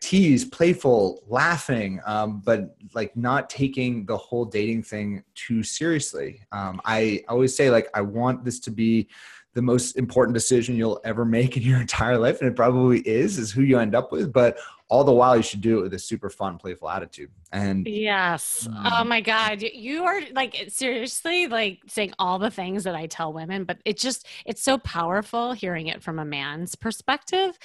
tease 0.01 0.43
playful 0.43 1.23
laughing 1.27 2.01
um, 2.05 2.41
but 2.43 2.75
like 2.95 3.15
not 3.15 3.49
taking 3.49 4.05
the 4.05 4.17
whole 4.17 4.45
dating 4.45 4.81
thing 4.81 5.23
too 5.35 5.61
seriously. 5.61 6.41
Um, 6.51 6.81
i 6.83 7.21
always 7.29 7.55
say 7.55 7.69
like 7.69 7.87
i 7.93 8.01
want 8.01 8.43
this 8.43 8.59
to 8.61 8.71
be 8.71 9.07
the 9.53 9.61
most 9.61 9.97
important 9.97 10.33
decision 10.33 10.75
you'll 10.75 11.01
ever 11.03 11.23
make 11.23 11.55
in 11.55 11.63
your 11.63 11.79
entire 11.79 12.17
life 12.17 12.41
and 12.41 12.49
it 12.49 12.55
probably 12.55 12.99
is 13.01 13.37
is 13.37 13.51
who 13.51 13.61
you 13.61 13.77
end 13.77 13.93
up 13.93 14.11
with 14.11 14.33
but 14.33 14.57
all 14.89 15.03
the 15.03 15.11
while 15.11 15.37
you 15.37 15.43
should 15.43 15.61
do 15.61 15.79
it 15.79 15.83
with 15.83 15.93
a 15.93 15.99
super 15.99 16.29
fun 16.29 16.57
playful 16.57 16.89
attitude. 16.89 17.29
And 17.51 17.87
yes. 17.87 18.67
Um, 18.67 18.91
oh 18.93 19.03
my 19.03 19.21
god 19.21 19.61
you 19.61 20.03
are 20.03 20.21
like 20.33 20.65
seriously 20.67 21.47
like 21.47 21.79
saying 21.87 22.13
all 22.19 22.37
the 22.37 22.51
things 22.51 22.83
that 22.83 22.95
i 22.95 23.07
tell 23.07 23.33
women 23.33 23.63
but 23.63 23.79
it 23.85 23.97
just 23.97 24.27
it's 24.45 24.61
so 24.61 24.77
powerful 24.77 25.53
hearing 25.53 25.87
it 25.87 26.03
from 26.03 26.19
a 26.19 26.25
man's 26.25 26.75
perspective 26.75 27.57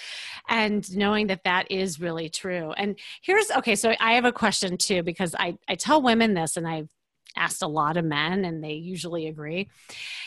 and 0.48 0.94
knowing 0.96 1.26
that 1.26 1.44
that 1.44 1.70
is 1.70 2.00
really 2.00 2.28
true. 2.28 2.72
And 2.72 2.98
here's 3.22 3.50
okay 3.50 3.74
so 3.74 3.94
i 4.00 4.12
have 4.12 4.24
a 4.24 4.32
question 4.32 4.76
too 4.76 5.02
because 5.02 5.34
i 5.38 5.56
i 5.68 5.74
tell 5.74 6.00
women 6.00 6.34
this 6.34 6.56
and 6.56 6.66
i've 6.66 6.88
asked 7.36 7.62
a 7.62 7.66
lot 7.66 7.96
of 7.96 8.04
men 8.04 8.44
and 8.44 8.62
they 8.62 8.74
usually 8.74 9.26
agree. 9.26 9.68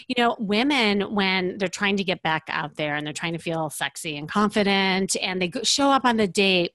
You 0.08 0.16
know, 0.18 0.36
women, 0.40 1.14
when 1.14 1.58
they're 1.58 1.68
trying 1.68 1.98
to 1.98 2.04
get 2.04 2.22
back 2.22 2.44
out 2.50 2.76
there 2.76 2.96
and 2.96 3.06
they're 3.06 3.14
trying 3.14 3.34
to 3.34 3.40
feel 3.40 3.70
sexy 3.70 4.18
and 4.18 4.30
confident 4.30 5.16
and 5.22 5.42
they 5.42 5.52
show 5.64 5.90
up 5.90 6.06
on 6.06 6.18
the 6.18 6.28
date, 6.28 6.74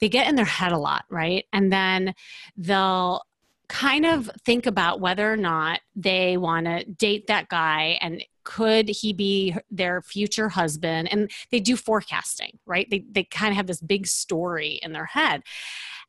they 0.00 0.08
get 0.08 0.28
in 0.28 0.36
their 0.36 0.44
head 0.44 0.72
a 0.72 0.78
lot, 0.78 1.04
right? 1.08 1.44
And 1.52 1.72
then 1.72 2.14
they'll 2.56 3.22
kind 3.68 4.04
of 4.04 4.30
think 4.44 4.66
about 4.66 5.00
whether 5.00 5.32
or 5.32 5.36
not 5.36 5.80
they 5.96 6.36
want 6.36 6.66
to 6.66 6.84
date 6.84 7.26
that 7.28 7.48
guy 7.48 7.98
and 8.02 8.22
could 8.44 8.90
he 8.90 9.14
be 9.14 9.56
their 9.70 10.02
future 10.02 10.50
husband 10.50 11.10
and 11.10 11.30
they 11.50 11.60
do 11.60 11.74
forecasting 11.74 12.58
right 12.66 12.88
they, 12.90 13.02
they 13.10 13.24
kind 13.24 13.52
of 13.52 13.56
have 13.56 13.66
this 13.66 13.80
big 13.80 14.06
story 14.06 14.78
in 14.82 14.92
their 14.92 15.06
head 15.06 15.42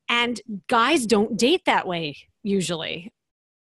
and 0.10 0.42
guys 0.68 1.06
don't 1.06 1.38
date 1.38 1.64
that 1.64 1.88
way 1.88 2.18
usually 2.44 3.14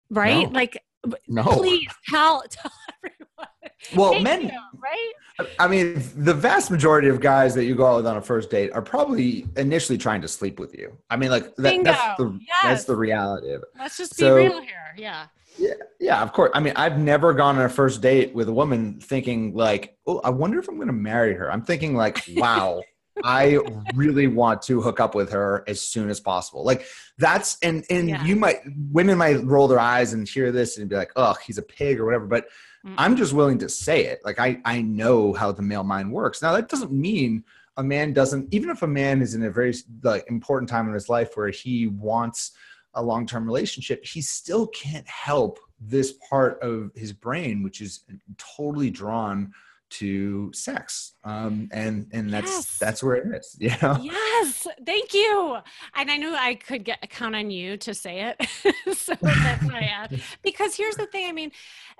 right? 0.09 0.51
No. 0.51 0.57
Like, 0.57 0.83
no. 1.27 1.43
please 1.43 1.89
tell 2.09 2.41
tell 2.49 2.71
everyone. 3.03 3.47
Well, 3.95 4.19
men, 4.19 4.51
right? 4.77 5.47
I 5.59 5.67
mean, 5.67 6.01
the 6.15 6.33
vast 6.33 6.71
majority 6.71 7.09
of 7.09 7.19
guys 7.19 7.53
that 7.55 7.65
you 7.65 7.75
go 7.75 7.85
out 7.85 7.97
with 7.97 8.07
on 8.07 8.17
a 8.17 8.21
first 8.21 8.49
date 8.49 8.71
are 8.73 8.81
probably 8.81 9.45
initially 9.57 9.97
trying 9.97 10.21
to 10.21 10.27
sleep 10.27 10.59
with 10.59 10.73
you. 10.77 10.97
I 11.09 11.17
mean, 11.17 11.29
like 11.29 11.55
that, 11.57 11.83
that's 11.83 12.17
the 12.17 12.39
yes. 12.41 12.63
that's 12.63 12.83
the 12.85 12.95
reality 12.95 13.51
of 13.51 13.63
it. 13.63 13.67
Let's 13.77 13.97
just 13.97 14.17
be 14.17 14.21
so, 14.21 14.35
real 14.35 14.61
here. 14.61 14.95
Yeah. 14.97 15.27
Yeah, 15.57 15.73
yeah, 16.01 16.21
of 16.21 16.33
course. 16.33 16.51
I 16.53 16.59
mean, 16.59 16.73
I've 16.75 16.99
never 16.99 17.31
gone 17.31 17.57
on 17.57 17.63
a 17.63 17.69
first 17.69 18.01
date 18.01 18.35
with 18.35 18.49
a 18.49 18.53
woman 18.53 18.99
thinking 18.99 19.55
like, 19.55 19.97
"Oh, 20.05 20.19
I 20.19 20.29
wonder 20.29 20.59
if 20.59 20.67
I'm 20.67 20.75
going 20.75 20.87
to 20.87 20.93
marry 20.93 21.33
her." 21.33 21.49
I'm 21.49 21.61
thinking 21.61 21.95
like, 21.95 22.21
"Wow, 22.35 22.81
I 23.23 23.59
really 23.93 24.27
want 24.27 24.61
to 24.63 24.81
hook 24.81 24.99
up 24.99 25.15
with 25.15 25.31
her 25.31 25.63
as 25.67 25.81
soon 25.81 26.09
as 26.09 26.19
possible. 26.19 26.65
Like 26.65 26.85
that's 27.17 27.57
and 27.61 27.85
and 27.89 28.09
yeah. 28.09 28.23
you 28.25 28.35
might 28.35 28.59
women 28.91 29.17
might 29.17 29.43
roll 29.43 29.67
their 29.67 29.79
eyes 29.79 30.13
and 30.13 30.27
hear 30.27 30.51
this 30.51 30.77
and 30.77 30.89
be 30.89 30.95
like, 30.95 31.11
"Oh, 31.15 31.35
he's 31.45 31.57
a 31.57 31.61
pig" 31.61 31.99
or 31.99 32.05
whatever. 32.05 32.25
But 32.25 32.47
mm 32.85 32.95
I'm 32.97 33.15
just 33.15 33.33
willing 33.33 33.57
to 33.59 33.69
say 33.69 34.05
it. 34.05 34.19
Like 34.23 34.39
I 34.39 34.59
I 34.65 34.81
know 34.81 35.33
how 35.33 35.51
the 35.51 35.61
male 35.61 35.83
mind 35.83 36.11
works. 36.11 36.41
Now 36.41 36.53
that 36.53 36.69
doesn't 36.69 36.91
mean 36.91 37.43
a 37.77 37.83
man 37.83 38.13
doesn't. 38.13 38.53
Even 38.53 38.69
if 38.69 38.81
a 38.81 38.87
man 38.87 39.21
is 39.21 39.35
in 39.35 39.43
a 39.43 39.51
very 39.51 39.73
like 40.03 40.25
important 40.29 40.69
time 40.69 40.87
in 40.87 40.93
his 40.93 41.09
life 41.09 41.35
where 41.35 41.49
he 41.49 41.87
wants 41.87 42.51
a 42.93 43.03
long 43.03 43.25
term 43.25 43.45
relationship, 43.45 44.05
he 44.05 44.21
still 44.21 44.67
can't 44.67 45.07
help 45.07 45.59
this 45.79 46.13
part 46.29 46.61
of 46.61 46.91
his 46.95 47.11
brain, 47.11 47.63
which 47.63 47.81
is 47.81 48.03
totally 48.37 48.89
drawn 48.89 49.51
to 49.89 50.51
sex 50.53 51.13
um 51.23 51.69
and 51.71 52.07
and 52.11 52.31
that's 52.31 52.51
yes. 52.51 52.77
that's 52.79 53.03
where 53.03 53.15
it 53.15 53.27
is 53.35 53.55
you 53.59 53.71
know? 53.81 53.97
Yes 54.01 54.67
thank 54.85 55.13
you. 55.13 55.57
And 55.95 56.11
i 56.11 56.17
knew 56.17 56.33
i 56.35 56.55
could 56.55 56.83
get 56.83 57.07
count 57.09 57.35
on 57.35 57.51
you 57.51 57.77
to 57.77 57.93
say 57.93 58.33
it 58.33 58.95
so 58.97 59.15
that's 59.21 59.63
why 59.65 59.79
i 59.79 59.83
asked. 59.83 60.13
Because 60.43 60.75
here's 60.75 60.95
the 60.95 61.07
thing 61.07 61.27
i 61.27 61.31
mean 61.31 61.51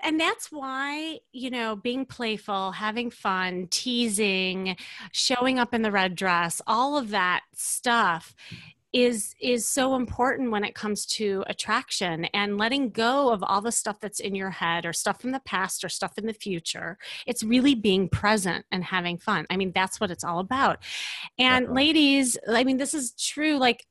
and 0.02 0.20
that's 0.20 0.50
why 0.50 1.18
you 1.32 1.50
know 1.50 1.76
being 1.76 2.04
playful 2.04 2.72
having 2.72 3.10
fun 3.10 3.68
teasing 3.70 4.76
showing 5.12 5.58
up 5.58 5.74
in 5.74 5.82
the 5.82 5.90
red 5.90 6.14
dress 6.14 6.60
all 6.66 6.96
of 6.96 7.10
that 7.10 7.42
stuff 7.54 8.34
is 8.96 9.34
is 9.38 9.68
so 9.68 9.94
important 9.94 10.50
when 10.50 10.64
it 10.64 10.74
comes 10.74 11.04
to 11.04 11.44
attraction 11.48 12.24
and 12.32 12.56
letting 12.56 12.88
go 12.88 13.30
of 13.30 13.42
all 13.42 13.60
the 13.60 13.70
stuff 13.70 14.00
that's 14.00 14.20
in 14.20 14.34
your 14.34 14.48
head 14.48 14.86
or 14.86 14.92
stuff 14.94 15.20
from 15.20 15.32
the 15.32 15.40
past 15.40 15.84
or 15.84 15.90
stuff 15.90 16.16
in 16.16 16.24
the 16.24 16.32
future. 16.32 16.96
It's 17.26 17.42
really 17.42 17.74
being 17.74 18.08
present 18.08 18.64
and 18.72 18.82
having 18.82 19.18
fun. 19.18 19.44
I 19.50 19.58
mean 19.58 19.72
that's 19.74 20.00
what 20.00 20.10
it's 20.10 20.24
all 20.24 20.38
about. 20.38 20.78
And 21.38 21.74
ladies 21.74 22.38
i 22.48 22.64
mean 22.64 22.78
this 22.78 22.94
is 22.94 23.12
true 23.12 23.58
like 23.58 23.84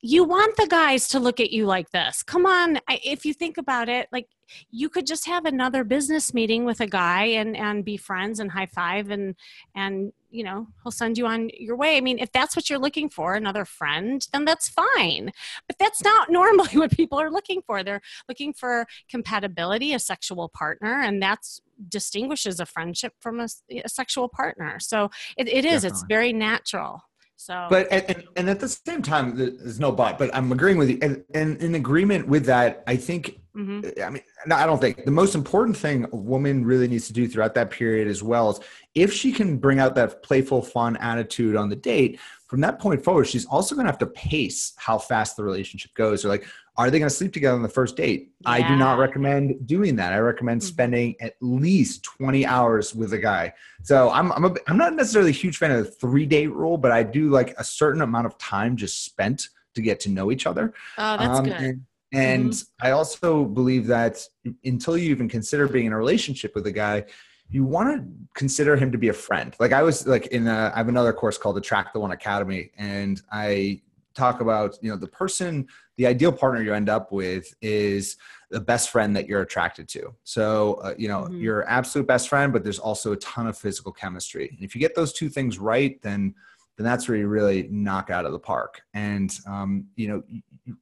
you 0.00 0.22
want 0.22 0.56
the 0.56 0.68
guys 0.68 1.08
to 1.08 1.18
look 1.18 1.40
at 1.40 1.50
you 1.50 1.66
like 1.66 1.90
this. 1.90 2.22
Come 2.22 2.46
on, 2.46 2.78
if 2.88 3.24
you 3.24 3.34
think 3.34 3.58
about 3.58 3.88
it, 3.88 4.06
like 4.12 4.28
you 4.70 4.88
could 4.88 5.06
just 5.06 5.26
have 5.26 5.44
another 5.44 5.84
business 5.84 6.32
meeting 6.34 6.64
with 6.64 6.80
a 6.80 6.86
guy 6.86 7.24
and 7.24 7.56
and 7.56 7.84
be 7.84 7.96
friends 7.96 8.40
and 8.40 8.50
high 8.50 8.66
five 8.66 9.10
and 9.10 9.34
and 9.74 10.12
you 10.30 10.44
know 10.44 10.66
he'll 10.82 10.92
send 10.92 11.16
you 11.16 11.26
on 11.26 11.50
your 11.58 11.76
way 11.76 11.96
i 11.96 12.00
mean 12.00 12.18
if 12.18 12.30
that's 12.32 12.56
what 12.56 12.68
you're 12.68 12.78
looking 12.78 13.08
for 13.08 13.34
another 13.34 13.64
friend 13.64 14.28
then 14.32 14.44
that's 14.44 14.68
fine 14.68 15.30
but 15.66 15.78
that's 15.78 16.02
not 16.02 16.30
normally 16.30 16.76
what 16.76 16.90
people 16.90 17.20
are 17.20 17.30
looking 17.30 17.62
for 17.66 17.82
they're 17.82 18.02
looking 18.28 18.52
for 18.52 18.86
compatibility 19.10 19.94
a 19.94 19.98
sexual 19.98 20.48
partner 20.48 21.02
and 21.02 21.22
that's 21.22 21.60
distinguishes 21.88 22.58
a 22.58 22.66
friendship 22.66 23.12
from 23.20 23.40
a, 23.40 23.48
a 23.84 23.88
sexual 23.88 24.28
partner 24.28 24.78
so 24.78 25.10
it, 25.36 25.48
it 25.48 25.64
is 25.64 25.82
Definitely. 25.82 25.88
it's 25.88 26.04
very 26.08 26.32
natural 26.32 27.02
so, 27.36 27.66
but 27.68 27.86
and, 27.92 28.24
and, 28.34 28.50
at 28.50 28.60
the 28.60 28.68
same 28.68 29.02
time, 29.02 29.36
there's 29.36 29.78
no 29.78 29.92
but. 29.92 30.18
But 30.18 30.34
I'm 30.34 30.50
agreeing 30.50 30.78
with 30.78 30.88
you, 30.88 30.98
and, 31.02 31.22
and 31.34 31.60
in 31.62 31.74
agreement 31.74 32.28
with 32.28 32.46
that, 32.46 32.82
I 32.86 32.96
think. 32.96 33.40
Mm-hmm. 33.56 34.02
I 34.02 34.10
mean, 34.10 34.22
no, 34.46 34.56
I 34.56 34.66
don't 34.66 34.78
think 34.78 35.06
the 35.06 35.10
most 35.10 35.34
important 35.34 35.76
thing 35.76 36.06
a 36.12 36.16
woman 36.16 36.64
really 36.64 36.88
needs 36.88 37.06
to 37.06 37.14
do 37.14 37.26
throughout 37.26 37.54
that 37.54 37.70
period 37.70 38.06
as 38.06 38.22
well 38.22 38.50
is 38.50 38.60
if 38.94 39.12
she 39.12 39.32
can 39.32 39.56
bring 39.56 39.78
out 39.78 39.94
that 39.94 40.22
playful, 40.22 40.60
fun 40.60 40.96
attitude 40.98 41.56
on 41.56 41.70
the 41.70 41.76
date. 41.76 42.20
From 42.48 42.60
that 42.60 42.78
point 42.78 43.02
forward, 43.02 43.26
she's 43.26 43.46
also 43.46 43.74
going 43.74 43.86
to 43.86 43.90
have 43.90 43.98
to 43.98 44.06
pace 44.06 44.74
how 44.76 44.98
fast 44.98 45.36
the 45.36 45.42
relationship 45.42 45.92
goes. 45.94 46.24
Or 46.24 46.28
like, 46.28 46.46
are 46.76 46.90
they 46.90 46.98
going 46.98 47.08
to 47.08 47.14
sleep 47.14 47.32
together 47.32 47.56
on 47.56 47.62
the 47.62 47.68
first 47.68 47.96
date? 47.96 48.30
Yeah. 48.40 48.50
I 48.50 48.68
do 48.68 48.76
not 48.76 48.98
recommend 48.98 49.66
doing 49.66 49.96
that. 49.96 50.12
I 50.12 50.18
recommend 50.18 50.60
mm-hmm. 50.60 50.68
spending 50.68 51.16
at 51.20 51.34
least 51.40 52.04
20 52.04 52.46
hours 52.46 52.94
with 52.94 53.14
a 53.14 53.18
guy. 53.18 53.54
So 53.82 54.10
I'm 54.10 54.30
I'm, 54.32 54.44
a, 54.44 54.54
I'm 54.68 54.76
not 54.76 54.94
necessarily 54.94 55.30
a 55.30 55.34
huge 55.34 55.56
fan 55.56 55.72
of 55.72 55.86
the 55.86 55.90
three 55.90 56.26
date 56.26 56.52
rule, 56.52 56.76
but 56.76 56.92
I 56.92 57.02
do 57.02 57.30
like 57.30 57.54
a 57.58 57.64
certain 57.64 58.02
amount 58.02 58.26
of 58.26 58.36
time 58.38 58.76
just 58.76 59.04
spent 59.04 59.48
to 59.74 59.82
get 59.82 60.00
to 60.00 60.10
know 60.10 60.30
each 60.30 60.46
other. 60.46 60.74
Oh, 60.98 61.16
that's 61.16 61.38
um, 61.38 61.44
good. 61.46 61.54
And, 61.54 61.86
and 62.16 62.50
mm-hmm. 62.50 62.86
I 62.86 62.90
also 62.92 63.44
believe 63.44 63.86
that 63.88 64.26
until 64.64 64.96
you 64.96 65.10
even 65.10 65.28
consider 65.28 65.68
being 65.68 65.86
in 65.86 65.92
a 65.92 65.98
relationship 65.98 66.54
with 66.54 66.66
a 66.66 66.72
guy, 66.72 67.04
you 67.48 67.64
want 67.64 67.94
to 67.94 68.08
consider 68.34 68.76
him 68.76 68.90
to 68.92 68.98
be 68.98 69.08
a 69.08 69.12
friend. 69.12 69.54
Like 69.60 69.72
I 69.72 69.82
was 69.82 70.06
like 70.06 70.28
in 70.28 70.46
a, 70.48 70.72
I 70.74 70.78
have 70.78 70.88
another 70.88 71.12
course 71.12 71.38
called 71.38 71.58
Attract 71.58 71.92
the 71.92 72.00
One 72.00 72.12
Academy, 72.12 72.70
and 72.76 73.20
I 73.30 73.82
talk 74.14 74.40
about 74.40 74.78
you 74.80 74.90
know 74.90 74.96
the 74.96 75.06
person 75.06 75.68
the 75.96 76.06
ideal 76.06 76.32
partner 76.32 76.62
you 76.62 76.72
end 76.72 76.88
up 76.88 77.12
with 77.12 77.54
is 77.60 78.16
the 78.50 78.60
best 78.60 78.88
friend 78.90 79.14
that 79.14 79.28
you're 79.28 79.42
attracted 79.42 79.86
to 79.88 80.14
so 80.24 80.74
uh, 80.82 80.94
you 80.96 81.06
know 81.06 81.22
mm-hmm. 81.24 81.36
your 81.36 81.68
absolute 81.68 82.06
best 82.06 82.30
friend 82.30 82.50
but 82.50 82.62
there's 82.64 82.78
also 82.78 83.12
a 83.12 83.16
ton 83.16 83.46
of 83.46 83.58
physical 83.58 83.92
chemistry 83.92 84.48
and 84.48 84.64
if 84.64 84.74
you 84.74 84.80
get 84.80 84.94
those 84.94 85.12
two 85.12 85.28
things 85.28 85.58
right 85.58 86.00
then 86.00 86.34
then 86.76 86.84
that's 86.84 87.08
where 87.08 87.16
you 87.16 87.26
really 87.26 87.68
knock 87.70 88.10
out 88.10 88.24
of 88.24 88.32
the 88.32 88.38
park 88.38 88.82
and 88.94 89.38
um, 89.46 89.86
you 89.96 90.08
know 90.08 90.22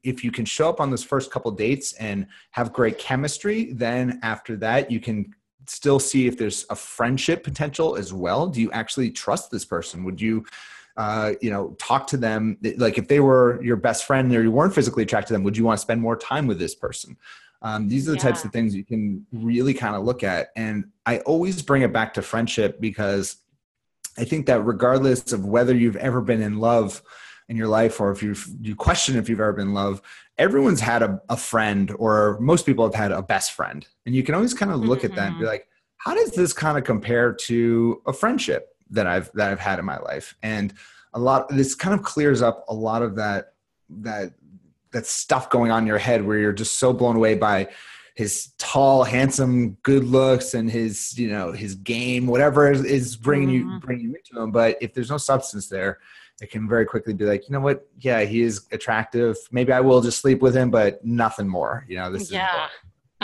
if 0.02 0.24
you 0.24 0.30
can 0.30 0.44
show 0.44 0.68
up 0.68 0.80
on 0.80 0.90
those 0.90 1.04
first 1.04 1.30
couple 1.30 1.50
dates 1.50 1.92
and 1.94 2.26
have 2.50 2.72
great 2.72 2.98
chemistry 2.98 3.72
then 3.72 4.18
after 4.22 4.56
that 4.56 4.90
you 4.90 5.00
can 5.00 5.32
still 5.66 5.98
see 5.98 6.26
if 6.26 6.36
there's 6.36 6.66
a 6.70 6.76
friendship 6.76 7.42
potential 7.42 7.96
as 7.96 8.12
well 8.12 8.46
do 8.46 8.60
you 8.60 8.70
actually 8.72 9.10
trust 9.10 9.50
this 9.50 9.64
person 9.64 10.04
would 10.04 10.20
you 10.20 10.44
uh, 10.96 11.32
you 11.40 11.50
know, 11.50 11.74
talk 11.80 12.06
to 12.06 12.16
them. 12.16 12.56
Like 12.76 12.98
if 12.98 13.08
they 13.08 13.20
were 13.20 13.62
your 13.62 13.76
best 13.76 14.04
friend 14.04 14.34
or 14.34 14.42
you 14.42 14.50
weren't 14.50 14.74
physically 14.74 15.02
attracted 15.02 15.28
to 15.28 15.32
them, 15.32 15.42
would 15.42 15.56
you 15.56 15.64
want 15.64 15.78
to 15.78 15.82
spend 15.82 16.00
more 16.00 16.16
time 16.16 16.46
with 16.46 16.58
this 16.58 16.74
person? 16.74 17.16
Um, 17.62 17.88
these 17.88 18.06
are 18.08 18.12
the 18.12 18.18
yeah. 18.18 18.24
types 18.24 18.44
of 18.44 18.52
things 18.52 18.76
you 18.76 18.84
can 18.84 19.26
really 19.32 19.74
kind 19.74 19.96
of 19.96 20.04
look 20.04 20.22
at. 20.22 20.48
And 20.54 20.84
I 21.06 21.18
always 21.20 21.62
bring 21.62 21.82
it 21.82 21.92
back 21.92 22.14
to 22.14 22.22
friendship 22.22 22.80
because 22.80 23.38
I 24.16 24.24
think 24.24 24.46
that 24.46 24.64
regardless 24.64 25.32
of 25.32 25.44
whether 25.44 25.74
you've 25.74 25.96
ever 25.96 26.20
been 26.20 26.42
in 26.42 26.58
love 26.58 27.02
in 27.48 27.56
your 27.56 27.68
life 27.68 28.00
or 28.00 28.10
if 28.10 28.22
you 28.22 28.34
you 28.60 28.74
question 28.74 29.16
if 29.16 29.28
you've 29.28 29.40
ever 29.40 29.52
been 29.52 29.68
in 29.68 29.74
love, 29.74 30.00
everyone's 30.38 30.80
had 30.80 31.02
a, 31.02 31.20
a 31.28 31.36
friend 31.36 31.94
or 31.98 32.38
most 32.40 32.66
people 32.66 32.84
have 32.84 32.94
had 32.94 33.12
a 33.12 33.22
best 33.22 33.52
friend. 33.52 33.86
And 34.06 34.14
you 34.14 34.22
can 34.22 34.34
always 34.34 34.54
kind 34.54 34.72
of 34.72 34.80
look 34.80 35.00
mm-hmm. 35.00 35.12
at 35.12 35.16
that 35.16 35.26
and 35.28 35.38
be 35.38 35.44
mm-hmm. 35.44 35.50
like, 35.50 35.68
how 35.98 36.14
does 36.14 36.32
this 36.32 36.52
kind 36.52 36.78
of 36.78 36.84
compare 36.84 37.32
to 37.32 38.02
a 38.06 38.12
friendship 38.12 38.76
that 38.90 39.06
I've 39.06 39.30
that 39.32 39.50
I've 39.50 39.60
had 39.60 39.78
in 39.78 39.84
my 39.84 39.98
life? 39.98 40.36
And 40.42 40.72
a 41.12 41.18
lot 41.18 41.48
this 41.48 41.74
kind 41.74 41.98
of 41.98 42.04
clears 42.04 42.42
up 42.42 42.64
a 42.68 42.74
lot 42.74 43.02
of 43.02 43.16
that 43.16 43.54
that 43.88 44.32
that 44.92 45.06
stuff 45.06 45.50
going 45.50 45.70
on 45.70 45.82
in 45.82 45.86
your 45.86 45.98
head 45.98 46.24
where 46.24 46.38
you're 46.38 46.52
just 46.52 46.78
so 46.78 46.92
blown 46.92 47.16
away 47.16 47.34
by 47.34 47.68
his 48.14 48.52
tall, 48.58 49.02
handsome, 49.02 49.76
good 49.82 50.04
looks 50.04 50.54
and 50.54 50.70
his, 50.70 51.18
you 51.18 51.28
know, 51.28 51.52
his 51.52 51.74
game, 51.74 52.26
whatever 52.26 52.70
is, 52.70 53.16
bringing 53.16 53.48
mm-hmm. 53.48 53.70
you 53.70 53.80
bringing 53.80 54.10
you 54.10 54.14
into 54.14 54.42
him. 54.42 54.52
But 54.52 54.78
if 54.80 54.94
there's 54.94 55.10
no 55.10 55.16
substance 55.16 55.68
there, 55.68 55.98
it 56.40 56.50
can 56.50 56.68
very 56.68 56.84
quickly 56.86 57.12
be 57.12 57.24
like, 57.24 57.48
you 57.48 57.52
know 57.52 57.60
what? 57.60 57.88
Yeah, 58.00 58.22
he 58.22 58.42
is 58.42 58.66
attractive. 58.72 59.36
Maybe 59.50 59.72
I 59.72 59.80
will 59.80 60.00
just 60.00 60.20
sleep 60.20 60.42
with 60.42 60.54
him, 60.54 60.70
but 60.70 61.04
nothing 61.04 61.48
more. 61.48 61.84
You 61.88 61.96
know, 61.96 62.10
this 62.10 62.30
yeah. 62.30 62.66
is 62.66 62.70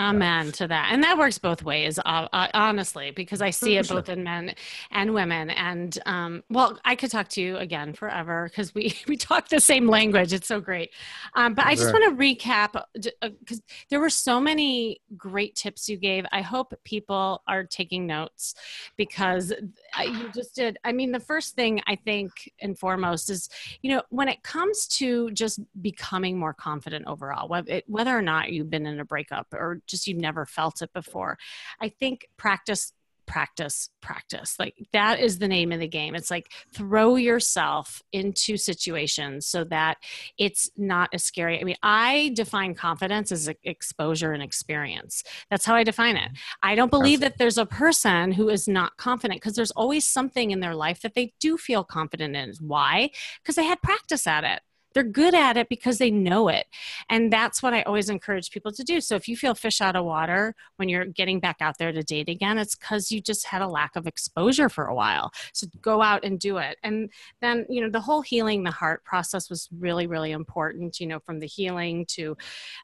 Amen 0.00 0.52
to 0.52 0.66
that. 0.66 0.88
And 0.92 1.04
that 1.04 1.18
works 1.18 1.38
both 1.38 1.62
ways, 1.62 1.98
uh, 1.98 2.28
uh, 2.32 2.48
honestly, 2.54 3.10
because 3.10 3.42
I 3.42 3.50
see 3.50 3.76
it 3.76 3.88
both 3.88 4.08
in 4.08 4.24
men 4.24 4.54
and 4.90 5.12
women. 5.12 5.50
And 5.50 5.98
um, 6.06 6.42
well, 6.48 6.78
I 6.84 6.96
could 6.96 7.10
talk 7.10 7.28
to 7.30 7.42
you 7.42 7.58
again 7.58 7.92
forever 7.92 8.48
because 8.48 8.74
we, 8.74 8.94
we 9.08 9.16
talk 9.16 9.48
the 9.48 9.60
same 9.60 9.86
language. 9.88 10.32
It's 10.32 10.48
so 10.48 10.60
great. 10.60 10.90
Um, 11.34 11.54
but 11.54 11.66
I 11.66 11.74
just 11.74 11.92
want 11.92 12.04
to 12.04 12.22
recap 12.22 12.82
because 12.94 13.58
uh, 13.58 13.74
there 13.90 14.00
were 14.00 14.10
so 14.10 14.40
many 14.40 15.02
great 15.16 15.54
tips 15.54 15.88
you 15.88 15.98
gave. 15.98 16.24
I 16.32 16.40
hope 16.40 16.72
people 16.84 17.42
are 17.46 17.64
taking 17.64 18.06
notes 18.06 18.54
because 18.96 19.52
you 19.98 20.30
just 20.32 20.54
did. 20.54 20.78
I 20.84 20.92
mean, 20.92 21.12
the 21.12 21.20
first 21.20 21.54
thing 21.54 21.80
I 21.86 21.96
think 21.96 22.30
and 22.60 22.78
foremost 22.78 23.30
is, 23.30 23.48
you 23.82 23.94
know, 23.94 24.02
when 24.10 24.28
it 24.28 24.42
comes 24.42 24.86
to 24.88 25.30
just 25.32 25.60
becoming 25.80 26.38
more 26.38 26.54
confident 26.54 27.06
overall, 27.06 27.48
whether 27.86 28.16
or 28.16 28.22
not 28.22 28.52
you've 28.52 28.70
been 28.70 28.86
in 28.86 29.00
a 29.00 29.04
breakup 29.04 29.46
or 29.52 29.80
just 29.86 30.06
you've 30.06 30.18
never 30.18 30.46
felt 30.46 30.82
it 30.82 30.92
before. 30.92 31.38
I 31.80 31.88
think 31.88 32.28
practice 32.36 32.92
practice 33.30 33.90
practice. 34.02 34.56
Like 34.58 34.74
that 34.92 35.20
is 35.20 35.38
the 35.38 35.46
name 35.46 35.70
of 35.70 35.78
the 35.78 35.86
game. 35.86 36.16
It's 36.16 36.32
like 36.32 36.50
throw 36.74 37.14
yourself 37.14 38.02
into 38.12 38.56
situations 38.56 39.46
so 39.46 39.62
that 39.64 39.98
it's 40.36 40.68
not 40.76 41.10
as 41.12 41.22
scary. 41.22 41.60
I 41.60 41.64
mean 41.64 41.76
i 41.82 42.32
define 42.34 42.74
confidence 42.74 43.30
as 43.30 43.48
exposure 43.62 44.32
and 44.32 44.42
experience. 44.42 45.22
That's 45.48 45.64
how 45.64 45.76
i 45.76 45.84
define 45.84 46.16
it. 46.16 46.24
Mm-hmm. 46.24 46.70
I 46.70 46.74
don't 46.74 46.90
believe 46.90 47.20
that 47.20 47.38
there's 47.38 47.58
a 47.58 47.66
person 47.66 48.32
who 48.32 48.48
is 48.48 48.66
not 48.66 48.96
confident 48.96 49.40
because 49.40 49.54
there's 49.54 49.70
always 49.70 50.04
something 50.04 50.50
in 50.50 50.58
their 50.58 50.74
life 50.74 51.00
that 51.02 51.14
they 51.14 51.32
do 51.38 51.56
feel 51.56 51.84
confident 51.84 52.34
in. 52.34 52.52
Why? 52.58 53.10
Because 53.40 53.54
they 53.54 53.64
had 53.64 53.80
practice 53.80 54.26
at 54.26 54.42
it 54.42 54.60
they're 54.94 55.02
good 55.04 55.34
at 55.34 55.56
it 55.56 55.68
because 55.68 55.98
they 55.98 56.10
know 56.10 56.48
it. 56.48 56.66
And 57.08 57.32
that's 57.32 57.62
what 57.62 57.74
I 57.74 57.82
always 57.82 58.08
encourage 58.08 58.50
people 58.50 58.72
to 58.72 58.84
do. 58.84 59.00
So 59.00 59.14
if 59.14 59.28
you 59.28 59.36
feel 59.36 59.54
fish 59.54 59.80
out 59.80 59.96
of 59.96 60.04
water 60.04 60.54
when 60.76 60.88
you're 60.88 61.04
getting 61.04 61.40
back 61.40 61.56
out 61.60 61.78
there 61.78 61.92
to 61.92 62.02
date 62.02 62.28
again, 62.28 62.58
it's 62.58 62.74
because 62.74 63.12
you 63.12 63.20
just 63.20 63.46
had 63.46 63.62
a 63.62 63.68
lack 63.68 63.96
of 63.96 64.06
exposure 64.06 64.68
for 64.68 64.86
a 64.86 64.94
while. 64.94 65.32
So 65.52 65.66
go 65.80 66.02
out 66.02 66.24
and 66.24 66.38
do 66.38 66.58
it. 66.58 66.78
And 66.82 67.10
then, 67.40 67.66
you 67.68 67.80
know, 67.80 67.90
the 67.90 68.00
whole 68.00 68.22
healing 68.22 68.64
the 68.64 68.70
heart 68.70 69.04
process 69.04 69.48
was 69.48 69.68
really, 69.78 70.06
really 70.06 70.32
important, 70.32 71.00
you 71.00 71.06
know, 71.06 71.20
from 71.20 71.38
the 71.38 71.46
healing 71.46 72.06
to 72.06 72.36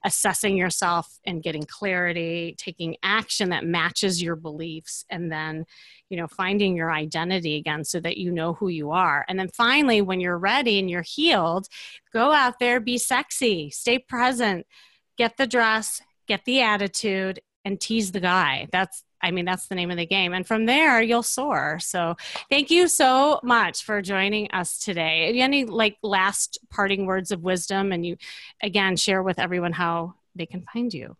assessing 0.05 0.57
yourself 0.57 1.19
and 1.25 1.43
getting 1.43 1.65
clarity, 1.65 2.55
taking 2.59 2.97
action 3.03 3.51
that 3.51 3.65
matches 3.65 4.23
your 4.23 4.37
beliefs, 4.37 5.05
and 5.11 5.31
then, 5.31 5.65
you 6.09 6.17
know, 6.17 6.27
finding 6.29 6.77
your 6.77 6.93
identity 6.93 7.57
again 7.57 7.85
so 7.85 7.99
that 8.01 8.17
you 8.17 8.31
know 8.31 8.53
who 8.55 8.69
you 8.69 8.93
are. 8.93 9.25
And 9.29 9.39
then 9.39 9.49
finally, 9.49 10.01
when 10.03 10.21
you're 10.21 10.39
ready 10.39 10.79
and 10.79 10.89
you're 10.89 11.03
healed, 11.03 11.69
go 12.17 12.33
out 12.33 12.59
there, 12.59 12.81
be 12.81 12.97
sexy, 12.97 13.69
stay 13.69 13.99
present, 13.99 14.67
get 15.19 15.37
the 15.37 15.47
dress, 15.47 16.01
get 16.27 16.47
the 16.47 16.63
attitude, 16.63 17.41
and 17.63 17.79
tease 17.79 18.11
the 18.13 18.21
guy. 18.21 18.69
That's 18.73 19.03
I 19.23 19.31
mean, 19.33 19.45
that's 19.45 19.67
the 19.67 19.75
name 19.75 19.91
of 19.91 19.97
the 19.97 20.07
game. 20.07 20.33
And 20.33 20.47
from 20.47 20.67
there, 20.67 21.03
you'll 21.03 21.23
soar. 21.23 21.79
So 21.81 22.17
thank 22.51 22.71
you 22.71 22.87
so 22.87 23.41
much 23.43 23.83
for 23.83 24.01
joining 24.01 24.51
us 24.53 24.79
today. 24.79 25.39
Any 25.41 25.65
like 25.65 25.97
last 26.03 26.59
parting 26.71 27.07
words 27.07 27.33
of 27.33 27.43
wisdom? 27.43 27.93
And 27.93 28.07
you, 28.07 28.17
again, 28.63 28.95
share 28.97 29.23
with 29.23 29.39
everyone 29.39 29.73
how 29.73 30.15
they 30.35 30.47
can 30.47 30.63
find 30.63 30.93
you. 30.93 31.17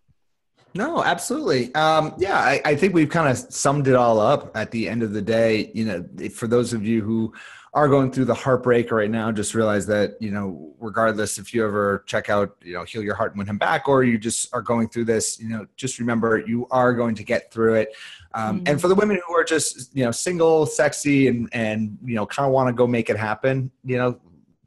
No, 0.75 1.03
absolutely. 1.03 1.75
Um, 1.75 2.15
yeah, 2.19 2.39
I, 2.39 2.61
I, 2.65 2.77
think 2.77 2.95
we've 2.95 3.09
kind 3.09 3.29
of 3.29 3.39
summed 3.39 3.89
it 3.89 3.95
all 3.95 4.21
up 4.21 4.55
at 4.55 4.71
the 4.71 4.91
end 4.91 5.03
of 5.03 5.15
the 5.15 5.23
day. 5.23 5.71
You 5.75 5.85
know, 5.87 6.29
for 6.29 6.47
those 6.47 6.75
of 6.75 6.85
you 6.85 7.01
who 7.03 7.33
are 7.77 7.89
going 7.89 8.11
through 8.11 8.25
the 8.25 8.35
heartbreak 8.35 8.91
right 8.91 9.11
now, 9.11 9.31
just 9.31 9.55
realize 9.55 9.87
that, 9.87 10.17
you 10.19 10.31
know, 10.31 10.75
regardless 10.81 11.37
if 11.37 11.53
you 11.53 11.63
ever 11.63 12.03
check 12.07 12.31
out, 12.31 12.57
you 12.63 12.73
know, 12.73 12.85
Heal 12.85 13.03
Your 13.03 13.15
Heart 13.15 13.33
and 13.33 13.39
Win 13.39 13.47
Him 13.47 13.59
Back, 13.59 13.87
or 13.87 14.03
you 14.03 14.17
just 14.17 14.49
are 14.55 14.63
going 14.63 14.89
through 14.89 15.05
this, 15.05 15.39
you 15.39 15.51
know, 15.51 15.67
just 15.77 15.99
remember 15.99 16.39
you 16.39 16.67
are 16.71 16.95
going 16.95 17.15
to 17.15 17.23
get 17.23 17.53
through 17.53 17.75
it. 17.75 17.95
Um, 18.33 18.61
mm-hmm. 18.61 18.69
And 18.69 18.81
for 18.81 18.89
the 18.89 18.95
women 18.95 19.21
who 19.29 19.35
are 19.35 19.45
just, 19.45 19.95
you 19.95 20.05
know, 20.05 20.11
single, 20.11 20.65
sexy, 20.65 21.29
and, 21.29 21.51
and 21.53 21.99
you 22.03 22.15
know, 22.15 22.25
kind 22.25 22.47
of 22.47 22.53
want 22.55 22.69
to 22.69 22.73
go 22.73 22.87
make 22.87 23.11
it 23.11 23.19
happen, 23.19 23.71
you 23.85 23.99
know, 23.99 24.19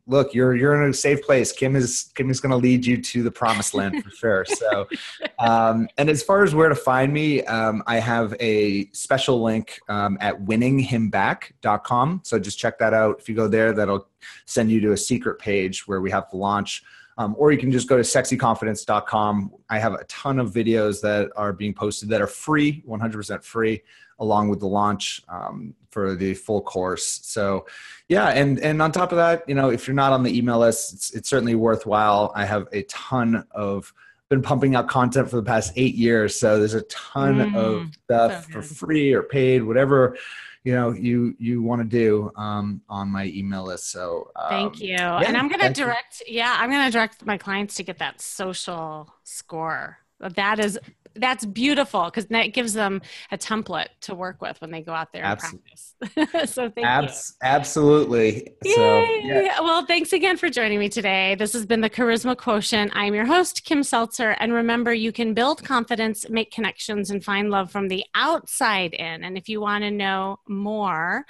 look, 0.10 0.34
you're 0.34 0.56
you're 0.56 0.82
in 0.82 0.90
a 0.90 0.94
safe 0.94 1.22
place. 1.24 1.52
Kim 1.52 1.76
is 1.76 2.12
Kim 2.16 2.30
is 2.30 2.42
going 2.42 2.50
to 2.50 2.58
lead 2.58 2.86
you 2.86 3.02
to 3.02 3.24
the 3.24 3.32
promised 3.32 3.74
land 3.74 4.04
for 4.04 4.10
sure. 4.10 4.46
So, 4.46 4.88
um, 5.40 5.88
and 5.98 6.10
as 6.10 6.24
far 6.24 6.44
as 6.44 6.54
where 6.54 6.68
to 6.68 6.76
find 6.76 7.14
me, 7.14 7.44
um, 7.46 7.84
I 7.88 8.00
have 8.00 8.36
a 8.40 8.90
special 8.92 9.42
link 9.42 9.80
um, 9.88 10.18
at 10.20 10.44
winningHimBack.com. 10.44 12.22
So 12.24 12.40
just 12.40 12.60
check 12.60 12.80
that 12.80 12.94
out. 12.94 13.20
If 13.20 13.30
you 13.30 13.36
go 13.36 13.48
there, 13.48 13.72
that'll 13.72 14.08
send 14.46 14.72
you 14.72 14.82
to 14.82 14.92
a 14.92 14.98
secret 14.98 15.40
page 15.40 15.88
where 15.88 16.02
we 16.02 16.12
have 16.12 16.30
the 16.32 16.38
launch. 16.38 16.84
Um, 17.20 17.36
or 17.38 17.52
you 17.52 17.58
can 17.58 17.70
just 17.70 17.90
go 17.90 17.98
to 17.98 18.02
sexyconfidence.com. 18.04 19.52
I 19.70 19.78
have 19.78 19.94
a 19.94 20.06
ton 20.06 20.40
of 20.40 20.54
videos 20.54 21.02
that 21.02 21.30
are 21.36 21.52
being 21.52 21.74
posted 21.74 22.08
that 22.10 22.22
are 22.22 22.28
free, 22.28 22.82
100% 22.88 23.44
free 23.44 23.82
along 24.20 24.50
with 24.50 24.60
the 24.60 24.68
launch 24.68 25.22
um, 25.28 25.76
for 25.92 26.16
the 26.16 26.34
full 26.34 26.62
course. 26.62 27.20
So, 27.24 27.66
yeah, 28.08 28.30
and 28.30 28.60
and 28.60 28.82
on 28.82 28.92
top 28.92 29.12
of 29.12 29.18
that, 29.18 29.44
you 29.48 29.56
know, 29.56 29.70
if 29.70 29.88
you're 29.88 29.96
not 29.96 30.14
on 30.14 30.24
the 30.24 30.36
email 30.36 30.60
list, 30.60 30.94
it's, 30.94 31.14
it's 31.14 31.30
certainly 31.30 31.56
worthwhile. 31.56 32.32
I 32.36 32.46
have 32.46 32.68
a 32.72 32.84
ton 32.84 33.46
of 33.52 33.94
been 34.30 34.42
pumping 34.42 34.76
out 34.76 34.88
content 34.88 35.30
for 35.30 35.38
the 35.38 35.44
past 35.44 35.74
eight 35.76 35.96
years, 35.96 36.40
so 36.40 36.58
there's 36.58 36.74
a 36.74 36.84
ton 36.84 37.38
mm, 37.38 37.56
of 37.56 37.92
stuff 38.06 38.46
so 38.46 38.52
for 38.52 38.62
free 38.62 39.12
or 39.12 39.24
paid, 39.24 39.64
whatever 39.64 40.18
you 40.64 40.74
know 40.74 40.92
you 40.92 41.36
you 41.40 41.62
want 41.62 41.82
to 41.82 41.88
do 41.88 42.32
um, 42.36 42.82
on 42.90 43.10
my 43.10 43.26
email 43.26 43.64
list. 43.64 43.92
So 43.92 44.32
um, 44.36 44.50
thank 44.50 44.82
you, 44.82 44.90
yeah, 44.90 45.20
and 45.20 45.38
I'm 45.38 45.48
gonna 45.48 45.74
direct. 45.74 46.22
You. 46.28 46.38
Yeah, 46.38 46.56
I'm 46.60 46.70
gonna 46.70 46.92
direct 46.92 47.26
my 47.26 47.38
clients 47.38 47.76
to 47.76 47.84
get 47.84 48.00
that 48.00 48.22
social 48.22 49.14
score. 49.24 50.00
That 50.20 50.60
is 50.60 50.78
that's 51.16 51.46
beautiful 51.46 52.06
because 52.06 52.26
that 52.28 52.48
gives 52.54 52.74
them 52.74 53.02
a 53.32 53.38
template 53.38 53.88
to 54.02 54.16
work 54.16 54.42
with 54.42 54.60
when 54.62 54.72
they 54.72 54.82
go 54.82 54.94
out 54.94 55.12
there 55.14 55.26
and 55.26 55.40
practice. 55.40 55.96
so 56.52 56.70
thank 56.70 56.88
Abs- 56.88 57.36
you. 57.42 57.48
Absolutely. 57.48 58.56
Yay. 58.64 58.74
So, 58.74 59.06
yeah. 59.24 59.60
Well, 59.60 59.86
thanks 59.86 60.14
again 60.14 60.38
for 60.38 60.50
joining 60.50 60.80
me 60.80 60.90
today. 60.90 61.36
This 61.36 61.54
has 61.54 61.66
been 61.66 61.82
the 61.82 61.90
Charisma 61.90 62.38
Quotient. 62.38 62.92
I'm 62.96 63.14
your 63.14 63.26
host, 63.26 63.66
Kim 63.66 63.84
Seltzer. 63.84 64.32
And 64.40 64.54
remember, 64.54 64.94
you 64.94 65.12
can 65.12 65.34
build 65.34 65.64
confidence, 65.64 66.30
make 66.30 66.52
connections, 66.52 67.10
and 67.10 67.24
find 67.24 67.50
love 67.50 67.72
from 67.72 67.88
the 67.88 68.06
outside 68.16 68.94
in. 68.94 69.24
And 69.24 69.38
if 69.38 69.50
you 69.50 69.62
want 69.62 69.84
to 69.84 69.92
know 69.92 70.40
more, 70.48 71.26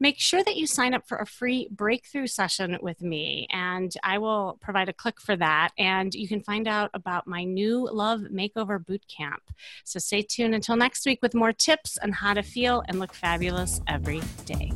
make 0.00 0.18
sure 0.18 0.42
that 0.42 0.56
you 0.56 0.66
sign 0.66 0.94
up 0.94 1.06
for 1.06 1.18
a 1.18 1.26
free 1.26 1.68
breakthrough 1.70 2.26
session 2.26 2.78
with 2.80 3.02
me. 3.02 3.46
And 3.50 3.92
I 4.02 4.18
will 4.18 4.58
provide 4.60 4.88
a 4.88 4.92
click 4.92 5.20
for 5.20 5.36
that. 5.36 5.70
And 5.78 6.14
you 6.14 6.28
can 6.28 6.42
find 6.42 6.66
out 6.66 6.90
about 6.94 7.26
my 7.26 7.44
new 7.44 7.88
Love 7.90 8.20
Makeover 8.32 8.84
Bootcamp 8.84 9.18
camp. 9.18 9.42
So 9.84 9.98
stay 9.98 10.22
tuned 10.22 10.54
until 10.54 10.76
next 10.76 11.04
week 11.06 11.20
with 11.22 11.34
more 11.34 11.52
tips 11.52 11.98
on 12.02 12.12
how 12.12 12.34
to 12.34 12.42
feel 12.42 12.82
and 12.88 12.98
look 12.98 13.12
fabulous 13.12 13.80
every 13.86 14.22
day. 14.46 14.72